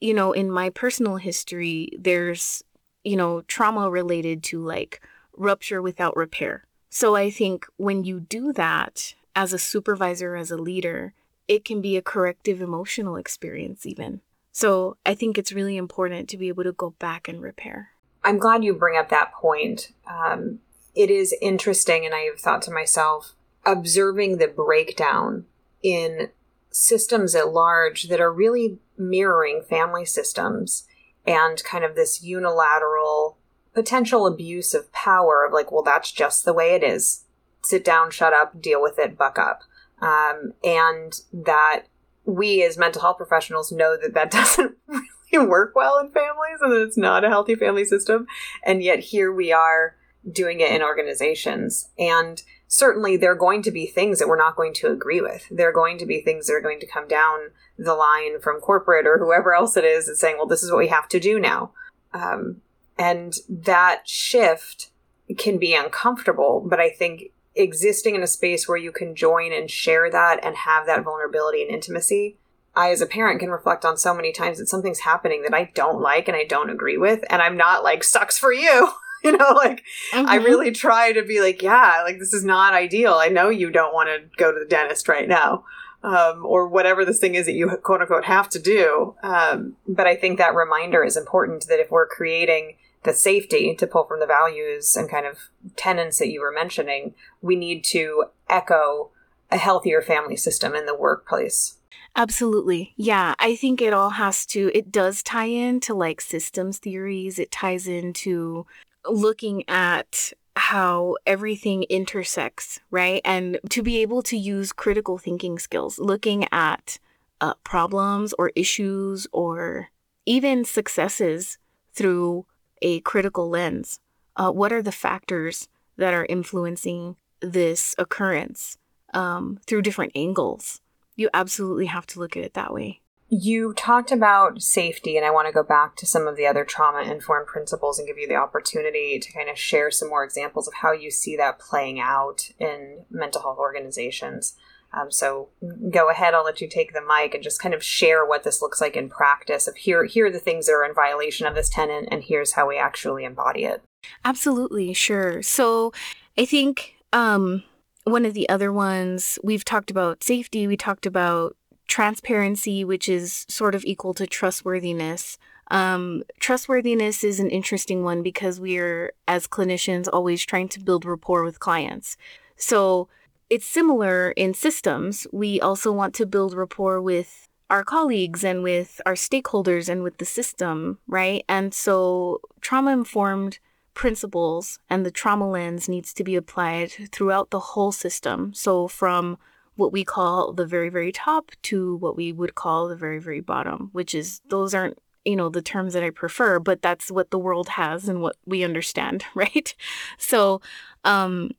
you 0.00 0.14
know, 0.14 0.32
in 0.32 0.48
my 0.50 0.70
personal 0.70 1.16
history, 1.16 1.90
there's, 1.98 2.62
you 3.02 3.16
know, 3.16 3.40
trauma 3.42 3.90
related 3.90 4.44
to 4.44 4.60
like 4.60 5.00
rupture 5.36 5.82
without 5.82 6.16
repair. 6.16 6.64
So 6.90 7.16
I 7.16 7.30
think 7.30 7.66
when 7.76 8.04
you 8.04 8.20
do 8.20 8.52
that 8.52 9.14
as 9.34 9.52
a 9.52 9.58
supervisor, 9.58 10.36
as 10.36 10.50
a 10.50 10.56
leader, 10.56 11.14
it 11.48 11.64
can 11.64 11.80
be 11.80 11.96
a 11.96 12.02
corrective 12.02 12.60
emotional 12.60 13.16
experience, 13.16 13.86
even. 13.86 14.20
So 14.52 14.96
I 15.06 15.14
think 15.14 15.38
it's 15.38 15.52
really 15.52 15.76
important 15.76 16.28
to 16.28 16.36
be 16.36 16.48
able 16.48 16.64
to 16.64 16.72
go 16.72 16.90
back 16.98 17.28
and 17.28 17.40
repair. 17.40 17.90
I'm 18.22 18.38
glad 18.38 18.62
you 18.62 18.74
bring 18.74 18.98
up 18.98 19.08
that 19.08 19.32
point. 19.32 19.92
Um, 20.06 20.60
it 20.94 21.10
is 21.10 21.34
interesting, 21.40 22.04
and 22.04 22.14
I 22.14 22.20
have 22.30 22.38
thought 22.38 22.62
to 22.62 22.70
myself, 22.70 23.32
observing 23.64 24.36
the 24.36 24.48
breakdown 24.48 25.46
in 25.82 26.28
systems 26.70 27.34
at 27.34 27.52
large 27.52 28.04
that 28.04 28.20
are 28.20 28.32
really 28.32 28.78
mirroring 28.96 29.62
family 29.62 30.04
systems 30.04 30.86
and 31.26 31.62
kind 31.64 31.84
of 31.84 31.94
this 31.94 32.22
unilateral 32.22 33.38
potential 33.74 34.26
abuse 34.26 34.74
of 34.74 34.92
power 34.92 35.44
of 35.44 35.52
like, 35.52 35.72
well, 35.72 35.82
that's 35.82 36.12
just 36.12 36.44
the 36.44 36.52
way 36.52 36.74
it 36.74 36.82
is. 36.82 37.24
Sit 37.62 37.84
down, 37.84 38.10
shut 38.10 38.32
up, 38.32 38.60
deal 38.60 38.82
with 38.82 38.98
it, 38.98 39.16
buck 39.16 39.38
up. 39.38 39.62
Um, 40.00 40.54
and 40.64 41.20
that 41.32 41.84
we 42.24 42.62
as 42.64 42.76
mental 42.76 43.02
health 43.02 43.16
professionals 43.16 43.72
know 43.72 43.96
that 43.96 44.14
that 44.14 44.30
doesn't 44.30 44.76
really 44.88 45.46
work 45.46 45.74
well 45.74 45.98
in 45.98 46.10
families 46.10 46.58
and 46.60 46.72
that 46.72 46.82
it's 46.82 46.96
not 46.96 47.24
a 47.24 47.28
healthy 47.28 47.54
family 47.54 47.84
system. 47.84 48.26
And 48.64 48.82
yet 48.82 49.00
here 49.00 49.32
we 49.32 49.52
are 49.52 49.96
doing 50.30 50.60
it 50.60 50.70
in 50.70 50.82
organizations. 50.82 51.90
And 51.98 52.42
certainly 52.68 53.16
there 53.16 53.32
are 53.32 53.36
going 53.36 53.62
to 53.62 53.70
be 53.70 53.86
things 53.86 54.18
that 54.18 54.28
we're 54.28 54.36
not 54.36 54.56
going 54.56 54.74
to 54.74 54.88
agree 54.88 55.20
with. 55.20 55.46
There 55.50 55.68
are 55.68 55.74
going 55.74 55.98
to 55.98 56.06
be 56.06 56.20
things 56.20 56.46
that 56.46 56.54
are 56.54 56.60
going 56.60 56.80
to 56.80 56.86
come 56.86 57.08
down 57.08 57.50
the 57.76 57.94
line 57.94 58.40
from 58.40 58.60
corporate 58.60 59.06
or 59.06 59.18
whoever 59.18 59.54
else 59.54 59.76
it 59.76 59.84
is 59.84 60.08
and 60.08 60.16
saying, 60.16 60.36
well, 60.36 60.46
this 60.46 60.62
is 60.62 60.70
what 60.70 60.78
we 60.78 60.88
have 60.88 61.08
to 61.08 61.20
do 61.20 61.40
now. 61.40 61.72
Um, 62.14 62.60
and 62.98 63.34
that 63.48 64.08
shift 64.08 64.90
can 65.38 65.58
be 65.58 65.74
uncomfortable, 65.74 66.64
but 66.68 66.80
I 66.80 66.90
think 66.90 67.32
existing 67.54 68.14
in 68.14 68.22
a 68.22 68.26
space 68.26 68.66
where 68.66 68.78
you 68.78 68.92
can 68.92 69.14
join 69.14 69.52
and 69.52 69.70
share 69.70 70.10
that 70.10 70.40
and 70.42 70.56
have 70.56 70.86
that 70.86 71.04
vulnerability 71.04 71.62
and 71.62 71.70
intimacy 71.70 72.36
I, 72.74 72.90
as 72.90 73.00
a 73.00 73.06
parent, 73.06 73.40
can 73.40 73.50
reflect 73.50 73.84
on 73.84 73.96
so 73.96 74.14
many 74.14 74.32
times 74.32 74.58
that 74.58 74.68
something's 74.68 75.00
happening 75.00 75.42
that 75.42 75.54
I 75.54 75.70
don't 75.74 76.00
like 76.00 76.28
and 76.28 76.36
I 76.36 76.44
don't 76.44 76.70
agree 76.70 76.96
with. 76.96 77.22
And 77.28 77.42
I'm 77.42 77.56
not 77.56 77.84
like, 77.84 78.02
sucks 78.02 78.38
for 78.38 78.52
you. 78.52 78.90
you 79.24 79.36
know, 79.36 79.52
like, 79.54 79.84
mm-hmm. 80.12 80.26
I 80.26 80.36
really 80.36 80.70
try 80.70 81.12
to 81.12 81.22
be 81.22 81.40
like, 81.40 81.62
yeah, 81.62 82.02
like, 82.02 82.18
this 82.18 82.32
is 82.32 82.44
not 82.44 82.72
ideal. 82.72 83.14
I 83.14 83.28
know 83.28 83.50
you 83.50 83.70
don't 83.70 83.92
want 83.92 84.08
to 84.08 84.36
go 84.38 84.52
to 84.52 84.58
the 84.58 84.66
dentist 84.66 85.08
right 85.08 85.28
now. 85.28 85.64
Um, 86.04 86.44
or 86.44 86.66
whatever 86.66 87.04
this 87.04 87.20
thing 87.20 87.36
is 87.36 87.46
that 87.46 87.52
you 87.52 87.68
quote 87.80 88.00
unquote 88.00 88.24
have 88.24 88.48
to 88.48 88.58
do. 88.58 89.14
Um, 89.22 89.76
but 89.86 90.08
I 90.08 90.16
think 90.16 90.38
that 90.38 90.52
reminder 90.52 91.04
is 91.04 91.16
important 91.16 91.68
that 91.68 91.78
if 91.78 91.92
we're 91.92 92.08
creating 92.08 92.74
the 93.04 93.12
safety 93.12 93.74
to 93.74 93.86
pull 93.86 94.04
from 94.04 94.20
the 94.20 94.26
values 94.26 94.96
and 94.96 95.10
kind 95.10 95.26
of 95.26 95.50
tenets 95.76 96.18
that 96.18 96.28
you 96.28 96.40
were 96.40 96.52
mentioning, 96.52 97.14
we 97.40 97.56
need 97.56 97.82
to 97.84 98.24
echo 98.48 99.10
a 99.50 99.56
healthier 99.56 100.00
family 100.00 100.36
system 100.36 100.74
in 100.74 100.86
the 100.86 100.94
workplace. 100.94 101.76
Absolutely. 102.14 102.92
Yeah. 102.96 103.34
I 103.38 103.56
think 103.56 103.80
it 103.80 103.92
all 103.92 104.10
has 104.10 104.44
to, 104.46 104.70
it 104.74 104.92
does 104.92 105.22
tie 105.22 105.46
into 105.46 105.94
like 105.94 106.20
systems 106.20 106.78
theories. 106.78 107.38
It 107.38 107.50
ties 107.50 107.86
into 107.86 108.66
looking 109.06 109.68
at 109.68 110.32
how 110.54 111.16
everything 111.26 111.84
intersects, 111.84 112.80
right? 112.90 113.22
And 113.24 113.58
to 113.70 113.82
be 113.82 114.02
able 114.02 114.22
to 114.24 114.36
use 114.36 114.72
critical 114.72 115.16
thinking 115.16 115.58
skills, 115.58 115.98
looking 115.98 116.46
at 116.52 116.98
uh, 117.40 117.54
problems 117.64 118.34
or 118.38 118.52
issues 118.54 119.26
or 119.32 119.88
even 120.26 120.64
successes 120.64 121.58
through 121.94 122.46
a 122.82 123.00
critical 123.00 123.48
lens. 123.48 123.98
Uh, 124.36 124.50
what 124.50 124.72
are 124.72 124.82
the 124.82 124.92
factors 124.92 125.68
that 125.96 126.14
are 126.14 126.26
influencing 126.28 127.16
this 127.40 127.94
occurrence 127.98 128.78
um, 129.14 129.58
through 129.66 129.82
different 129.82 130.12
angles? 130.14 130.80
you 131.16 131.28
absolutely 131.34 131.86
have 131.86 132.06
to 132.08 132.18
look 132.18 132.36
at 132.36 132.44
it 132.44 132.54
that 132.54 132.72
way. 132.72 133.00
You 133.28 133.72
talked 133.72 134.12
about 134.12 134.60
safety, 134.60 135.16
and 135.16 135.24
I 135.24 135.30
want 135.30 135.46
to 135.46 135.52
go 135.52 135.62
back 135.62 135.96
to 135.96 136.06
some 136.06 136.26
of 136.26 136.36
the 136.36 136.46
other 136.46 136.64
trauma 136.66 137.10
informed 137.10 137.46
principles 137.46 137.98
and 137.98 138.06
give 138.06 138.18
you 138.18 138.28
the 138.28 138.34
opportunity 138.34 139.18
to 139.18 139.32
kind 139.32 139.48
of 139.48 139.58
share 139.58 139.90
some 139.90 140.10
more 140.10 140.22
examples 140.22 140.68
of 140.68 140.74
how 140.74 140.92
you 140.92 141.10
see 141.10 141.36
that 141.36 141.58
playing 141.58 141.98
out 141.98 142.50
in 142.58 143.06
mental 143.10 143.40
health 143.40 143.58
organizations. 143.58 144.54
Um, 144.94 145.10
so 145.10 145.48
go 145.90 146.10
ahead, 146.10 146.34
I'll 146.34 146.44
let 146.44 146.60
you 146.60 146.68
take 146.68 146.92
the 146.92 147.00
mic 147.00 147.34
and 147.34 147.42
just 147.42 147.62
kind 147.62 147.74
of 147.74 147.82
share 147.82 148.26
what 148.26 148.44
this 148.44 148.60
looks 148.60 148.80
like 148.80 148.96
in 148.96 149.08
practice 149.08 149.66
of 149.66 149.76
here, 149.76 150.04
here 150.04 150.26
are 150.26 150.30
the 150.30 150.38
things 150.38 150.66
that 150.66 150.72
are 150.72 150.84
in 150.84 150.94
violation 150.94 151.46
of 151.46 151.54
this 151.54 151.70
tenant, 151.70 152.08
and 152.10 152.22
here's 152.22 152.52
how 152.52 152.68
we 152.68 152.76
actually 152.76 153.24
embody 153.24 153.64
it. 153.64 153.82
Absolutely, 154.24 154.92
sure. 154.92 155.42
So 155.42 155.92
I 156.36 156.44
think 156.44 156.96
um, 157.12 157.62
one 158.04 158.26
of 158.26 158.34
the 158.34 158.48
other 158.48 158.72
ones, 158.72 159.38
we've 159.42 159.64
talked 159.64 159.90
about 159.90 160.22
safety, 160.22 160.66
we 160.66 160.76
talked 160.76 161.06
about 161.06 161.56
transparency, 161.86 162.84
which 162.84 163.08
is 163.08 163.46
sort 163.48 163.74
of 163.74 163.84
equal 163.84 164.14
to 164.14 164.26
trustworthiness. 164.26 165.38
Um, 165.70 166.22
trustworthiness 166.38 167.24
is 167.24 167.40
an 167.40 167.48
interesting 167.48 168.02
one 168.02 168.22
because 168.22 168.60
we're, 168.60 169.12
as 169.26 169.46
clinicians, 169.46 170.08
always 170.12 170.44
trying 170.44 170.68
to 170.68 170.80
build 170.80 171.04
rapport 171.04 171.44
with 171.44 171.60
clients. 171.60 172.16
So 172.56 173.08
it's 173.52 173.66
similar 173.66 174.30
in 174.30 174.54
systems. 174.54 175.26
We 175.30 175.60
also 175.60 175.92
want 175.92 176.14
to 176.14 176.24
build 176.24 176.54
rapport 176.54 177.02
with 177.02 177.48
our 177.68 177.84
colleagues 177.84 178.42
and 178.44 178.62
with 178.62 178.98
our 179.04 179.12
stakeholders 179.12 179.90
and 179.90 180.02
with 180.02 180.16
the 180.16 180.24
system, 180.24 180.98
right? 181.06 181.44
And 181.50 181.74
so 181.74 182.40
trauma 182.62 182.92
informed 182.92 183.58
principles 183.92 184.78
and 184.88 185.04
the 185.04 185.10
trauma 185.10 185.50
lens 185.50 185.86
needs 185.86 186.14
to 186.14 186.24
be 186.24 186.34
applied 186.34 186.92
throughout 187.12 187.50
the 187.50 187.60
whole 187.60 187.92
system. 187.92 188.54
So, 188.54 188.88
from 188.88 189.36
what 189.76 189.92
we 189.92 190.02
call 190.02 190.54
the 190.54 190.64
very, 190.64 190.88
very 190.88 191.12
top 191.12 191.52
to 191.64 191.96
what 191.96 192.16
we 192.16 192.32
would 192.32 192.54
call 192.54 192.88
the 192.88 192.96
very, 192.96 193.18
very 193.18 193.40
bottom, 193.40 193.90
which 193.92 194.14
is 194.14 194.40
those 194.48 194.72
aren't, 194.72 194.98
you 195.26 195.36
know, 195.36 195.50
the 195.50 195.60
terms 195.60 195.92
that 195.92 196.02
I 196.02 196.08
prefer, 196.08 196.58
but 196.58 196.80
that's 196.80 197.10
what 197.10 197.30
the 197.30 197.38
world 197.38 197.68
has 197.70 198.08
and 198.08 198.22
what 198.22 198.36
we 198.46 198.64
understand, 198.64 199.26
right? 199.34 199.74
So, 200.16 200.62
um, 201.04 201.50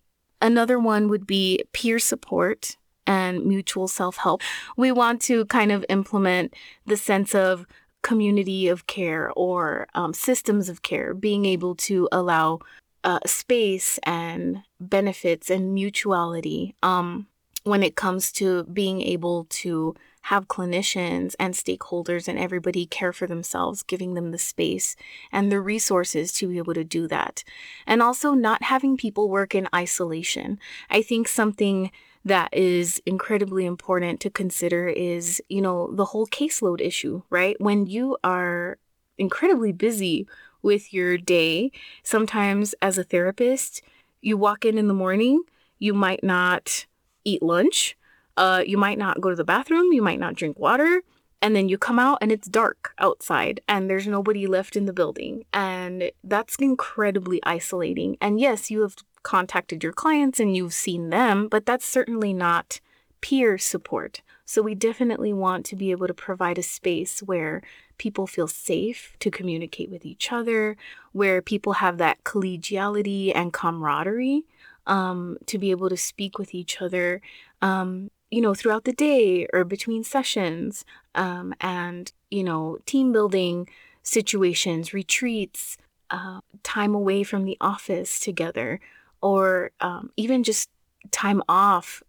another 0.43 0.77
one 0.77 1.07
would 1.07 1.25
be 1.25 1.63
peer 1.73 1.97
support 1.97 2.77
and 3.07 3.45
mutual 3.45 3.87
self 3.87 4.17
help. 4.17 4.41
We 4.77 4.91
want 4.91 5.21
to 5.23 5.45
kind 5.45 5.71
of 5.71 5.83
implement 5.89 6.53
the 6.85 6.97
sense 6.97 7.33
of 7.33 7.65
community 8.03 8.67
of 8.67 8.85
care 8.85 9.31
or 9.35 9.87
um, 9.95 10.13
systems 10.13 10.69
of 10.69 10.83
care, 10.83 11.13
being 11.13 11.45
able 11.45 11.73
to 11.75 12.07
allow 12.11 12.59
uh, 13.03 13.19
space 13.25 13.97
and 14.03 14.61
benefits 14.79 15.49
and 15.49 15.73
mutuality 15.73 16.75
um, 16.83 17.27
when 17.63 17.81
it 17.81 17.95
comes 17.95 18.31
to 18.33 18.63
being 18.65 19.01
able 19.01 19.45
to 19.45 19.95
have 20.23 20.47
clinicians 20.47 21.35
and 21.37 21.53
stakeholders 21.53 22.27
and 22.27 22.39
everybody 22.39 22.85
care 22.85 23.11
for 23.11 23.27
themselves, 23.27 23.83
giving 23.83 24.13
them 24.13 24.31
the 24.31 24.37
space 24.37 24.95
and 25.31 25.51
the 25.51 25.59
resources 25.59 26.31
to 26.31 26.47
be 26.47 26.57
able 26.57 26.73
to 26.73 26.83
do 26.83 27.07
that. 27.07 27.43
And 27.85 28.01
also 28.01 28.33
not 28.33 28.63
having 28.63 28.95
people 28.95 29.29
work 29.29 29.53
in 29.53 29.67
isolation. 29.75 30.59
I 30.89 31.01
think 31.01 31.27
something 31.27 31.91
that 32.23 32.53
is 32.53 33.01
incredibly 33.05 33.65
important 33.65 34.21
to 34.21 34.29
consider 34.29 34.87
is, 34.87 35.41
you 35.49 35.61
know, 35.61 35.89
the 35.93 36.05
whole 36.05 36.27
caseload 36.27 36.79
issue, 36.79 37.21
right? 37.29 37.59
When 37.59 37.85
you 37.85 38.17
are 38.23 38.77
incredibly 39.17 39.73
busy 39.73 40.25
with 40.61 40.93
your 40.93 41.17
day, 41.17 41.71
sometimes 42.01 42.73
as 42.81 42.97
a 42.97 43.03
therapist, 43.03 43.81
you 44.21 44.37
walk 44.37 44.63
in 44.63 44.77
in 44.77 44.87
the 44.87 44.93
morning, 44.93 45.43
you 45.79 45.93
might 45.93 46.23
not 46.23 46.85
eat 47.25 47.43
lunch, 47.43 47.97
uh, 48.37 48.63
you 48.65 48.77
might 48.77 48.97
not 48.97 49.21
go 49.21 49.29
to 49.29 49.35
the 49.35 49.43
bathroom, 49.43 49.91
you 49.91 50.01
might 50.01 50.19
not 50.19 50.35
drink 50.35 50.57
water, 50.59 51.01
and 51.41 51.55
then 51.55 51.67
you 51.67 51.77
come 51.77 51.99
out 51.99 52.17
and 52.21 52.31
it's 52.31 52.47
dark 52.47 52.93
outside 52.99 53.59
and 53.67 53.89
there's 53.89 54.07
nobody 54.07 54.47
left 54.47 54.75
in 54.75 54.85
the 54.85 54.93
building. 54.93 55.43
And 55.53 56.09
that's 56.23 56.55
incredibly 56.55 57.41
isolating. 57.43 58.17
And 58.21 58.39
yes, 58.39 58.71
you 58.71 58.81
have 58.81 58.95
contacted 59.23 59.83
your 59.83 59.91
clients 59.91 60.39
and 60.39 60.55
you've 60.55 60.73
seen 60.73 61.09
them, 61.09 61.49
but 61.49 61.65
that's 61.65 61.85
certainly 61.85 62.33
not 62.33 62.79
peer 63.19 63.57
support. 63.57 64.21
So 64.45 64.61
we 64.61 64.75
definitely 64.75 65.33
want 65.33 65.65
to 65.67 65.75
be 65.75 65.91
able 65.91 66.07
to 66.07 66.13
provide 66.13 66.57
a 66.57 66.63
space 66.63 67.19
where 67.19 67.61
people 67.97 68.27
feel 68.27 68.47
safe 68.47 69.15
to 69.19 69.31
communicate 69.31 69.89
with 69.89 70.05
each 70.05 70.31
other, 70.31 70.77
where 71.11 71.41
people 71.41 71.73
have 71.73 71.97
that 71.97 72.23
collegiality 72.23 73.31
and 73.33 73.53
camaraderie 73.53 74.43
um, 74.87 75.37
to 75.45 75.57
be 75.57 75.71
able 75.71 75.89
to 75.89 75.97
speak 75.97 76.37
with 76.37 76.53
each 76.53 76.81
other, 76.81 77.21
um, 77.61 78.11
you 78.33 78.41
know, 78.41 78.55
throughout 78.55 78.85
the 78.85 78.93
day 78.93 79.47
or 79.53 79.63
between 79.63 80.03
sessions, 80.03 80.85
um, 81.13 81.53
and, 81.61 82.11
you 82.31 82.43
know, 82.43 82.79
team 82.87 83.11
building 83.11 83.69
situations, 84.01 84.91
retreats, 84.91 85.77
uh, 86.09 86.39
time 86.63 86.95
away 86.95 87.23
from 87.23 87.45
the 87.45 87.57
office 87.61 88.19
together 88.19 88.79
or 89.21 89.69
um, 89.81 90.09
even 90.17 90.43
just 90.43 90.67
time 91.11 91.43
off 91.47 92.01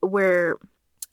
where 0.00 0.56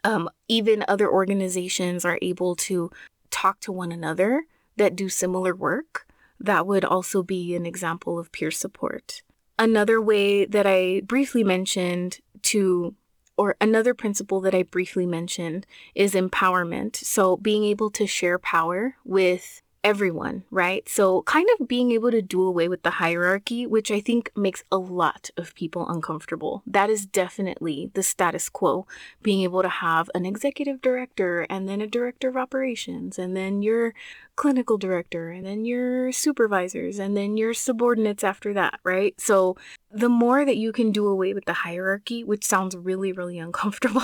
um, 0.03 0.29
even 0.47 0.85
other 0.87 1.09
organizations 1.09 2.05
are 2.05 2.19
able 2.21 2.55
to 2.55 2.91
talk 3.31 3.59
to 3.59 3.71
one 3.71 3.91
another 3.91 4.43
that 4.77 4.95
do 4.95 5.09
similar 5.09 5.55
work. 5.55 6.07
That 6.39 6.67
would 6.67 6.85
also 6.85 7.23
be 7.23 7.55
an 7.55 7.65
example 7.65 8.19
of 8.19 8.31
peer 8.31 8.51
support. 8.51 9.23
Another 9.57 9.99
way 9.99 10.45
that 10.45 10.65
I 10.65 11.01
briefly 11.05 11.43
mentioned 11.43 12.19
to, 12.43 12.95
or 13.39 13.55
another 13.61 13.93
principle 13.93 14.41
that 14.41 14.53
I 14.53 14.63
briefly 14.63 15.05
mentioned 15.05 15.65
is 15.95 16.13
empowerment. 16.13 16.97
So 16.97 17.37
being 17.37 17.63
able 17.63 17.89
to 17.91 18.05
share 18.05 18.37
power 18.37 18.97
with 19.05 19.61
everyone, 19.83 20.43
right? 20.51 20.87
So, 20.89 21.21
kind 21.23 21.47
of 21.57 21.67
being 21.67 21.91
able 21.91 22.11
to 22.11 22.21
do 22.21 22.41
away 22.41 22.67
with 22.67 22.83
the 22.83 22.89
hierarchy, 22.91 23.65
which 23.65 23.91
I 23.91 24.01
think 24.01 24.31
makes 24.35 24.63
a 24.71 24.77
lot 24.77 25.29
of 25.37 25.55
people 25.55 25.87
uncomfortable. 25.87 26.63
That 26.67 26.89
is 26.89 27.05
definitely 27.05 27.89
the 27.93 28.03
status 28.03 28.49
quo. 28.49 28.87
Being 29.21 29.41
able 29.43 29.61
to 29.61 29.69
have 29.69 30.09
an 30.13 30.25
executive 30.25 30.81
director 30.81 31.45
and 31.49 31.67
then 31.67 31.81
a 31.81 31.87
director 31.87 32.27
of 32.27 32.37
operations 32.37 33.17
and 33.17 33.35
then 33.35 33.61
your 33.61 33.93
clinical 34.35 34.77
director 34.77 35.31
and 35.31 35.45
then 35.45 35.65
your 35.65 36.11
supervisors 36.11 36.99
and 36.99 37.15
then 37.15 37.37
your 37.37 37.53
subordinates 37.53 38.23
after 38.23 38.53
that, 38.53 38.79
right? 38.83 39.19
So, 39.19 39.55
the 39.91 40.09
more 40.09 40.45
that 40.45 40.57
you 40.57 40.71
can 40.71 40.91
do 40.91 41.07
away 41.07 41.33
with 41.33 41.45
the 41.45 41.53
hierarchy, 41.53 42.23
which 42.23 42.45
sounds 42.45 42.75
really, 42.75 43.11
really 43.11 43.39
uncomfortable. 43.47 44.03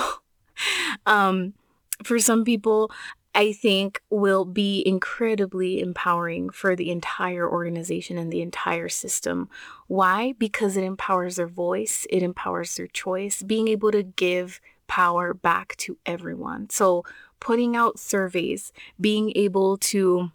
um, 1.05 1.53
for 2.03 2.19
some 2.19 2.43
people, 2.43 2.91
I 3.35 3.51
think 3.51 4.01
will 4.09 4.45
be 4.45 4.81
incredibly 4.85 5.81
empowering 5.81 6.49
for 6.49 6.75
the 6.75 6.89
entire 6.89 7.47
organization 7.47 8.17
and 8.17 8.31
the 8.31 8.41
entire 8.41 8.87
system. 8.87 9.49
Why? 9.87 10.33
Because 10.39 10.77
it 10.77 10.85
empowers 10.85 11.35
their 11.35 11.47
voice, 11.47 12.07
it 12.09 12.23
empowers 12.23 12.75
their 12.75 12.87
choice, 12.87 13.43
being 13.43 13.67
able 13.67 13.91
to 13.91 14.03
give 14.03 14.61
power 14.87 15.33
back 15.33 15.75
to 15.77 15.97
everyone. 16.05 16.69
So, 16.69 17.03
putting 17.41 17.75
out 17.75 17.99
surveys, 17.99 18.71
being 18.99 19.33
able 19.35 19.77
to 19.77 20.31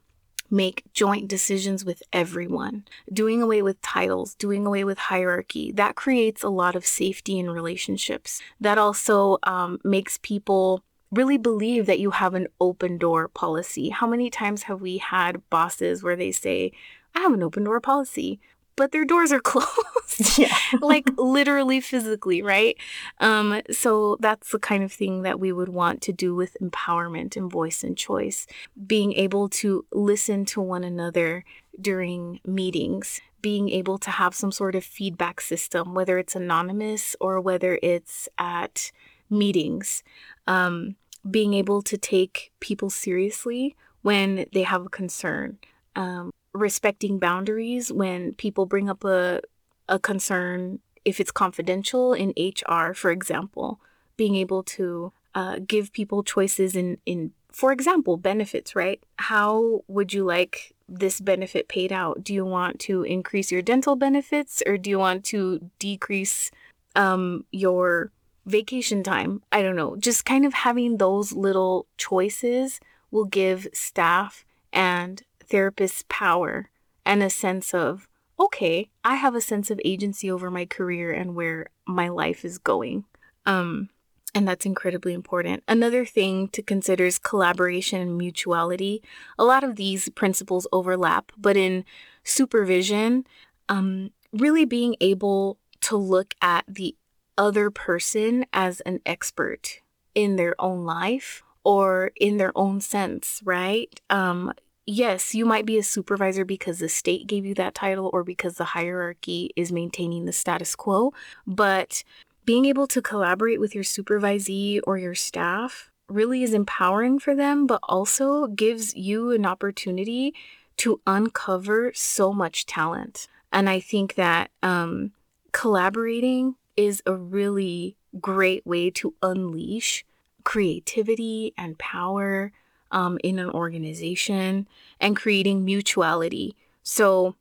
make 0.51 0.83
joint 0.93 1.29
decisions 1.29 1.85
with 1.85 2.03
everyone, 2.13 2.85
doing 3.13 3.41
away 3.41 3.63
with 3.63 3.81
titles, 3.81 4.35
doing 4.35 4.67
away 4.67 4.85
with 4.85 4.99
hierarchy. 4.99 5.73
That 5.73 5.95
creates 5.95 6.43
a 6.43 6.49
lot 6.49 6.77
of 6.77 6.85
safety 6.85 7.39
in 7.39 7.51
relationships. 7.51 8.43
That 8.61 8.77
also 8.77 9.39
um, 9.45 9.79
makes 9.85 10.19
people 10.19 10.83
really 11.11 11.39
believe 11.39 11.87
that 11.87 11.99
you 12.01 12.11
have 12.13 12.35
an 12.35 12.47
open 12.61 12.99
door 12.99 13.29
policy. 13.29 13.89
How 13.91 14.07
many 14.07 14.31
times 14.31 14.65
have 14.65 14.81
we 14.81 14.99
had 14.99 15.49
bosses 15.51 16.03
where 16.03 16.17
they 16.17 16.31
say, 16.33 16.73
I 17.15 17.21
have 17.21 17.33
an 17.33 17.43
open 17.43 17.65
door 17.65 17.81
policy, 17.81 18.39
but 18.77 18.93
their 18.93 19.05
doors 19.05 19.33
are 19.33 19.41
closed? 19.53 19.67
Yeah. 20.39 20.55
like 20.83 21.09
literally 21.17 21.81
physically, 21.81 22.43
right? 22.43 22.77
Um, 23.21 23.63
so 23.71 24.17
that's 24.21 24.51
the 24.51 24.59
kind 24.59 24.83
of 24.83 24.93
thing 24.93 25.23
that 25.23 25.41
we 25.41 25.51
would 25.53 25.69
want 25.71 26.03
to 26.03 26.13
do 26.13 26.35
with 26.35 26.57
empowerment 26.61 27.37
and 27.37 27.51
voice 27.51 27.83
and 27.83 27.97
choice. 27.97 28.47
Being 28.87 29.13
able 29.15 29.49
to 29.51 29.87
listen 29.93 30.45
to 30.47 30.61
one 30.61 30.85
another 30.85 31.45
during 31.81 32.41
meetings, 32.45 33.21
being 33.41 33.71
able 33.71 33.99
to 33.99 34.11
have 34.11 34.35
some 34.35 34.53
sort 34.53 34.75
of 34.75 34.85
feedback 34.85 35.41
system, 35.41 35.95
whether 35.95 36.19
it's 36.19 36.37
anonymous 36.37 37.17
or 37.21 37.41
whether 37.41 37.79
it's 37.83 38.29
at 38.37 38.91
meetings. 39.31 40.03
Um, 40.47 40.97
being 41.29 41.55
able 41.55 41.83
to 41.83 41.99
take 41.99 42.53
people 42.61 42.91
seriously 42.91 43.77
when 44.03 44.47
they 44.53 44.63
have 44.63 44.87
a 44.87 44.89
concern, 44.89 45.59
um, 45.97 46.31
respecting 46.53 47.19
boundaries 47.19 47.93
when 47.93 48.33
people 48.35 48.67
bring 48.67 48.89
up 48.89 49.05
a, 49.05 49.41
a 49.89 49.99
concern, 49.99 50.79
if 51.05 51.21
it's 51.21 51.31
confidential 51.31 52.13
in 52.13 52.33
HR, 52.39 52.95
for 52.95 53.11
example, 53.11 53.81
being 54.17 54.37
able 54.37 54.63
to 54.63 55.13
uh, 55.35 55.59
give 55.67 55.93
people 55.93 56.23
choices 56.23 56.75
in, 56.75 56.99
in, 57.07 57.33
for 57.53 57.73
example, 57.73 58.17
benefits, 58.17 58.75
right? 58.75 59.03
How 59.17 59.83
would 59.89 60.13
you 60.13 60.25
like 60.25 60.73
this 60.89 61.21
benefit 61.21 61.69
paid 61.69 61.93
out? 61.93 62.25
Do 62.25 62.35
you 62.35 62.45
want 62.45 62.81
to 62.81 63.03
increase 63.03 63.53
your 63.53 63.63
dental 63.63 63.97
benefits 63.97 64.63
or 64.67 64.77
do 64.77 64.91
you 64.91 64.99
want 64.99 65.25
to 65.27 65.71
decrease 65.79 66.51
um, 66.97 67.45
your 67.53 68.11
vacation 68.47 69.03
time. 69.03 69.43
I 69.53 69.63
don't 69.63 69.77
know. 69.77 69.97
Just 69.97 70.25
kind 70.25 70.45
of 70.45 70.55
having 70.55 70.97
those 70.97 71.33
little 71.33 71.87
choices 71.97 72.81
will 73.11 73.25
give 73.25 73.67
staff 73.73 74.45
and 74.73 75.23
therapists 75.45 76.07
power 76.09 76.71
and 77.05 77.23
a 77.23 77.31
sense 77.31 77.75
of, 77.75 78.09
okay, 78.39 78.89
I 79.05 79.17
have 79.17 79.35
a 79.35 79.41
sense 79.41 79.71
of 79.71 79.81
agency 79.85 80.31
over 80.31 80.51
my 80.51 80.65
career 80.65 81.13
and 81.13 81.35
where 81.35 81.67
my 81.87 82.09
life 82.09 82.45
is 82.45 82.59
going. 82.59 83.05
Um, 83.47 83.91
and 84.35 84.47
that's 84.47 84.67
incredibly 84.67 85.13
important. 85.13 85.65
Another 85.67 86.05
thing 86.05 86.49
to 86.49 86.63
consider 86.63 87.05
is 87.05 87.19
collaboration 87.19 88.01
and 88.01 88.17
mutuality. 88.17 89.03
A 89.39 89.45
lot 89.45 89.65
of 89.65 89.77
these 89.77 90.09
principles 90.11 90.69
overlap, 90.73 91.33
but 91.37 91.57
in 91.57 91.85
supervision, 92.23 93.27
um, 93.69 94.11
really 94.33 94.65
being 94.65 94.95
able 95.01 95.59
to 95.81 95.97
look 95.97 96.35
at 96.41 96.65
the 96.69 96.95
other 97.41 97.71
person 97.71 98.45
as 98.53 98.83
an 98.83 99.01
expert 99.07 99.81
in 100.15 100.37
their 100.37 100.55
own 100.61 100.85
life 100.85 101.43
or 101.65 102.13
in 102.21 102.37
their 102.37 102.53
own 102.55 102.83
sense, 102.83 103.41
right? 103.47 103.99
Um, 104.11 104.53
yes, 104.87 105.35
you 105.35 105.47
might 105.47 105.65
be 105.65 105.79
a 105.79 105.83
supervisor 105.83 106.45
because 106.45 106.81
the 106.81 106.89
state 106.89 107.27
gave 107.27 107.47
you 107.47 107.55
that 107.55 107.75
title 107.75 108.11
or 108.13 108.25
because 108.25 108.57
the 108.57 108.65
hierarchy 108.65 109.53
is 109.57 109.73
maintaining 109.73 110.27
the 110.27 110.35
status 110.35 110.77
quo, 110.77 111.15
but 111.47 112.05
being 112.45 112.67
able 112.67 112.87
to 112.89 113.01
collaborate 113.01 113.59
with 113.59 113.75
your 113.75 113.85
supervisee 113.85 114.81
or 114.87 114.99
your 114.99 115.15
staff 115.15 115.91
really 116.11 116.43
is 116.43 116.53
empowering 116.53 117.19
for 117.19 117.35
them, 117.35 117.67
but 117.67 117.81
also 117.85 118.49
gives 118.49 118.95
you 118.95 119.31
an 119.31 119.47
opportunity 119.47 120.35
to 120.77 121.01
uncover 121.07 121.91
so 121.95 122.35
much 122.35 122.67
talent. 122.67 123.29
And 123.51 123.71
I 123.71 123.81
think 123.81 124.17
that 124.17 124.51
um, 124.63 125.13
collaborating 125.53 126.57
is 126.77 127.03
a 127.07 127.15
really 127.15 127.97
great 128.21 128.67
way 128.67 128.91
to 128.91 129.15
unleash 129.23 130.05
creativity 130.45 131.53
and 131.57 131.79
power 131.79 132.53
um, 132.91 133.19
in 133.23 133.39
an 133.39 133.51
organization 133.51 134.67
and 134.99 135.17
creating 135.17 135.65
mutuality. 135.65 136.57
So, 136.83 137.37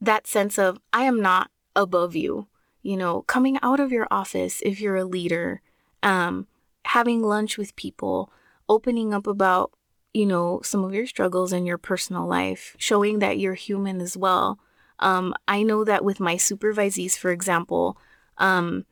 that 0.00 0.26
sense 0.26 0.58
of, 0.58 0.78
I 0.92 1.02
am 1.02 1.20
not 1.20 1.50
above 1.76 2.16
you, 2.16 2.46
you 2.82 2.96
know, 2.96 3.22
coming 3.22 3.58
out 3.62 3.80
of 3.80 3.92
your 3.92 4.08
office 4.10 4.62
if 4.64 4.80
you're 4.80 4.96
a 4.96 5.04
leader, 5.04 5.60
um, 6.02 6.46
having 6.86 7.22
lunch 7.22 7.58
with 7.58 7.76
people, 7.76 8.32
opening 8.68 9.12
up 9.12 9.26
about, 9.26 9.72
you 10.14 10.24
know, 10.24 10.60
some 10.64 10.84
of 10.84 10.94
your 10.94 11.06
struggles 11.06 11.52
in 11.52 11.66
your 11.66 11.78
personal 11.78 12.26
life, 12.26 12.74
showing 12.78 13.18
that 13.18 13.38
you're 13.38 13.54
human 13.54 14.00
as 14.00 14.16
well. 14.16 14.58
Um, 14.98 15.34
I 15.46 15.62
know 15.62 15.84
that 15.84 16.04
with 16.04 16.20
my 16.20 16.36
supervisees, 16.36 17.16
for 17.16 17.30
example, 17.30 17.98
um, 18.40 18.84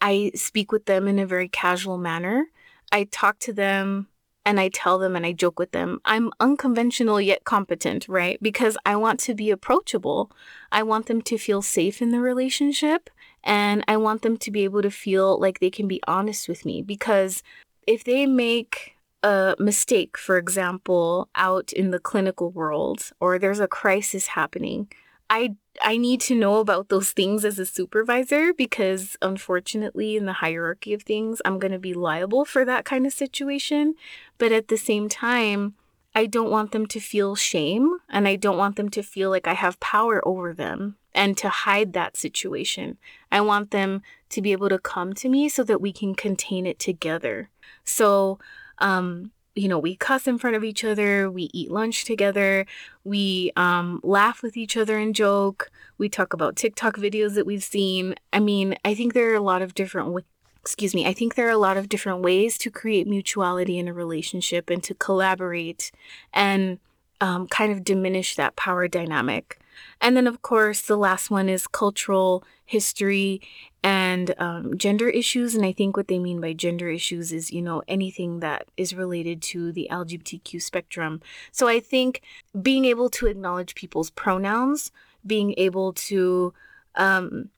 I 0.00 0.32
speak 0.34 0.72
with 0.72 0.86
them 0.86 1.06
in 1.06 1.18
a 1.18 1.26
very 1.26 1.48
casual 1.48 1.98
manner. 1.98 2.46
I 2.90 3.04
talk 3.04 3.38
to 3.40 3.52
them 3.52 4.08
and 4.44 4.58
I 4.58 4.68
tell 4.68 4.98
them 4.98 5.14
and 5.14 5.24
I 5.24 5.32
joke 5.32 5.58
with 5.58 5.72
them. 5.72 6.00
I'm 6.04 6.32
unconventional 6.40 7.20
yet 7.20 7.44
competent, 7.44 8.08
right? 8.08 8.42
Because 8.42 8.76
I 8.84 8.96
want 8.96 9.20
to 9.20 9.34
be 9.34 9.50
approachable. 9.50 10.32
I 10.72 10.82
want 10.82 11.06
them 11.06 11.22
to 11.22 11.38
feel 11.38 11.62
safe 11.62 12.02
in 12.02 12.10
the 12.10 12.20
relationship 12.20 13.10
and 13.44 13.84
I 13.86 13.96
want 13.96 14.22
them 14.22 14.36
to 14.38 14.50
be 14.50 14.64
able 14.64 14.82
to 14.82 14.90
feel 14.90 15.38
like 15.38 15.60
they 15.60 15.70
can 15.70 15.86
be 15.86 16.00
honest 16.06 16.48
with 16.48 16.64
me 16.64 16.82
because 16.82 17.42
if 17.86 18.04
they 18.04 18.26
make 18.26 18.96
a 19.22 19.54
mistake, 19.58 20.18
for 20.18 20.36
example, 20.36 21.28
out 21.34 21.72
in 21.72 21.90
the 21.90 22.00
clinical 22.00 22.50
world 22.50 23.10
or 23.20 23.38
there's 23.38 23.60
a 23.60 23.68
crisis 23.68 24.28
happening, 24.28 24.88
I 25.32 25.56
I 25.80 25.96
need 25.96 26.20
to 26.22 26.34
know 26.34 26.56
about 26.56 26.90
those 26.90 27.12
things 27.12 27.42
as 27.46 27.58
a 27.58 27.64
supervisor 27.64 28.52
because 28.52 29.16
unfortunately 29.22 30.14
in 30.14 30.26
the 30.26 30.34
hierarchy 30.34 30.92
of 30.92 31.02
things 31.02 31.40
I'm 31.46 31.58
going 31.58 31.72
to 31.72 31.78
be 31.78 31.94
liable 31.94 32.44
for 32.44 32.66
that 32.66 32.84
kind 32.84 33.06
of 33.06 33.14
situation, 33.14 33.94
but 34.36 34.52
at 34.52 34.68
the 34.68 34.76
same 34.76 35.08
time 35.08 35.74
I 36.14 36.26
don't 36.26 36.50
want 36.50 36.72
them 36.72 36.84
to 36.88 37.00
feel 37.00 37.34
shame 37.34 37.96
and 38.10 38.28
I 38.28 38.36
don't 38.36 38.58
want 38.58 38.76
them 38.76 38.90
to 38.90 39.02
feel 39.02 39.30
like 39.30 39.48
I 39.48 39.54
have 39.54 39.80
power 39.80 40.20
over 40.28 40.52
them 40.52 40.96
and 41.14 41.34
to 41.38 41.48
hide 41.48 41.94
that 41.94 42.18
situation. 42.18 42.98
I 43.30 43.40
want 43.40 43.70
them 43.70 44.02
to 44.28 44.42
be 44.42 44.52
able 44.52 44.68
to 44.68 44.78
come 44.78 45.14
to 45.14 45.30
me 45.30 45.48
so 45.48 45.64
that 45.64 45.80
we 45.80 45.94
can 45.94 46.14
contain 46.14 46.66
it 46.66 46.78
together. 46.78 47.48
So, 47.84 48.38
um, 48.78 49.30
you 49.54 49.68
know, 49.68 49.78
we 49.78 49.96
cuss 49.96 50.26
in 50.26 50.38
front 50.38 50.56
of 50.56 50.64
each 50.64 50.84
other, 50.84 51.30
we 51.30 51.50
eat 51.52 51.70
lunch 51.70 52.04
together, 52.04 52.66
we 53.04 53.52
um, 53.56 54.00
laugh 54.02 54.42
with 54.42 54.56
each 54.56 54.76
other 54.76 54.98
and 54.98 55.14
joke, 55.14 55.70
we 55.98 56.08
talk 56.08 56.32
about 56.32 56.56
TikTok 56.56 56.96
videos 56.96 57.34
that 57.34 57.46
we've 57.46 57.62
seen. 57.62 58.14
I 58.32 58.40
mean, 58.40 58.76
I 58.84 58.94
think 58.94 59.12
there 59.12 59.30
are 59.30 59.36
a 59.36 59.40
lot 59.40 59.62
of 59.62 59.74
different 59.74 60.24
excuse 60.62 60.94
me, 60.94 61.04
I 61.06 61.12
think 61.12 61.34
there 61.34 61.48
are 61.48 61.50
a 61.50 61.58
lot 61.58 61.76
of 61.76 61.88
different 61.88 62.20
ways 62.20 62.56
to 62.58 62.70
create 62.70 63.08
mutuality 63.08 63.78
in 63.78 63.88
a 63.88 63.92
relationship 63.92 64.70
and 64.70 64.80
to 64.84 64.94
collaborate 64.94 65.90
and 66.32 66.78
um, 67.20 67.48
kind 67.48 67.72
of 67.72 67.82
diminish 67.82 68.36
that 68.36 68.54
power 68.54 68.86
dynamic. 68.86 69.58
And 70.00 70.16
then, 70.16 70.26
of 70.26 70.42
course, 70.42 70.82
the 70.82 70.96
last 70.96 71.30
one 71.30 71.48
is 71.48 71.66
cultural 71.66 72.44
history 72.64 73.40
and 73.82 74.34
um, 74.38 74.76
gender 74.78 75.08
issues. 75.08 75.54
And 75.54 75.64
I 75.64 75.72
think 75.72 75.96
what 75.96 76.08
they 76.08 76.18
mean 76.18 76.40
by 76.40 76.52
gender 76.52 76.88
issues 76.88 77.32
is, 77.32 77.50
you 77.50 77.62
know, 77.62 77.82
anything 77.88 78.40
that 78.40 78.68
is 78.76 78.94
related 78.94 79.42
to 79.42 79.72
the 79.72 79.88
LGBTQ 79.90 80.62
spectrum. 80.62 81.20
So 81.50 81.68
I 81.68 81.80
think 81.80 82.22
being 82.60 82.84
able 82.84 83.10
to 83.10 83.26
acknowledge 83.26 83.74
people's 83.74 84.10
pronouns, 84.10 84.92
being 85.26 85.54
able 85.56 85.92
to, 85.94 86.54
um, 86.94 87.50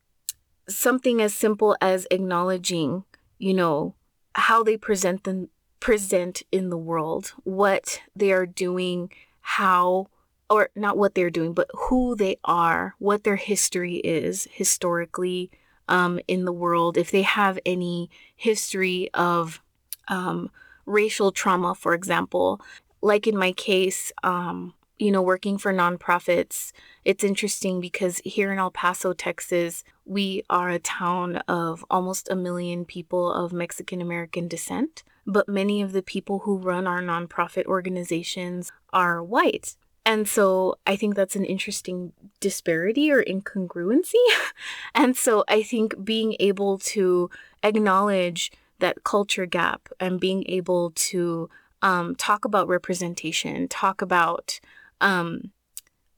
something 0.69 1.21
as 1.21 1.35
simple 1.35 1.77
as 1.81 2.07
acknowledging, 2.11 3.05
you 3.39 3.55
know, 3.55 3.95
how 4.35 4.62
they 4.62 4.77
present 4.77 5.25
them 5.25 5.49
present 5.81 6.43
in 6.51 6.71
the 6.71 6.79
world, 6.79 7.35
what 7.45 8.01
they 8.17 8.33
are 8.33 8.47
doing, 8.47 9.12
how 9.43 10.07
or 10.51 10.70
not 10.76 10.97
what 10.97 11.14
they're 11.14 11.30
doing, 11.30 11.53
but 11.53 11.70
who 11.74 12.14
they 12.16 12.36
are, 12.45 12.95
what 12.99 13.24
their 13.24 13.36
history 13.36 13.97
is 13.97 14.47
historically 14.53 15.51
um, 15.88 16.20
in 16.28 16.45
the 16.45 16.53
world, 16.53 16.97
if 16.97 17.11
they 17.11 17.22
have 17.22 17.59
any 17.66 18.11
history 18.36 19.11
of 19.14 19.61
um, 20.09 20.51
racial 20.86 21.32
trauma, 21.32 21.74
for 21.74 21.95
example. 21.95 22.61
Like 23.01 23.26
in 23.26 23.36
my 23.36 23.53
case, 23.53 24.12
um, 24.22 24.74
you 24.99 25.11
know, 25.11 25.22
working 25.22 25.59
for 25.59 25.72
nonprofits, 25.72 26.72
it's 27.05 27.24
interesting 27.24 27.80
because 27.80 28.20
here 28.24 28.53
in 28.53 28.59
El 28.59 28.70
Paso, 28.70 29.12
Texas, 29.12 29.84
we 30.05 30.42
are 30.49 30.70
a 30.70 30.78
town 30.78 31.36
of 31.49 31.84
almost 31.90 32.30
a 32.30 32.36
million 32.36 32.84
people 32.84 33.32
of 33.32 33.53
Mexican 33.53 34.01
American 34.01 34.49
descent. 34.49 35.03
But 35.26 35.49
many 35.49 35.80
of 35.82 35.92
the 35.92 36.03
people 36.03 36.40
who 36.40 36.59
run 36.59 36.86
our 36.86 37.01
nonprofit 37.01 37.64
organizations 37.64 38.72
are 38.92 39.22
white. 39.22 39.76
And 40.07 40.29
so 40.29 40.77
I 40.87 40.97
think 40.97 41.15
that's 41.15 41.37
an 41.37 41.45
interesting 41.45 42.13
disparity 42.41 43.11
or 43.11 43.25
incongruency. 43.25 44.15
and 44.95 45.17
so 45.17 45.45
I 45.49 45.63
think 45.63 46.05
being 46.05 46.37
able 46.41 46.79
to 46.79 47.31
acknowledge 47.63 48.53
that 48.81 49.05
culture 49.05 49.47
gap 49.47 49.89
and 49.99 50.21
being 50.21 50.45
able 50.47 50.91
to 50.91 51.49
um, 51.81 52.15
talk 52.17 52.45
about 52.45 52.69
representation, 52.69 53.69
talk 53.69 54.03
about 54.03 54.61
um, 55.01 55.53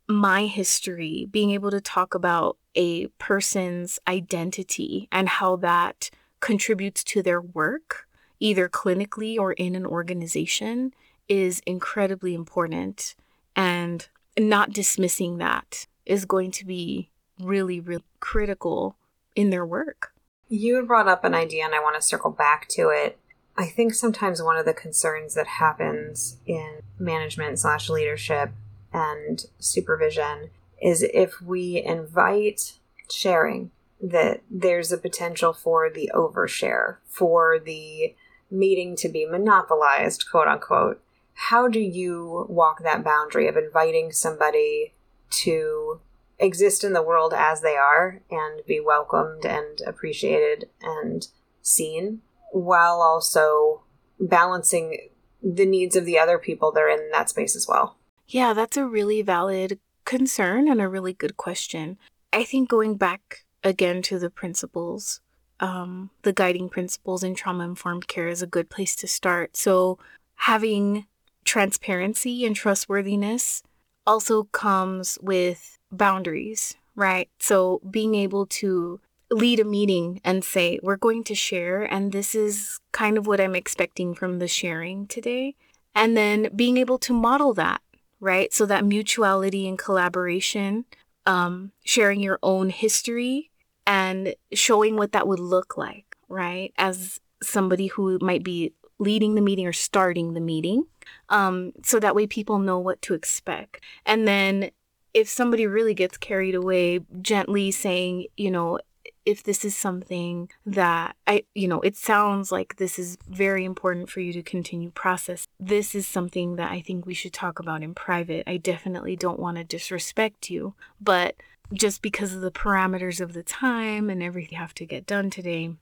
my 0.08 0.46
history, 0.46 1.28
being 1.30 1.50
able 1.50 1.70
to 1.70 1.80
talk 1.80 2.14
about 2.14 2.56
a 2.74 3.06
person's 3.18 3.98
identity 4.06 5.08
and 5.10 5.28
how 5.28 5.56
that 5.56 6.10
contributes 6.40 7.02
to 7.02 7.22
their 7.22 7.40
work, 7.40 8.06
either 8.38 8.68
clinically 8.68 9.38
or 9.38 9.52
in 9.52 9.74
an 9.74 9.86
organization, 9.86 10.92
is 11.28 11.60
incredibly 11.66 12.34
important. 12.34 13.14
And 13.56 14.06
not 14.38 14.72
dismissing 14.72 15.38
that 15.38 15.86
is 16.04 16.24
going 16.24 16.50
to 16.52 16.66
be 16.66 17.10
really, 17.40 17.80
really 17.80 18.04
critical 18.20 18.96
in 19.34 19.50
their 19.50 19.66
work. 19.66 20.12
You 20.48 20.82
brought 20.82 21.08
up 21.08 21.24
an 21.24 21.34
idea, 21.34 21.64
and 21.64 21.74
I 21.74 21.80
want 21.80 21.96
to 21.96 22.02
circle 22.02 22.30
back 22.30 22.68
to 22.68 22.90
it. 22.90 23.18
I 23.58 23.66
think 23.66 23.94
sometimes 23.94 24.42
one 24.42 24.56
of 24.56 24.66
the 24.66 24.74
concerns 24.74 25.34
that 25.34 25.46
happens 25.46 26.36
in 26.46 26.82
management 26.98 27.58
slash 27.58 27.88
leadership 27.88 28.50
and 28.92 29.44
supervision 29.58 30.50
is 30.80 31.02
if 31.02 31.40
we 31.40 31.82
invite 31.82 32.78
sharing, 33.10 33.70
that 34.00 34.42
there's 34.50 34.92
a 34.92 34.98
potential 34.98 35.52
for 35.52 35.88
the 35.90 36.10
overshare, 36.14 36.96
for 37.06 37.58
the 37.58 38.14
meeting 38.50 38.94
to 38.96 39.08
be 39.08 39.26
monopolized, 39.26 40.26
quote 40.30 40.46
unquote, 40.46 41.00
how 41.36 41.68
do 41.68 41.78
you 41.78 42.46
walk 42.48 42.82
that 42.82 43.04
boundary 43.04 43.46
of 43.46 43.56
inviting 43.56 44.10
somebody 44.10 44.94
to 45.28 46.00
exist 46.38 46.82
in 46.82 46.92
the 46.92 47.02
world 47.02 47.32
as 47.36 47.60
they 47.60 47.76
are 47.76 48.22
and 48.30 48.62
be 48.66 48.80
welcomed 48.80 49.44
and 49.44 49.80
appreciated 49.86 50.68
and 50.82 51.28
seen 51.62 52.20
while 52.52 53.00
also 53.02 53.82
balancing 54.18 55.10
the 55.42 55.66
needs 55.66 55.94
of 55.94 56.06
the 56.06 56.18
other 56.18 56.38
people 56.38 56.72
that 56.72 56.80
are 56.80 56.88
in 56.88 57.10
that 57.12 57.28
space 57.28 57.54
as 57.54 57.66
well? 57.68 57.96
Yeah, 58.26 58.54
that's 58.54 58.78
a 58.78 58.86
really 58.86 59.22
valid 59.22 59.78
concern 60.04 60.68
and 60.68 60.80
a 60.80 60.88
really 60.88 61.12
good 61.12 61.36
question. 61.36 61.98
I 62.32 62.44
think 62.44 62.68
going 62.68 62.96
back 62.96 63.44
again 63.62 64.00
to 64.02 64.18
the 64.18 64.30
principles, 64.30 65.20
um, 65.60 66.10
the 66.22 66.32
guiding 66.32 66.70
principles 66.70 67.22
in 67.22 67.34
trauma 67.34 67.64
informed 67.64 68.08
care 68.08 68.28
is 68.28 68.42
a 68.42 68.46
good 68.46 68.70
place 68.70 68.96
to 68.96 69.06
start. 69.06 69.56
So, 69.56 69.98
having 70.36 71.06
transparency 71.46 72.44
and 72.44 72.54
trustworthiness 72.54 73.62
also 74.06 74.44
comes 74.44 75.18
with 75.22 75.78
boundaries, 75.90 76.76
right? 76.94 77.30
So 77.40 77.80
being 77.90 78.14
able 78.14 78.46
to 78.46 79.00
lead 79.30 79.58
a 79.58 79.64
meeting 79.64 80.20
and 80.24 80.44
say, 80.44 80.78
we're 80.82 80.96
going 80.96 81.24
to 81.24 81.34
share, 81.34 81.82
and 81.82 82.12
this 82.12 82.34
is 82.34 82.78
kind 82.92 83.16
of 83.18 83.26
what 83.26 83.40
I'm 83.40 83.56
expecting 83.56 84.14
from 84.14 84.38
the 84.38 84.48
sharing 84.48 85.06
today. 85.06 85.54
And 85.94 86.16
then 86.16 86.50
being 86.54 86.76
able 86.76 86.98
to 86.98 87.12
model 87.12 87.54
that, 87.54 87.80
right? 88.20 88.52
So 88.52 88.66
that 88.66 88.84
mutuality 88.84 89.66
and 89.66 89.78
collaboration, 89.78 90.84
um, 91.24 91.72
sharing 91.84 92.20
your 92.20 92.38
own 92.42 92.70
history 92.70 93.50
and 93.86 94.34
showing 94.52 94.96
what 94.96 95.12
that 95.12 95.26
would 95.26 95.40
look 95.40 95.76
like, 95.76 96.16
right? 96.28 96.72
As 96.76 97.20
somebody 97.42 97.88
who 97.88 98.18
might 98.20 98.44
be 98.44 98.72
leading 98.98 99.34
the 99.34 99.40
meeting 99.40 99.66
or 99.66 99.72
starting 99.72 100.34
the 100.34 100.40
meeting 100.40 100.84
um, 101.28 101.72
so 101.84 102.00
that 102.00 102.14
way 102.14 102.26
people 102.26 102.58
know 102.58 102.78
what 102.78 103.02
to 103.02 103.14
expect. 103.14 103.80
And 104.04 104.26
then 104.26 104.70
if 105.14 105.28
somebody 105.28 105.66
really 105.66 105.94
gets 105.94 106.16
carried 106.16 106.54
away, 106.54 107.00
gently 107.20 107.70
saying, 107.70 108.26
you 108.36 108.50
know, 108.50 108.78
if 109.24 109.42
this 109.42 109.64
is 109.64 109.76
something 109.76 110.48
that 110.64 111.16
I, 111.26 111.44
you 111.54 111.66
know, 111.66 111.80
it 111.80 111.96
sounds 111.96 112.52
like 112.52 112.76
this 112.76 112.98
is 112.98 113.18
very 113.28 113.64
important 113.64 114.08
for 114.08 114.20
you 114.20 114.32
to 114.32 114.42
continue 114.42 114.90
process. 114.90 115.48
This 115.58 115.94
is 115.94 116.06
something 116.06 116.56
that 116.56 116.70
I 116.70 116.80
think 116.80 117.06
we 117.06 117.14
should 117.14 117.32
talk 117.32 117.58
about 117.58 117.82
in 117.82 117.92
private. 117.92 118.44
I 118.46 118.56
definitely 118.56 119.16
don't 119.16 119.40
want 119.40 119.56
to 119.56 119.64
disrespect 119.64 120.48
you, 120.48 120.74
but 121.00 121.34
just 121.72 122.02
because 122.02 122.32
of 122.32 122.40
the 122.40 122.52
parameters 122.52 123.20
of 123.20 123.32
the 123.32 123.42
time 123.42 124.08
and 124.08 124.22
everything 124.22 124.52
you 124.52 124.58
have 124.58 124.74
to 124.74 124.86
get 124.86 125.06
done 125.06 125.30
today, 125.30 125.72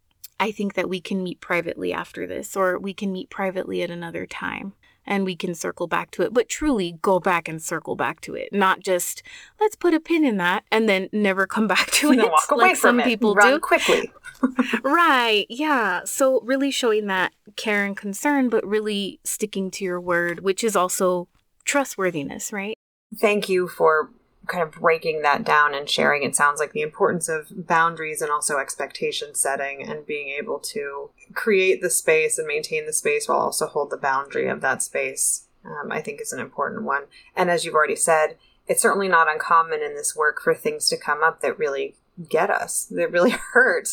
I 0.41 0.51
think 0.51 0.75
that 0.75 0.89
we 0.89 1.01
can 1.01 1.23
meet 1.23 1.41
privately 1.41 1.93
after 1.93 2.27
this, 2.27 2.57
or 2.57 2.79
we 2.79 2.93
can 2.95 3.13
meet 3.13 3.31
privately 3.31 3.83
at 3.83 3.91
another 3.91 4.27
time 4.27 4.75
and 5.07 5.25
we 5.25 5.37
can 5.37 5.55
circle 5.55 5.87
back 5.87 6.11
to 6.13 6.23
it, 6.23 6.33
but 6.33 6.49
truly 6.49 6.99
go 7.03 7.21
back 7.21 7.49
and 7.49 7.63
circle 7.63 7.95
back 7.95 8.21
to 8.23 8.35
it, 8.35 8.49
not 8.53 8.81
just 8.81 9.23
let's 9.61 9.77
put 9.77 9.95
a 9.95 10.01
pin 10.01 10.25
in 10.25 10.39
that 10.39 10.65
and 10.71 10.89
then 10.89 11.09
never 11.13 11.47
come 11.47 11.67
back 11.69 11.91
to 11.93 12.13
it. 12.13 12.19
walk 12.19 12.51
away 12.51 12.65
like 12.65 12.77
some 12.77 13.01
it. 13.01 13.05
people 13.05 13.35
Run 13.35 13.55
do 13.55 13.61
quickly. 13.61 14.11
right. 14.83 15.47
Yeah. 15.49 16.03
So 16.05 16.41
really 16.41 16.71
showing 16.71 17.07
that 17.07 17.33
care 17.57 17.85
and 17.85 17.97
concern, 17.97 18.49
but 18.49 18.67
really 18.67 19.21
sticking 19.25 19.71
to 19.73 19.85
your 19.85 20.01
word, 20.01 20.41
which 20.41 20.65
is 20.65 20.77
also 20.77 21.29
trustworthiness, 21.65 22.53
right? 22.53 22.75
Thank 23.19 23.49
you 23.49 23.69
for 23.69 24.11
kind 24.47 24.63
of 24.63 24.73
breaking 24.73 25.23
that 25.23 25.45
down 25.45 25.75
and 25.75 25.89
sharing, 25.89 26.23
it 26.23 26.37
sounds 26.37 26.61
like 26.61 26.73
the 26.73 26.83
importance 26.83 27.29
of 27.29 27.67
boundaries 27.67 28.21
and 28.21 28.31
also 28.31 28.59
expectation 28.59 29.35
setting 29.35 29.83
and 29.83 30.07
being 30.07 30.29
able 30.29 30.59
to 30.59 31.11
create 31.35 31.81
the 31.81 31.91
space 31.91 32.39
and 32.39 32.47
maintain 32.47 32.87
the 32.87 32.93
space 32.93 33.29
while 33.29 33.39
also 33.39 33.67
hold 33.67 33.91
the 33.91 33.97
boundary 33.97 34.49
of 34.49 34.61
that 34.61 34.83
space, 34.83 35.47
um, 35.65 35.91
I 35.91 36.01
think 36.01 36.21
is 36.21 36.33
an 36.33 36.41
important 36.41 36.85
one. 36.85 37.05
And 37.37 37.51
as 37.51 37.65
you've 37.65 37.75
already 37.75 37.97
said, 37.97 38.37
it's 38.67 38.83
certainly 38.83 39.09
not 39.09 39.31
uncommon 39.31 39.83
in 39.83 39.95
this 39.95 40.17
work 40.17 40.41
for 40.41 40.55
things 40.55 40.89
to 40.89 40.97
come 40.97 41.23
up 41.23 41.41
that 41.41 41.59
really 41.59 41.97
get 42.29 42.51
us, 42.51 42.87
that 42.91 43.11
really 43.11 43.31
hurt. 43.53 43.89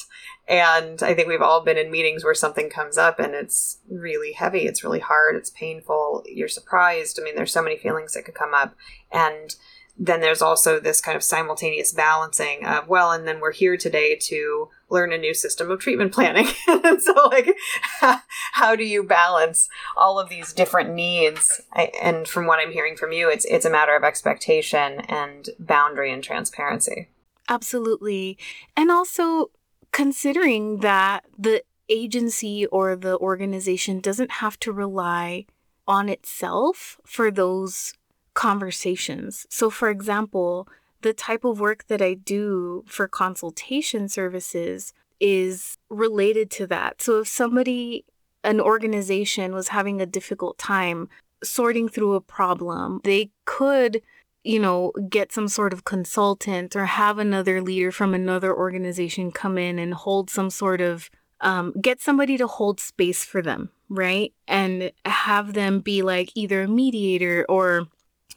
And 0.48 1.02
I 1.02 1.14
think 1.14 1.28
we've 1.28 1.42
all 1.42 1.62
been 1.62 1.78
in 1.78 1.92
meetings 1.92 2.24
where 2.24 2.36
something 2.36 2.70
comes 2.70 2.98
up 2.98 3.20
and 3.20 3.34
it's 3.34 3.80
really 3.90 4.34
heavy, 4.34 4.66
it's 4.66 4.84
really 4.84 5.00
hard, 5.00 5.36
it's 5.36 5.50
painful, 5.50 6.24
you're 6.26 6.48
surprised. 6.48 7.20
I 7.20 7.24
mean, 7.24 7.36
there's 7.36 7.54
so 7.54 7.64
many 7.64 7.78
feelings 7.78 8.14
that 8.14 8.26
could 8.26 8.36
come 8.36 8.54
up. 8.54 8.76
And 9.12 9.56
then 9.98 10.22
there's 10.22 10.42
also 10.42 10.80
this 10.80 11.02
kind 11.02 11.16
of 11.16 11.24
simultaneous 11.24 11.92
balancing 11.94 12.66
of 12.66 12.88
well 12.88 13.12
and 13.12 13.28
then 13.28 13.40
we're 13.40 13.52
here 13.52 13.78
today 13.78 14.16
to 14.16 14.70
learn 14.90 15.14
a 15.14 15.18
new 15.18 15.34
system 15.34 15.72
of 15.72 15.80
treatment 15.80 16.14
planning. 16.14 16.48
And 16.68 17.02
so 17.02 17.14
like 17.28 17.56
how, 18.54 18.76
do 18.76 18.84
you 18.84 19.04
balance 19.04 19.70
all 19.96 20.20
of 20.20 20.30
these 20.30 20.52
different 20.54 20.94
needs? 20.94 21.62
I, 21.74 21.92
and 22.02 22.28
from 22.28 22.48
what 22.48 22.60
i'm 22.60 22.72
hearing 22.72 22.96
from 22.96 23.12
you 23.12 23.30
it's 23.30 23.46
it's 23.46 23.66
a 23.66 23.70
matter 23.70 23.96
of 23.96 24.04
expectation 24.04 25.02
and 25.02 25.50
boundary 25.60 26.12
and 26.12 26.24
transparency. 26.24 27.10
Absolutely. 27.50 28.38
And 28.76 28.92
also 28.92 29.52
considering 29.92 30.80
that 30.80 31.26
the 31.38 31.64
agency 31.90 32.66
or 32.68 32.96
the 32.96 33.18
organization 33.18 34.00
doesn't 34.00 34.32
have 34.32 34.58
to 34.62 34.72
rely 34.72 35.46
on 35.88 36.08
itself 36.10 37.00
for 37.06 37.30
those 37.30 37.94
conversations. 38.34 39.46
So, 39.50 39.70
for 39.70 39.90
example, 39.90 40.68
the 41.02 41.14
type 41.14 41.44
of 41.44 41.60
work 41.60 41.88
that 41.88 42.02
I 42.02 42.14
do 42.14 42.84
for 42.88 43.08
consultation 43.08 44.08
services 44.08 44.94
is 45.20 45.78
related 45.90 46.50
to 46.52 46.68
that. 46.68 47.02
So, 47.02 47.22
if 47.22 47.28
somebody, 47.28 48.06
an 48.44 48.60
organization 48.60 49.54
was 49.54 49.70
having 49.70 50.02
a 50.02 50.06
difficult 50.06 50.58
time 50.58 51.10
sorting 51.44 51.90
through 51.90 52.14
a 52.14 52.22
problem, 52.22 53.02
they 53.04 53.32
could 53.46 54.02
you 54.44 54.60
know, 54.60 54.92
get 55.10 55.32
some 55.32 55.48
sort 55.48 55.74
of 55.74 55.84
consultant 55.84 56.76
or 56.76 56.86
have 56.86 57.20
another 57.20 57.62
leader 57.62 57.92
from 57.92 58.14
another 58.14 58.56
organization 58.56 59.32
come 59.32 59.58
in 59.58 59.78
and 59.78 59.94
hold 59.94 60.30
some 60.30 60.50
sort 60.50 60.82
of, 60.82 61.10
um, 61.42 61.74
get 61.80 62.02
somebody 62.02 62.38
to 62.38 62.48
hold 62.48 62.80
space 62.80 63.24
for 63.24 63.42
them, 63.42 63.70
right? 63.90 64.34
And 64.48 64.92
have 65.06 65.54
them 65.54 65.80
be 65.80 66.02
like 66.02 66.32
either 66.36 66.64
a 66.64 66.68
mediator 66.68 67.46
or 67.50 67.88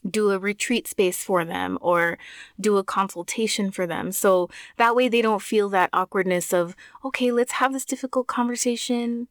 do 0.09 0.30
a 0.30 0.38
retreat 0.38 0.86
space 0.86 1.22
for 1.24 1.44
them 1.44 1.78
or 1.80 2.18
do 2.61 2.76
a 2.76 2.84
consultation 2.84 3.70
for 3.70 3.86
them. 3.86 4.12
So 4.12 4.48
that 4.76 4.94
way 4.94 5.09
they 5.09 5.22
don't 5.22 5.42
feel 5.42 5.68
that 5.70 5.90
awkwardness 5.92 6.52
of, 6.52 6.76
okay, 7.05 7.30
let's 7.32 7.52
have 7.52 7.72
this 7.72 7.84
difficult 7.84 8.26
conversation. 8.26 9.28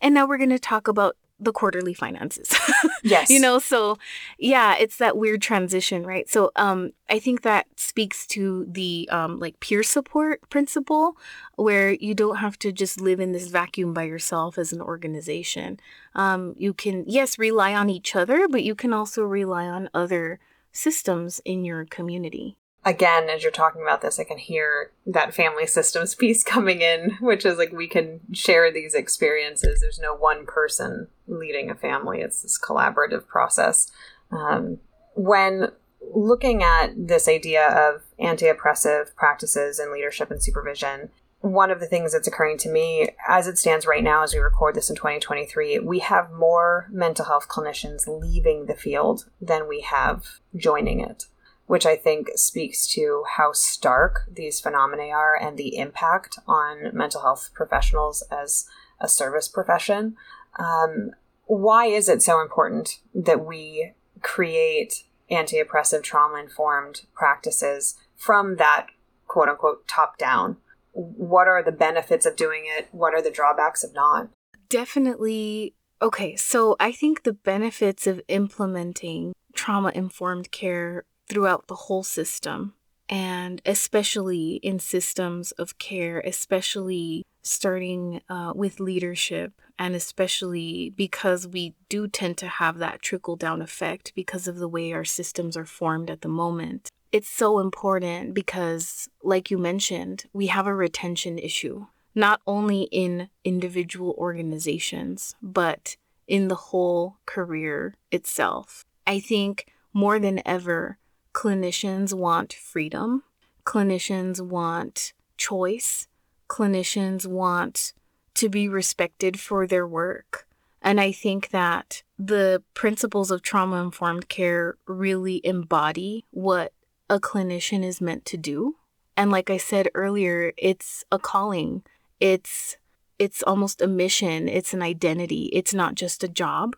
And 0.00 0.14
now 0.14 0.26
we're 0.26 0.38
going 0.38 0.50
to 0.50 0.58
talk 0.58 0.88
about 0.88 1.16
the 1.40 1.52
quarterly 1.52 1.94
finances. 1.94 2.54
yes. 3.02 3.30
you 3.30 3.40
know, 3.40 3.58
so 3.58 3.98
yeah, 4.38 4.76
it's 4.78 4.96
that 4.98 5.16
weird 5.16 5.42
transition, 5.42 6.04
right? 6.06 6.28
So 6.28 6.50
um 6.56 6.92
I 7.10 7.18
think 7.18 7.42
that 7.42 7.66
speaks 7.76 8.26
to 8.28 8.66
the 8.68 9.08
um 9.10 9.38
like 9.38 9.60
peer 9.60 9.82
support 9.82 10.48
principle 10.48 11.16
where 11.56 11.92
you 11.92 12.14
don't 12.14 12.36
have 12.36 12.58
to 12.60 12.72
just 12.72 13.00
live 13.00 13.20
in 13.20 13.32
this 13.32 13.48
vacuum 13.48 13.92
by 13.92 14.04
yourself 14.04 14.58
as 14.58 14.72
an 14.72 14.80
organization. 14.80 15.80
Um 16.14 16.54
you 16.56 16.72
can 16.72 17.04
yes, 17.06 17.38
rely 17.38 17.74
on 17.74 17.90
each 17.90 18.14
other, 18.14 18.48
but 18.48 18.62
you 18.62 18.74
can 18.74 18.92
also 18.92 19.24
rely 19.24 19.66
on 19.66 19.90
other 19.92 20.38
systems 20.72 21.40
in 21.44 21.64
your 21.64 21.84
community 21.84 22.56
again, 22.84 23.28
as 23.30 23.42
you're 23.42 23.52
talking 23.52 23.82
about 23.82 24.02
this, 24.02 24.18
I 24.18 24.24
can 24.24 24.38
hear 24.38 24.90
that 25.06 25.34
family 25.34 25.66
systems 25.66 26.14
piece 26.16 26.42
coming 26.42 26.80
in, 26.80 27.16
which 27.20 27.44
is 27.44 27.58
like 27.58 27.72
we 27.72 27.88
can 27.88 28.20
share 28.32 28.72
these 28.72 28.94
experiences. 28.94 29.80
There's 29.80 29.98
no 29.98 30.14
one 30.14 30.46
person 30.46 31.08
leading 31.26 31.70
a 31.70 31.74
family, 31.74 32.20
it's 32.20 32.42
this 32.42 32.58
collaborative 32.58 33.26
process. 33.26 33.90
Um, 34.30 34.78
when 35.14 35.70
looking 36.14 36.62
at 36.62 36.90
this 36.96 37.28
idea 37.28 37.66
of 37.66 38.02
anti 38.18 38.46
oppressive 38.46 39.14
practices 39.16 39.78
in 39.78 39.92
leadership 39.92 40.30
and 40.30 40.42
supervision, 40.42 41.10
one 41.40 41.70
of 41.70 41.78
the 41.78 41.86
things 41.86 42.12
that's 42.12 42.26
occurring 42.26 42.56
to 42.56 42.70
me 42.70 43.08
as 43.28 43.46
it 43.46 43.58
stands 43.58 43.86
right 43.86 44.02
now, 44.02 44.22
as 44.22 44.32
we 44.32 44.40
record 44.40 44.74
this 44.74 44.88
in 44.88 44.96
2023, 44.96 45.78
we 45.80 45.98
have 45.98 46.32
more 46.32 46.88
mental 46.90 47.26
health 47.26 47.48
clinicians 47.48 48.06
leaving 48.06 48.64
the 48.64 48.74
field 48.74 49.26
than 49.40 49.68
we 49.68 49.82
have 49.82 50.40
joining 50.56 51.00
it 51.00 51.26
which 51.66 51.86
I 51.86 51.96
think 51.96 52.28
speaks 52.36 52.86
to 52.88 53.24
how 53.36 53.52
stark 53.52 54.28
these 54.30 54.60
phenomena 54.60 55.04
are 55.04 55.34
and 55.34 55.56
the 55.56 55.76
impact 55.76 56.38
on 56.46 56.90
mental 56.92 57.22
health 57.22 57.50
professionals 57.54 58.22
as 58.30 58.66
a 59.00 59.08
service 59.08 59.48
profession. 59.48 60.16
Um, 60.58 61.12
why 61.46 61.86
is 61.86 62.08
it 62.08 62.22
so 62.22 62.40
important 62.40 63.00
that 63.14 63.44
we 63.44 63.92
create 64.22 65.04
anti 65.30 65.58
oppressive, 65.58 66.02
trauma 66.02 66.38
informed 66.38 67.02
practices 67.14 67.96
from 68.16 68.56
that 68.56 68.86
quote 69.26 69.48
unquote 69.48 69.88
top 69.88 70.18
down? 70.18 70.58
What 70.92 71.48
are 71.48 71.62
the 71.62 71.72
benefits 71.72 72.24
of 72.24 72.36
doing 72.36 72.64
it? 72.66 72.88
What 72.92 73.14
are 73.14 73.22
the 73.22 73.30
drawbacks 73.30 73.82
of 73.82 73.94
not? 73.94 74.28
Definitely. 74.68 75.74
Okay, 76.00 76.36
so 76.36 76.76
I 76.78 76.92
think 76.92 77.22
the 77.22 77.32
benefits 77.32 78.06
of 78.06 78.20
implementing 78.28 79.32
trauma 79.54 79.92
informed 79.94 80.50
care 80.50 81.04
throughout 81.28 81.68
the 81.68 81.74
whole 81.74 82.02
system, 82.02 82.74
and 83.08 83.60
especially 83.66 84.54
in 84.62 84.78
systems 84.78 85.52
of 85.52 85.78
care, 85.78 86.20
especially 86.20 87.24
starting 87.42 88.22
uh, 88.28 88.52
with 88.54 88.80
leadership, 88.80 89.52
and 89.78 89.94
especially 89.94 90.90
because 90.90 91.46
we 91.46 91.74
do 91.88 92.08
tend 92.08 92.38
to 92.38 92.48
have 92.48 92.78
that 92.78 93.02
trickle 93.02 93.36
down 93.36 93.60
effect 93.60 94.12
because 94.14 94.48
of 94.48 94.56
the 94.56 94.68
way 94.68 94.92
our 94.92 95.04
systems 95.04 95.56
are 95.56 95.66
formed 95.66 96.10
at 96.10 96.22
the 96.22 96.28
moment. 96.28 96.88
It's 97.12 97.28
so 97.28 97.58
important 97.58 98.34
because, 98.34 99.08
like 99.22 99.50
you 99.50 99.58
mentioned, 99.58 100.24
we 100.32 100.48
have 100.48 100.66
a 100.66 100.74
retention 100.74 101.38
issue, 101.38 101.86
not 102.14 102.40
only 102.46 102.82
in 102.90 103.28
individual 103.44 104.14
organizations, 104.18 105.34
but 105.40 105.96
in 106.26 106.48
the 106.48 106.54
whole 106.56 107.18
career 107.26 107.94
itself. 108.10 108.84
I 109.06 109.20
think 109.20 109.66
more 109.92 110.18
than 110.18 110.42
ever, 110.46 110.98
clinicians 111.34 112.14
want 112.14 112.52
freedom, 112.52 113.24
clinicians 113.66 114.40
want 114.40 115.12
choice, 115.36 116.08
clinicians 116.48 117.26
want 117.26 117.92
to 118.34 118.48
be 118.48 118.68
respected 118.68 119.38
for 119.38 119.66
their 119.66 119.86
work. 119.86 120.46
And 120.80 121.00
I 121.00 121.12
think 121.12 121.48
that 121.50 122.02
the 122.18 122.62
principles 122.74 123.30
of 123.30 123.42
trauma 123.42 123.82
informed 123.82 124.28
care 124.28 124.76
really 124.86 125.40
embody 125.44 126.24
what 126.30 126.72
a 127.08 127.18
clinician 127.18 127.84
is 127.84 128.00
meant 128.00 128.24
to 128.26 128.36
do. 128.36 128.76
And 129.16 129.30
like 129.30 129.50
I 129.50 129.56
said 129.56 129.88
earlier, 129.94 130.52
it's 130.56 131.04
a 131.10 131.18
calling. 131.18 131.82
It's 132.20 132.76
it's 133.18 133.42
almost 133.44 133.80
a 133.80 133.86
mission, 133.86 134.48
it's 134.48 134.74
an 134.74 134.82
identity. 134.82 135.48
It's 135.52 135.72
not 135.72 135.94
just 135.94 136.24
a 136.24 136.28
job. 136.28 136.76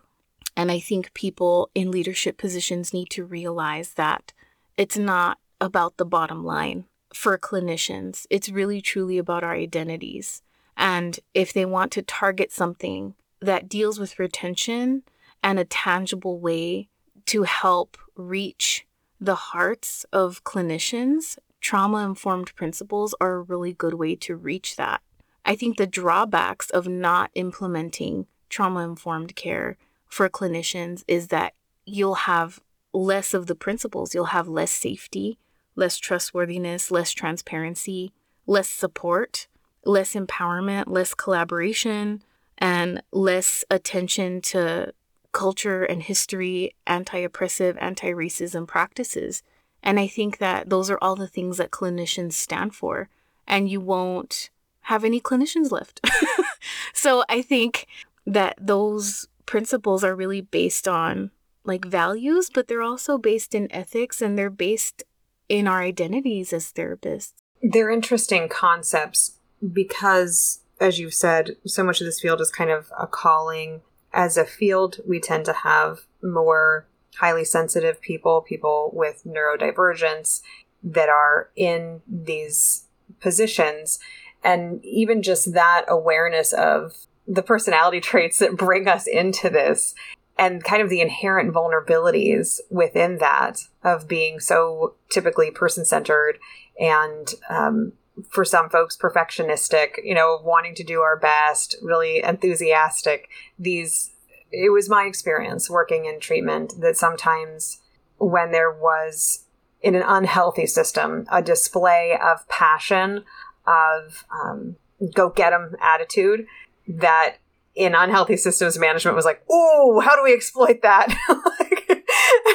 And 0.55 0.71
I 0.71 0.79
think 0.79 1.13
people 1.13 1.69
in 1.75 1.91
leadership 1.91 2.37
positions 2.37 2.93
need 2.93 3.09
to 3.11 3.25
realize 3.25 3.93
that 3.95 4.33
it's 4.77 4.97
not 4.97 5.39
about 5.59 5.97
the 5.97 6.05
bottom 6.05 6.45
line 6.45 6.85
for 7.13 7.37
clinicians. 7.37 8.25
It's 8.29 8.49
really 8.49 8.79
truly 8.79 9.17
about 9.17 9.43
our 9.43 9.53
identities. 9.53 10.43
And 10.77 11.19
if 11.33 11.51
they 11.51 11.65
want 11.65 11.91
to 11.93 12.03
target 12.03 12.51
something 12.51 13.15
that 13.41 13.67
deals 13.67 13.99
with 13.99 14.19
retention 14.19 15.03
and 15.43 15.59
a 15.59 15.65
tangible 15.65 16.39
way 16.39 16.89
to 17.25 17.43
help 17.43 17.97
reach 18.15 18.85
the 19.19 19.35
hearts 19.35 20.05
of 20.13 20.43
clinicians, 20.43 21.37
trauma 21.59 22.05
informed 22.05 22.53
principles 22.55 23.15
are 23.19 23.35
a 23.35 23.41
really 23.41 23.73
good 23.73 23.95
way 23.95 24.15
to 24.15 24.35
reach 24.35 24.75
that. 24.75 25.01
I 25.43 25.55
think 25.55 25.77
the 25.77 25.87
drawbacks 25.87 26.69
of 26.69 26.87
not 26.87 27.31
implementing 27.33 28.27
trauma 28.49 28.81
informed 28.81 29.35
care 29.35 29.77
for 30.07 30.29
clinicians 30.29 31.03
is 31.07 31.27
that 31.27 31.53
you'll 31.85 32.15
have 32.15 32.59
less 33.03 33.33
of 33.33 33.47
the 33.47 33.55
principles. 33.55 34.13
You'll 34.13 34.25
have 34.25 34.47
less 34.47 34.71
safety, 34.71 35.37
less 35.75 35.97
trustworthiness, 35.97 36.91
less 36.91 37.11
transparency, 37.11 38.11
less 38.45 38.69
support, 38.69 39.47
less 39.85 40.13
empowerment, 40.13 40.85
less 40.87 41.13
collaboration, 41.13 42.23
and 42.57 43.01
less 43.11 43.63
attention 43.69 44.41
to 44.41 44.93
culture 45.31 45.83
and 45.83 46.01
history, 46.03 46.75
anti 46.87 47.19
oppressive, 47.19 47.77
anti 47.79 48.09
racism 48.09 48.67
practices. 48.67 49.43
And 49.83 49.99
I 49.99 50.07
think 50.07 50.39
that 50.39 50.69
those 50.69 50.89
are 50.89 50.97
all 51.01 51.15
the 51.15 51.27
things 51.27 51.57
that 51.57 51.71
clinicians 51.71 52.33
stand 52.33 52.73
for. 52.73 53.09
And 53.47 53.69
you 53.69 53.79
won't 53.79 54.49
have 54.81 55.03
any 55.03 55.21
clinicians 55.21 55.71
left. 55.71 56.01
so 56.93 57.23
I 57.29 57.41
think 57.41 57.87
that 58.25 58.55
those 58.59 59.27
principles 59.45 60.03
are 60.03 60.15
really 60.15 60.41
based 60.41 60.87
on 60.87 61.31
like 61.67 61.85
values, 61.85 62.49
but 62.53 62.67
they're 62.67 62.81
also 62.81 63.17
based 63.17 63.53
in 63.53 63.71
ethics 63.71 64.21
and 64.21 64.37
they're 64.37 64.49
based 64.49 65.03
in 65.49 65.67
our 65.67 65.81
identities 65.81 66.53
as 66.53 66.71
therapists. 66.71 67.33
They're 67.61 67.91
interesting 67.91 68.49
concepts 68.49 69.39
because, 69.73 70.61
as 70.79 70.99
you've 70.99 71.13
said, 71.13 71.57
so 71.65 71.83
much 71.83 72.01
of 72.01 72.05
this 72.05 72.19
field 72.19 72.41
is 72.41 72.51
kind 72.51 72.69
of 72.69 72.91
a 72.97 73.07
calling. 73.07 73.81
As 74.13 74.37
a 74.37 74.45
field, 74.45 74.99
we 75.07 75.19
tend 75.19 75.45
to 75.45 75.53
have 75.53 76.05
more 76.23 76.87
highly 77.17 77.43
sensitive 77.43 77.99
people, 78.01 78.41
people 78.41 78.91
with 78.93 79.23
neurodivergence 79.25 80.41
that 80.83 81.09
are 81.09 81.49
in 81.55 82.01
these 82.07 82.85
positions. 83.19 83.99
And 84.43 84.83
even 84.85 85.23
just 85.23 85.53
that 85.53 85.85
awareness 85.87 86.53
of 86.53 87.07
the 87.27 87.43
personality 87.43 87.99
traits 88.01 88.39
that 88.39 88.55
bring 88.55 88.87
us 88.87 89.07
into 89.07 89.49
this 89.49 89.95
and 90.37 90.63
kind 90.63 90.81
of 90.81 90.89
the 90.89 91.01
inherent 91.01 91.53
vulnerabilities 91.53 92.59
within 92.69 93.17
that 93.17 93.61
of 93.83 94.07
being 94.07 94.39
so 94.39 94.95
typically 95.09 95.51
person 95.51 95.83
centered 95.85 96.37
and 96.79 97.33
um, 97.49 97.93
for 98.29 98.45
some 98.45 98.69
folks 98.69 98.97
perfectionistic 98.97 99.91
you 100.03 100.13
know 100.13 100.39
wanting 100.43 100.75
to 100.75 100.83
do 100.83 101.01
our 101.01 101.17
best 101.17 101.75
really 101.81 102.23
enthusiastic. 102.23 103.29
These 103.57 104.11
it 104.51 104.71
was 104.71 104.89
my 104.89 105.03
experience 105.03 105.69
working 105.69 106.05
in 106.05 106.19
treatment 106.19 106.73
that 106.79 106.97
sometimes 106.97 107.81
when 108.17 108.51
there 108.51 108.71
was 108.71 109.45
in 109.81 109.93
an 109.93 110.03
unhealthy 110.05 110.65
system 110.65 111.25
a 111.31 111.41
display 111.41 112.17
of 112.21 112.47
passion 112.47 113.23
of 113.67 114.25
um, 114.31 114.75
go 115.13 115.29
get 115.29 115.53
'em 115.53 115.75
attitude 115.81 116.47
that 116.87 117.37
in 117.77 117.93
unhealthy 117.93 118.35
systems 118.35 118.77
management 118.79 119.15
was 119.15 119.23
like, 119.23 119.43
oh, 119.49 120.01
how 120.03 120.15
do 120.15 120.23
we 120.23 120.33
exploit 120.33 120.81
that? 120.81 121.07
like, 121.29 121.85
and 121.89 122.01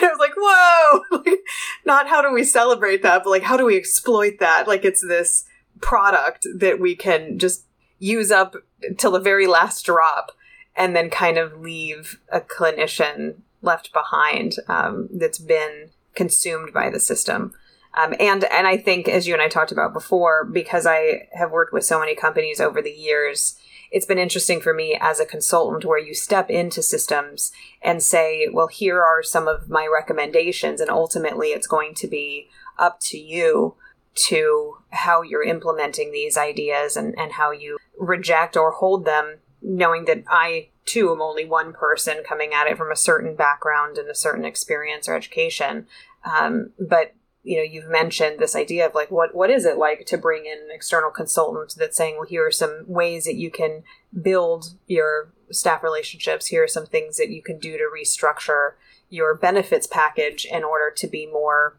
I 0.04 0.08
was 0.10 0.18
like, 0.18 0.34
whoa, 0.36 1.18
like, 1.24 1.40
not 1.86 2.08
how 2.08 2.20
do 2.20 2.32
we 2.32 2.42
celebrate 2.42 3.02
that, 3.02 3.22
but 3.22 3.30
like, 3.30 3.44
how 3.44 3.56
do 3.56 3.64
we 3.64 3.76
exploit 3.76 4.40
that? 4.40 4.66
Like, 4.66 4.84
it's 4.84 5.00
this 5.00 5.44
product 5.80 6.46
that 6.56 6.80
we 6.80 6.96
can 6.96 7.38
just 7.38 7.64
use 7.98 8.32
up 8.32 8.56
till 8.98 9.12
the 9.12 9.20
very 9.20 9.46
last 9.46 9.86
drop 9.86 10.32
and 10.74 10.96
then 10.96 11.08
kind 11.08 11.38
of 11.38 11.60
leave 11.60 12.20
a 12.30 12.40
clinician 12.40 13.36
left 13.62 13.92
behind 13.92 14.56
um, 14.68 15.08
that's 15.12 15.38
been 15.38 15.90
consumed 16.14 16.72
by 16.72 16.90
the 16.90 16.98
system. 16.98 17.54
Um, 17.94 18.14
and 18.18 18.44
and 18.44 18.66
I 18.66 18.78
think, 18.78 19.06
as 19.06 19.28
you 19.28 19.34
and 19.34 19.42
I 19.42 19.48
talked 19.48 19.70
about 19.70 19.92
before, 19.92 20.44
because 20.46 20.86
I 20.86 21.28
have 21.34 21.50
worked 21.50 21.74
with 21.74 21.84
so 21.84 22.00
many 22.00 22.14
companies 22.14 22.58
over 22.58 22.80
the 22.80 22.90
years, 22.90 23.58
it's 23.92 24.06
been 24.06 24.18
interesting 24.18 24.58
for 24.58 24.72
me 24.72 24.96
as 24.98 25.20
a 25.20 25.26
consultant 25.26 25.84
where 25.84 25.98
you 25.98 26.14
step 26.14 26.48
into 26.50 26.82
systems 26.82 27.52
and 27.82 28.02
say, 28.02 28.48
well, 28.50 28.66
here 28.66 29.02
are 29.02 29.22
some 29.22 29.46
of 29.46 29.68
my 29.68 29.86
recommendations. 29.86 30.80
And 30.80 30.90
ultimately, 30.90 31.48
it's 31.48 31.66
going 31.66 31.94
to 31.96 32.08
be 32.08 32.48
up 32.78 33.00
to 33.00 33.18
you 33.18 33.74
to 34.14 34.78
how 34.90 35.20
you're 35.20 35.44
implementing 35.44 36.10
these 36.10 36.38
ideas 36.38 36.96
and, 36.96 37.14
and 37.18 37.32
how 37.32 37.50
you 37.50 37.78
reject 37.98 38.56
or 38.56 38.72
hold 38.72 39.04
them, 39.04 39.36
knowing 39.60 40.06
that 40.06 40.24
I 40.26 40.68
too 40.86 41.12
am 41.12 41.20
only 41.20 41.44
one 41.44 41.74
person 41.74 42.22
coming 42.26 42.52
at 42.54 42.66
it 42.66 42.78
from 42.78 42.90
a 42.90 42.96
certain 42.96 43.36
background 43.36 43.98
and 43.98 44.08
a 44.08 44.14
certain 44.14 44.46
experience 44.46 45.06
or 45.06 45.14
education. 45.14 45.86
Um, 46.24 46.70
but 46.78 47.14
you 47.44 47.56
know, 47.56 47.62
you've 47.62 47.88
mentioned 47.88 48.38
this 48.38 48.54
idea 48.54 48.86
of 48.86 48.94
like 48.94 49.10
what 49.10 49.34
what 49.34 49.50
is 49.50 49.64
it 49.64 49.76
like 49.76 50.06
to 50.06 50.16
bring 50.16 50.46
in 50.46 50.58
an 50.58 50.70
external 50.72 51.10
consultant 51.10 51.74
that's 51.76 51.96
saying, 51.96 52.14
well, 52.16 52.28
here 52.28 52.46
are 52.46 52.52
some 52.52 52.84
ways 52.86 53.24
that 53.24 53.34
you 53.34 53.50
can 53.50 53.82
build 54.20 54.74
your 54.86 55.32
staff 55.50 55.82
relationships. 55.82 56.46
Here 56.46 56.64
are 56.64 56.68
some 56.68 56.86
things 56.86 57.16
that 57.16 57.30
you 57.30 57.42
can 57.42 57.58
do 57.58 57.76
to 57.76 57.84
restructure 57.84 58.72
your 59.10 59.34
benefits 59.34 59.86
package 59.86 60.46
in 60.46 60.64
order 60.64 60.90
to 60.96 61.06
be 61.06 61.26
more 61.26 61.76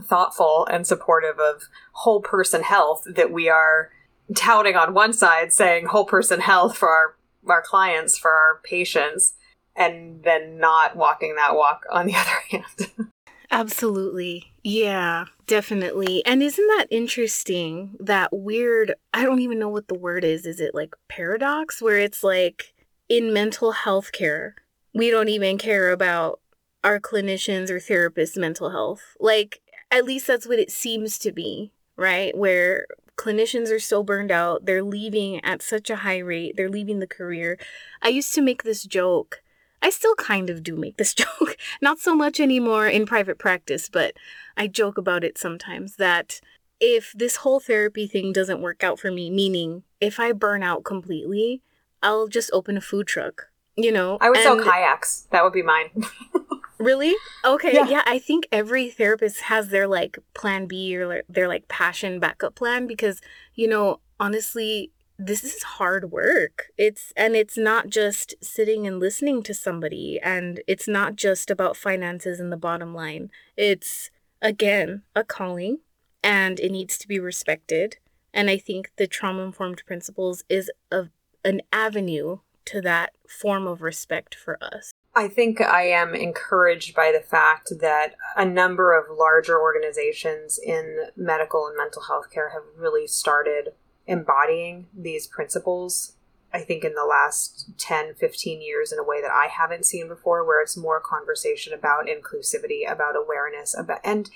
thoughtful 0.00 0.66
and 0.70 0.86
supportive 0.86 1.38
of 1.38 1.62
whole 1.92 2.22
person 2.22 2.62
health 2.62 3.02
that 3.06 3.32
we 3.32 3.48
are 3.48 3.90
touting 4.34 4.76
on 4.76 4.94
one 4.94 5.12
side 5.12 5.52
saying 5.52 5.86
whole 5.86 6.04
person 6.04 6.40
health 6.40 6.76
for 6.76 6.88
our 6.88 7.16
our 7.48 7.62
clients 7.62 8.16
for 8.16 8.30
our 8.30 8.60
patients 8.62 9.34
and 9.74 10.22
then 10.22 10.58
not 10.58 10.96
walking 10.96 11.34
that 11.34 11.56
walk 11.56 11.82
on 11.90 12.06
the 12.06 12.14
other 12.16 12.30
hand 12.50 13.09
absolutely 13.50 14.52
yeah 14.62 15.24
definitely 15.46 16.24
and 16.24 16.42
isn't 16.42 16.66
that 16.78 16.86
interesting 16.90 17.96
that 17.98 18.28
weird 18.32 18.94
i 19.12 19.24
don't 19.24 19.40
even 19.40 19.58
know 19.58 19.68
what 19.68 19.88
the 19.88 19.94
word 19.94 20.24
is 20.24 20.46
is 20.46 20.60
it 20.60 20.74
like 20.74 20.94
paradox 21.08 21.82
where 21.82 21.98
it's 21.98 22.22
like 22.22 22.72
in 23.08 23.32
mental 23.32 23.72
health 23.72 24.12
care 24.12 24.54
we 24.94 25.10
don't 25.10 25.28
even 25.28 25.58
care 25.58 25.90
about 25.90 26.40
our 26.84 27.00
clinicians 27.00 27.70
or 27.70 27.78
therapists 27.78 28.36
mental 28.36 28.70
health 28.70 29.16
like 29.18 29.60
at 29.90 30.04
least 30.04 30.26
that's 30.26 30.46
what 30.46 30.58
it 30.58 30.70
seems 30.70 31.18
to 31.18 31.32
be, 31.32 31.72
right? 31.96 32.36
Where 32.36 32.86
clinicians 33.16 33.70
are 33.70 33.80
so 33.80 34.02
burned 34.02 34.30
out, 34.30 34.64
they're 34.64 34.82
leaving 34.82 35.44
at 35.44 35.62
such 35.62 35.90
a 35.90 35.96
high 35.96 36.18
rate, 36.18 36.56
they're 36.56 36.70
leaving 36.70 37.00
the 37.00 37.06
career. 37.06 37.58
I 38.02 38.08
used 38.08 38.34
to 38.34 38.42
make 38.42 38.62
this 38.62 38.84
joke. 38.84 39.42
I 39.82 39.90
still 39.90 40.14
kind 40.16 40.50
of 40.50 40.62
do 40.62 40.76
make 40.76 40.96
this 40.96 41.14
joke, 41.22 41.56
not 41.80 41.98
so 41.98 42.14
much 42.14 42.40
anymore 42.40 42.86
in 42.86 43.06
private 43.06 43.38
practice, 43.38 43.88
but 43.88 44.14
I 44.56 44.66
joke 44.66 44.98
about 44.98 45.24
it 45.24 45.38
sometimes 45.38 45.96
that 45.96 46.40
if 46.80 47.12
this 47.12 47.36
whole 47.36 47.60
therapy 47.60 48.06
thing 48.06 48.32
doesn't 48.32 48.62
work 48.62 48.82
out 48.82 48.98
for 48.98 49.10
me, 49.10 49.30
meaning 49.30 49.82
if 50.00 50.18
I 50.18 50.32
burn 50.32 50.62
out 50.62 50.84
completely, 50.84 51.62
I'll 52.02 52.28
just 52.28 52.50
open 52.52 52.76
a 52.76 52.80
food 52.80 53.06
truck, 53.06 53.48
you 53.76 53.92
know? 53.92 54.16
I 54.20 54.30
would 54.30 54.38
and, 54.38 54.44
sell 54.44 54.62
kayaks. 54.62 55.26
That 55.30 55.44
would 55.44 55.52
be 55.52 55.62
mine. 55.62 55.90
Really? 56.80 57.14
Okay. 57.44 57.74
Yeah. 57.74 57.88
yeah. 57.88 58.02
I 58.06 58.18
think 58.18 58.48
every 58.50 58.88
therapist 58.88 59.42
has 59.42 59.68
their 59.68 59.86
like 59.86 60.18
plan 60.34 60.66
B 60.66 60.96
or 60.96 61.22
their 61.28 61.46
like 61.46 61.68
passion 61.68 62.18
backup 62.18 62.54
plan 62.54 62.86
because, 62.86 63.20
you 63.54 63.68
know, 63.68 64.00
honestly, 64.18 64.90
this 65.20 65.44
is 65.44 65.62
hard 65.62 66.10
work. 66.10 66.68
It's 66.78 67.12
and 67.14 67.36
it's 67.36 67.58
not 67.58 67.90
just 67.90 68.34
sitting 68.40 68.86
and 68.86 68.98
listening 68.98 69.42
to 69.44 69.54
somebody 69.54 70.18
and 70.22 70.62
it's 70.66 70.88
not 70.88 71.16
just 71.16 71.50
about 71.50 71.76
finances 71.76 72.40
and 72.40 72.50
the 72.50 72.56
bottom 72.56 72.94
line. 72.94 73.30
It's 73.56 74.10
again 74.40 75.02
a 75.14 75.22
calling 75.22 75.80
and 76.22 76.58
it 76.58 76.72
needs 76.72 76.96
to 76.98 77.08
be 77.08 77.20
respected. 77.20 77.98
And 78.32 78.48
I 78.48 78.56
think 78.56 78.92
the 78.96 79.06
trauma 79.06 79.42
informed 79.42 79.82
principles 79.86 80.42
is 80.48 80.70
a, 80.90 81.08
an 81.44 81.60
avenue 81.72 82.38
to 82.66 82.80
that 82.80 83.12
form 83.28 83.66
of 83.66 83.82
respect 83.82 84.34
for 84.34 84.56
us. 84.62 84.92
I 85.14 85.26
think 85.26 85.60
I 85.60 85.82
am 85.88 86.14
encouraged 86.14 86.94
by 86.94 87.12
the 87.12 87.20
fact 87.20 87.72
that 87.80 88.14
a 88.36 88.44
number 88.44 88.96
of 88.96 89.18
larger 89.18 89.60
organizations 89.60 90.58
in 90.58 91.08
medical 91.16 91.66
and 91.66 91.76
mental 91.76 92.02
health 92.02 92.30
care 92.30 92.50
have 92.50 92.62
really 92.76 93.08
started 93.08 93.70
embodying 94.06 94.86
these 94.96 95.26
principles. 95.26 96.14
I 96.52 96.60
think 96.60 96.82
in 96.82 96.94
the 96.94 97.04
last 97.04 97.70
10, 97.78 98.14
15 98.14 98.60
years 98.60 98.90
in 98.90 98.98
a 98.98 99.04
way 99.04 99.20
that 99.22 99.30
I 99.30 99.46
haven't 99.46 99.86
seen 99.86 100.08
before, 100.08 100.44
where 100.44 100.60
it's 100.60 100.76
more 100.76 101.00
conversation 101.00 101.72
about 101.72 102.08
inclusivity, 102.08 102.90
about 102.90 103.14
awareness, 103.16 103.76
about, 103.78 104.00
and 104.02 104.28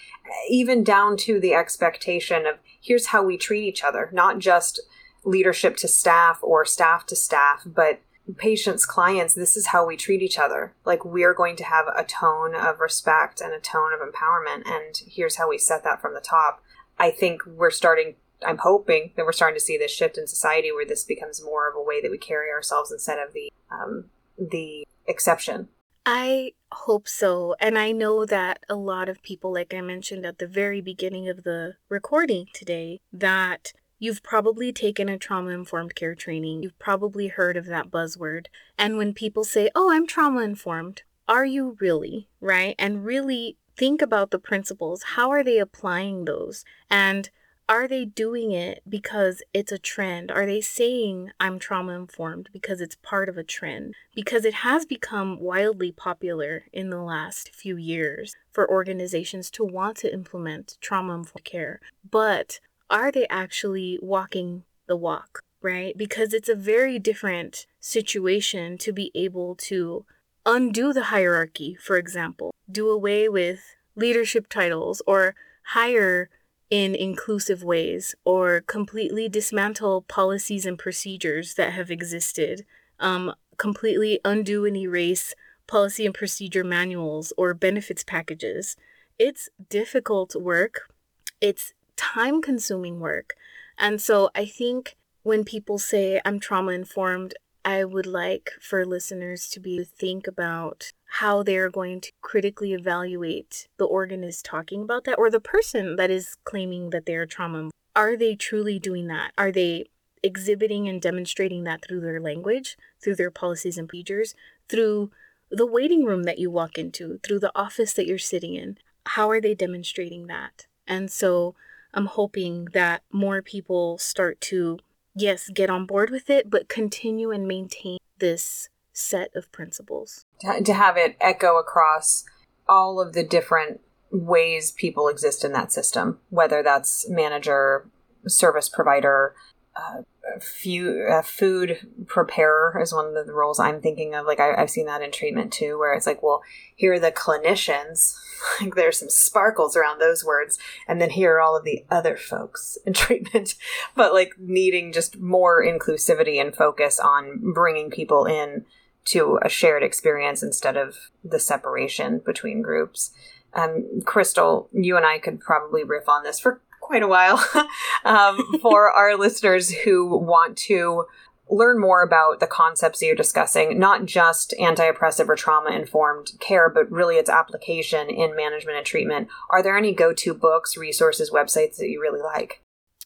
even 0.49 0.85
down 0.85 1.17
to 1.19 1.41
the 1.41 1.55
expectation 1.55 2.47
of 2.47 2.59
here's 2.81 3.07
how 3.07 3.25
we 3.25 3.37
treat 3.37 3.67
each 3.67 3.83
other, 3.83 4.11
not 4.12 4.39
just 4.39 4.81
leadership 5.25 5.77
to 5.79 5.89
staff 5.89 6.39
or 6.43 6.65
staff 6.65 7.05
to 7.07 7.17
staff, 7.17 7.62
but 7.67 8.01
patients, 8.37 8.87
clients, 8.87 9.35
this 9.35 9.57
is 9.57 9.69
how 9.69 9.87
we 9.87 9.97
treat 9.97 10.23
each 10.23 10.39
other. 10.39 10.73
Like 10.85 11.05
we're 11.05 11.35
going 11.35 11.57
to 11.57 11.65
have 11.65 11.87
a 11.95 12.05
tone 12.05 12.55
of 12.55 12.81
respect 12.81 13.41
and 13.41 13.53
a 13.53 13.61
tone 13.61 13.91
of 13.93 14.01
empowerment, 14.01 14.62
and 14.67 14.95
here's 15.07 15.37
how 15.37 15.49
we 15.49 15.59
set 15.59 15.85
that 15.85 16.01
from 16.01 16.15
the 16.15 16.21
top. 16.21 16.62
I 16.99 17.11
think 17.11 17.45
we're 17.45 17.71
starting. 17.71 18.15
I'm 18.47 18.59
hoping 18.59 19.12
that 19.16 19.24
we're 19.24 19.32
starting 19.32 19.57
to 19.57 19.64
see 19.64 19.78
this 19.78 19.91
shift 19.91 20.18
in 20.18 20.26
society 20.26 20.72
where 20.72 20.87
this 20.87 21.05
becomes 21.05 21.43
more 21.43 21.68
of 21.68 21.76
a 21.76 21.82
way 21.82 22.01
that 22.03 22.11
we 22.11 22.18
carry 22.18 22.51
ourselves 22.51 22.93
instead 22.93 23.18
of 23.18 23.32
the 23.32 23.53
um, 23.70 24.07
the 24.39 24.87
exception. 25.07 25.68
I 26.07 26.53
hope 26.70 27.09
so. 27.09 27.55
And 27.61 27.78
I 27.78 27.93
know 27.93 28.26
that 28.26 28.59
a 28.68 28.74
lot 28.74 29.09
of 29.09 29.22
people, 29.22 29.53
like 29.53 29.72
I 29.72 29.80
mentioned 29.80 30.26
at 30.26 30.39
the 30.39 30.47
very 30.47 30.82
beginning 30.82 31.28
of 31.30 31.45
the 31.45 31.76
recording 31.89 32.47
today, 32.53 33.01
that 33.12 33.72
You've 34.05 34.22
probably 34.22 34.70
taken 34.70 35.09
a 35.09 35.16
trauma 35.16 35.51
informed 35.51 35.95
care 35.95 36.14
training. 36.14 36.62
You've 36.62 36.78
probably 36.78 37.28
heard 37.28 37.57
of 37.57 37.64
that 37.66 37.91
buzzword. 37.91 38.49
And 38.76 38.99
when 38.99 39.14
people 39.14 39.45
say, 39.45 39.70
Oh, 39.74 39.91
I'm 39.91 40.07
trauma 40.07 40.43
informed, 40.43 41.05
are 41.26 41.47
you 41.47 41.78
really? 41.80 42.28
Right? 42.39 42.74
And 42.78 43.05
really 43.05 43.57
think 43.76 44.03
about 44.03 44.30
the 44.30 44.39
principles. 44.39 45.03
How 45.14 45.30
are 45.30 45.43
they 45.43 45.59
applying 45.59 46.24
those? 46.24 46.66
And 46.91 47.30
are 47.69 47.89
they 47.89 48.05
doing 48.05 48.53
it 48.53 48.83
because 48.89 49.43
it's 49.55 49.73
a 49.73 49.79
trend? 49.79 50.31
Are 50.31 50.47
they 50.47 50.61
saying 50.61 51.31
I'm 51.41 51.59
trauma 51.59 51.95
informed 51.95 52.51
because 52.53 52.81
it's 52.81 52.97
part 52.97 53.29
of 53.29 53.39
a 53.39 53.45
trend? 53.45 53.95
Because 54.15 54.45
it 54.45 54.55
has 54.55 54.85
become 54.85 55.41
wildly 55.41 55.91
popular 55.91 56.65
in 56.73 56.91
the 56.91 57.01
last 57.01 57.55
few 57.55 57.77
years 57.77 58.37
for 58.53 58.71
organizations 58.71 59.51
to 59.53 59.65
want 59.65 59.97
to 59.99 60.12
implement 60.12 60.77
trauma 60.81 61.15
informed 61.15 61.45
care. 61.45 61.81
But 62.09 62.61
are 62.91 63.11
they 63.11 63.27
actually 63.29 63.99
walking 64.03 64.65
the 64.87 64.97
walk, 64.97 65.41
right? 65.62 65.97
Because 65.97 66.35
it's 66.35 66.51
a 66.51 66.55
very 66.55 66.99
different 66.99 67.67
situation 67.81 68.77
to 68.79 68.93
be 68.93 69.11
able 69.15 69.55
to 69.55 70.05
undo 70.45 70.93
the 70.93 71.05
hierarchy, 71.05 71.75
for 71.75 71.97
example, 71.97 72.55
do 72.71 72.91
away 72.91 73.27
with 73.29 73.75
leadership 73.97 74.49
titles 74.51 75.01
or 75.07 75.35
hire 75.69 76.29
in 76.75 76.93
inclusive 76.93 77.62
ways 77.62 78.16
or 78.25 78.61
completely 78.61 79.29
dismantle 79.29 80.03
policies 80.03 80.66
and 80.66 80.77
procedures 80.77 81.55
that 81.55 81.72
have 81.72 81.89
existed, 81.89 82.66
um, 82.99 83.33
completely 83.59 84.18
undo 84.25 84.66
and 84.66 84.77
erase 84.77 85.37
policy 85.68 86.05
and 86.05 86.16
procedure 86.16 86.64
manuals 86.64 87.33
or 87.39 87.55
benefits 87.55 88.03
packages. 88.03 88.75
It's 89.20 89.49
difficult 89.68 90.35
work. 90.35 90.93
It's 91.41 91.75
time 91.95 92.43
consuming 92.43 92.99
work. 92.99 93.37
And 93.79 94.01
so 94.01 94.31
I 94.35 94.45
think 94.45 94.97
when 95.22 95.45
people 95.45 95.79
say 95.79 96.20
I'm 96.25 96.41
trauma 96.41 96.72
informed, 96.72 97.35
I 97.64 97.85
would 97.85 98.05
like 98.07 98.51
for 98.61 98.85
listeners 98.85 99.49
to 99.51 99.61
be 99.61 99.85
think 99.85 100.27
about 100.27 100.91
how 101.19 101.45
they're 101.45 101.71
going 101.71 102.01
to 102.01 102.11
critically 102.23 102.73
evaluate 102.73 103.69
the 103.77 103.85
organist 103.85 104.45
talking 104.45 104.83
about 104.83 105.05
that 105.05 105.17
or 105.17 105.31
the 105.31 105.39
person 105.39 105.95
that 105.95 106.11
is 106.11 106.37
claiming 106.43 106.91
that 106.91 107.07
they're 107.07 107.25
trauma. 107.25 107.71
Are 107.95 108.17
they 108.17 108.35
truly 108.35 108.81
doing 108.81 109.07
that? 109.07 109.31
Are 109.39 109.53
they 109.53 109.87
exhibiting 110.25 110.89
and 110.89 111.01
demonstrating 111.01 111.62
that 111.65 111.85
through 111.87 112.01
their 112.01 112.21
language, 112.21 112.77
through 113.01 113.15
their 113.15 113.31
policies 113.31 113.79
and 113.79 113.89
procedures, 113.89 114.35
through 114.69 115.12
the 115.53 115.67
waiting 115.67 116.05
room 116.05 116.25
that 116.25 116.41
you 116.41 116.51
walk 116.51 116.79
into, 116.79 117.21
through 117.23 117.39
the 117.39 117.53
office 117.55 117.93
that 117.93 118.09
you're 118.09 118.19
sitting 118.19 118.57
in? 118.57 118.79
How 119.07 119.31
are 119.31 119.41
they 119.41 119.55
demonstrating 119.55 120.27
that? 120.27 120.67
And 120.85 121.12
so 121.12 121.55
I'm 121.93 122.07
hoping 122.07 122.67
that 122.73 123.05
more 123.12 123.41
people 123.41 123.99
start 123.99 124.41
to, 124.51 124.81
yes, 125.15 125.49
get 125.49 125.71
on 125.71 125.87
board 125.87 126.11
with 126.11 126.29
it, 126.29 126.51
but 126.51 126.69
continue 126.69 127.31
and 127.31 127.47
maintain 127.47 127.99
this 128.19 128.69
set 128.93 129.35
of 129.35 129.51
principles. 129.53 130.25
To 130.41 130.74
have 130.74 130.97
it 130.97 131.16
echo 131.20 131.59
across 131.59 132.24
all 132.68 133.01
of 133.01 133.12
the 133.12 133.24
different 133.24 133.80
ways 134.11 134.72
people 134.72 135.09
exist 135.09 135.45
in 135.45 135.53
that 135.53 135.72
system, 135.72 136.18
whether 136.30 136.62
that's 136.62 137.09
manager, 137.09 137.89
service 138.26 138.68
provider, 138.68 139.35
uh, 139.76 140.03
few, 140.41 141.07
uh, 141.11 141.22
food 141.22 141.78
preparer 142.07 142.78
is 142.80 142.93
one 142.93 143.16
of 143.16 143.26
the 143.26 143.32
roles 143.32 143.61
I'm 143.61 143.80
thinking 143.80 144.14
of. 144.14 144.26
Like 144.26 144.41
I, 144.41 144.59
have 144.59 144.70
seen 144.70 144.87
that 144.87 145.03
in 145.03 145.11
treatment 145.11 145.53
too, 145.53 145.78
where 145.78 145.95
it's 145.95 146.07
like, 146.07 146.22
well, 146.22 146.43
here 146.74 146.95
are 146.95 146.99
the 146.99 147.12
clinicians. 147.12 148.14
like 148.61 148.74
there's 148.74 148.99
some 148.99 149.11
sparkles 149.11 149.76
around 149.76 149.99
those 149.99 150.24
words, 150.24 150.59
and 150.89 151.01
then 151.01 151.11
here 151.11 151.35
are 151.35 151.41
all 151.41 151.57
of 151.57 151.64
the 151.64 151.85
other 151.91 152.16
folks 152.16 152.78
in 152.87 152.93
treatment. 152.95 153.55
but 153.95 154.12
like 154.12 154.35
needing 154.39 154.93
just 154.93 155.18
more 155.18 155.64
inclusivity 155.64 156.41
and 156.41 156.55
focus 156.55 156.99
on 156.99 157.53
bringing 157.53 157.91
people 157.91 158.24
in 158.26 158.64
to 159.07 159.39
a 159.43 159.49
shared 159.49 159.83
experience 159.83 160.43
instead 160.43 160.77
of 160.77 160.97
the 161.23 161.39
separation 161.39 162.21
between 162.25 162.63
groups. 162.63 163.11
Um, 163.53 164.01
Cristal, 164.05 164.69
you 164.73 164.97
and 164.97 165.07
I 165.07 165.19
could 165.19 165.41
probably 165.41 165.85
riff 165.85 166.09
on 166.09 166.23
this 166.23 166.41
for 166.41 166.61
quite 166.81 167.03
a 167.03 167.09
while 167.09 167.43
um, 168.05 168.59
for 168.63 168.91
our 168.91 169.17
listeners 169.17 169.71
who 169.71 170.17
want 170.19 170.57
to 170.57 171.05
learn 171.51 171.79
more 171.79 172.03
about 172.03 172.41
the 172.41 172.47
concepts 172.47 173.01
that 173.01 173.07
you're 173.07 173.15
discussing, 173.15 173.79
not 173.79 174.07
just 174.07 174.55
anti 174.59 174.85
oppressive 174.85 175.29
or 175.29 175.37
trauma 175.37 175.71
informed 175.71 176.33
care, 176.41 176.71
but 176.71 176.91
really 176.91 177.17
its 177.17 177.31
application 177.31 178.09
in 178.09 178.35
management 178.35 178.79
and 178.79 178.87
treatment, 178.87 179.29
are 179.51 179.63
there 179.63 179.77
any 179.77 179.93
go 179.93 180.13
to 180.13 180.35
books, 180.35 180.77
resources, 180.77 181.31
websites 181.31 181.77
that 181.77 181.89
you 181.89 182.01
really 182.01 182.23
like? 182.23 182.63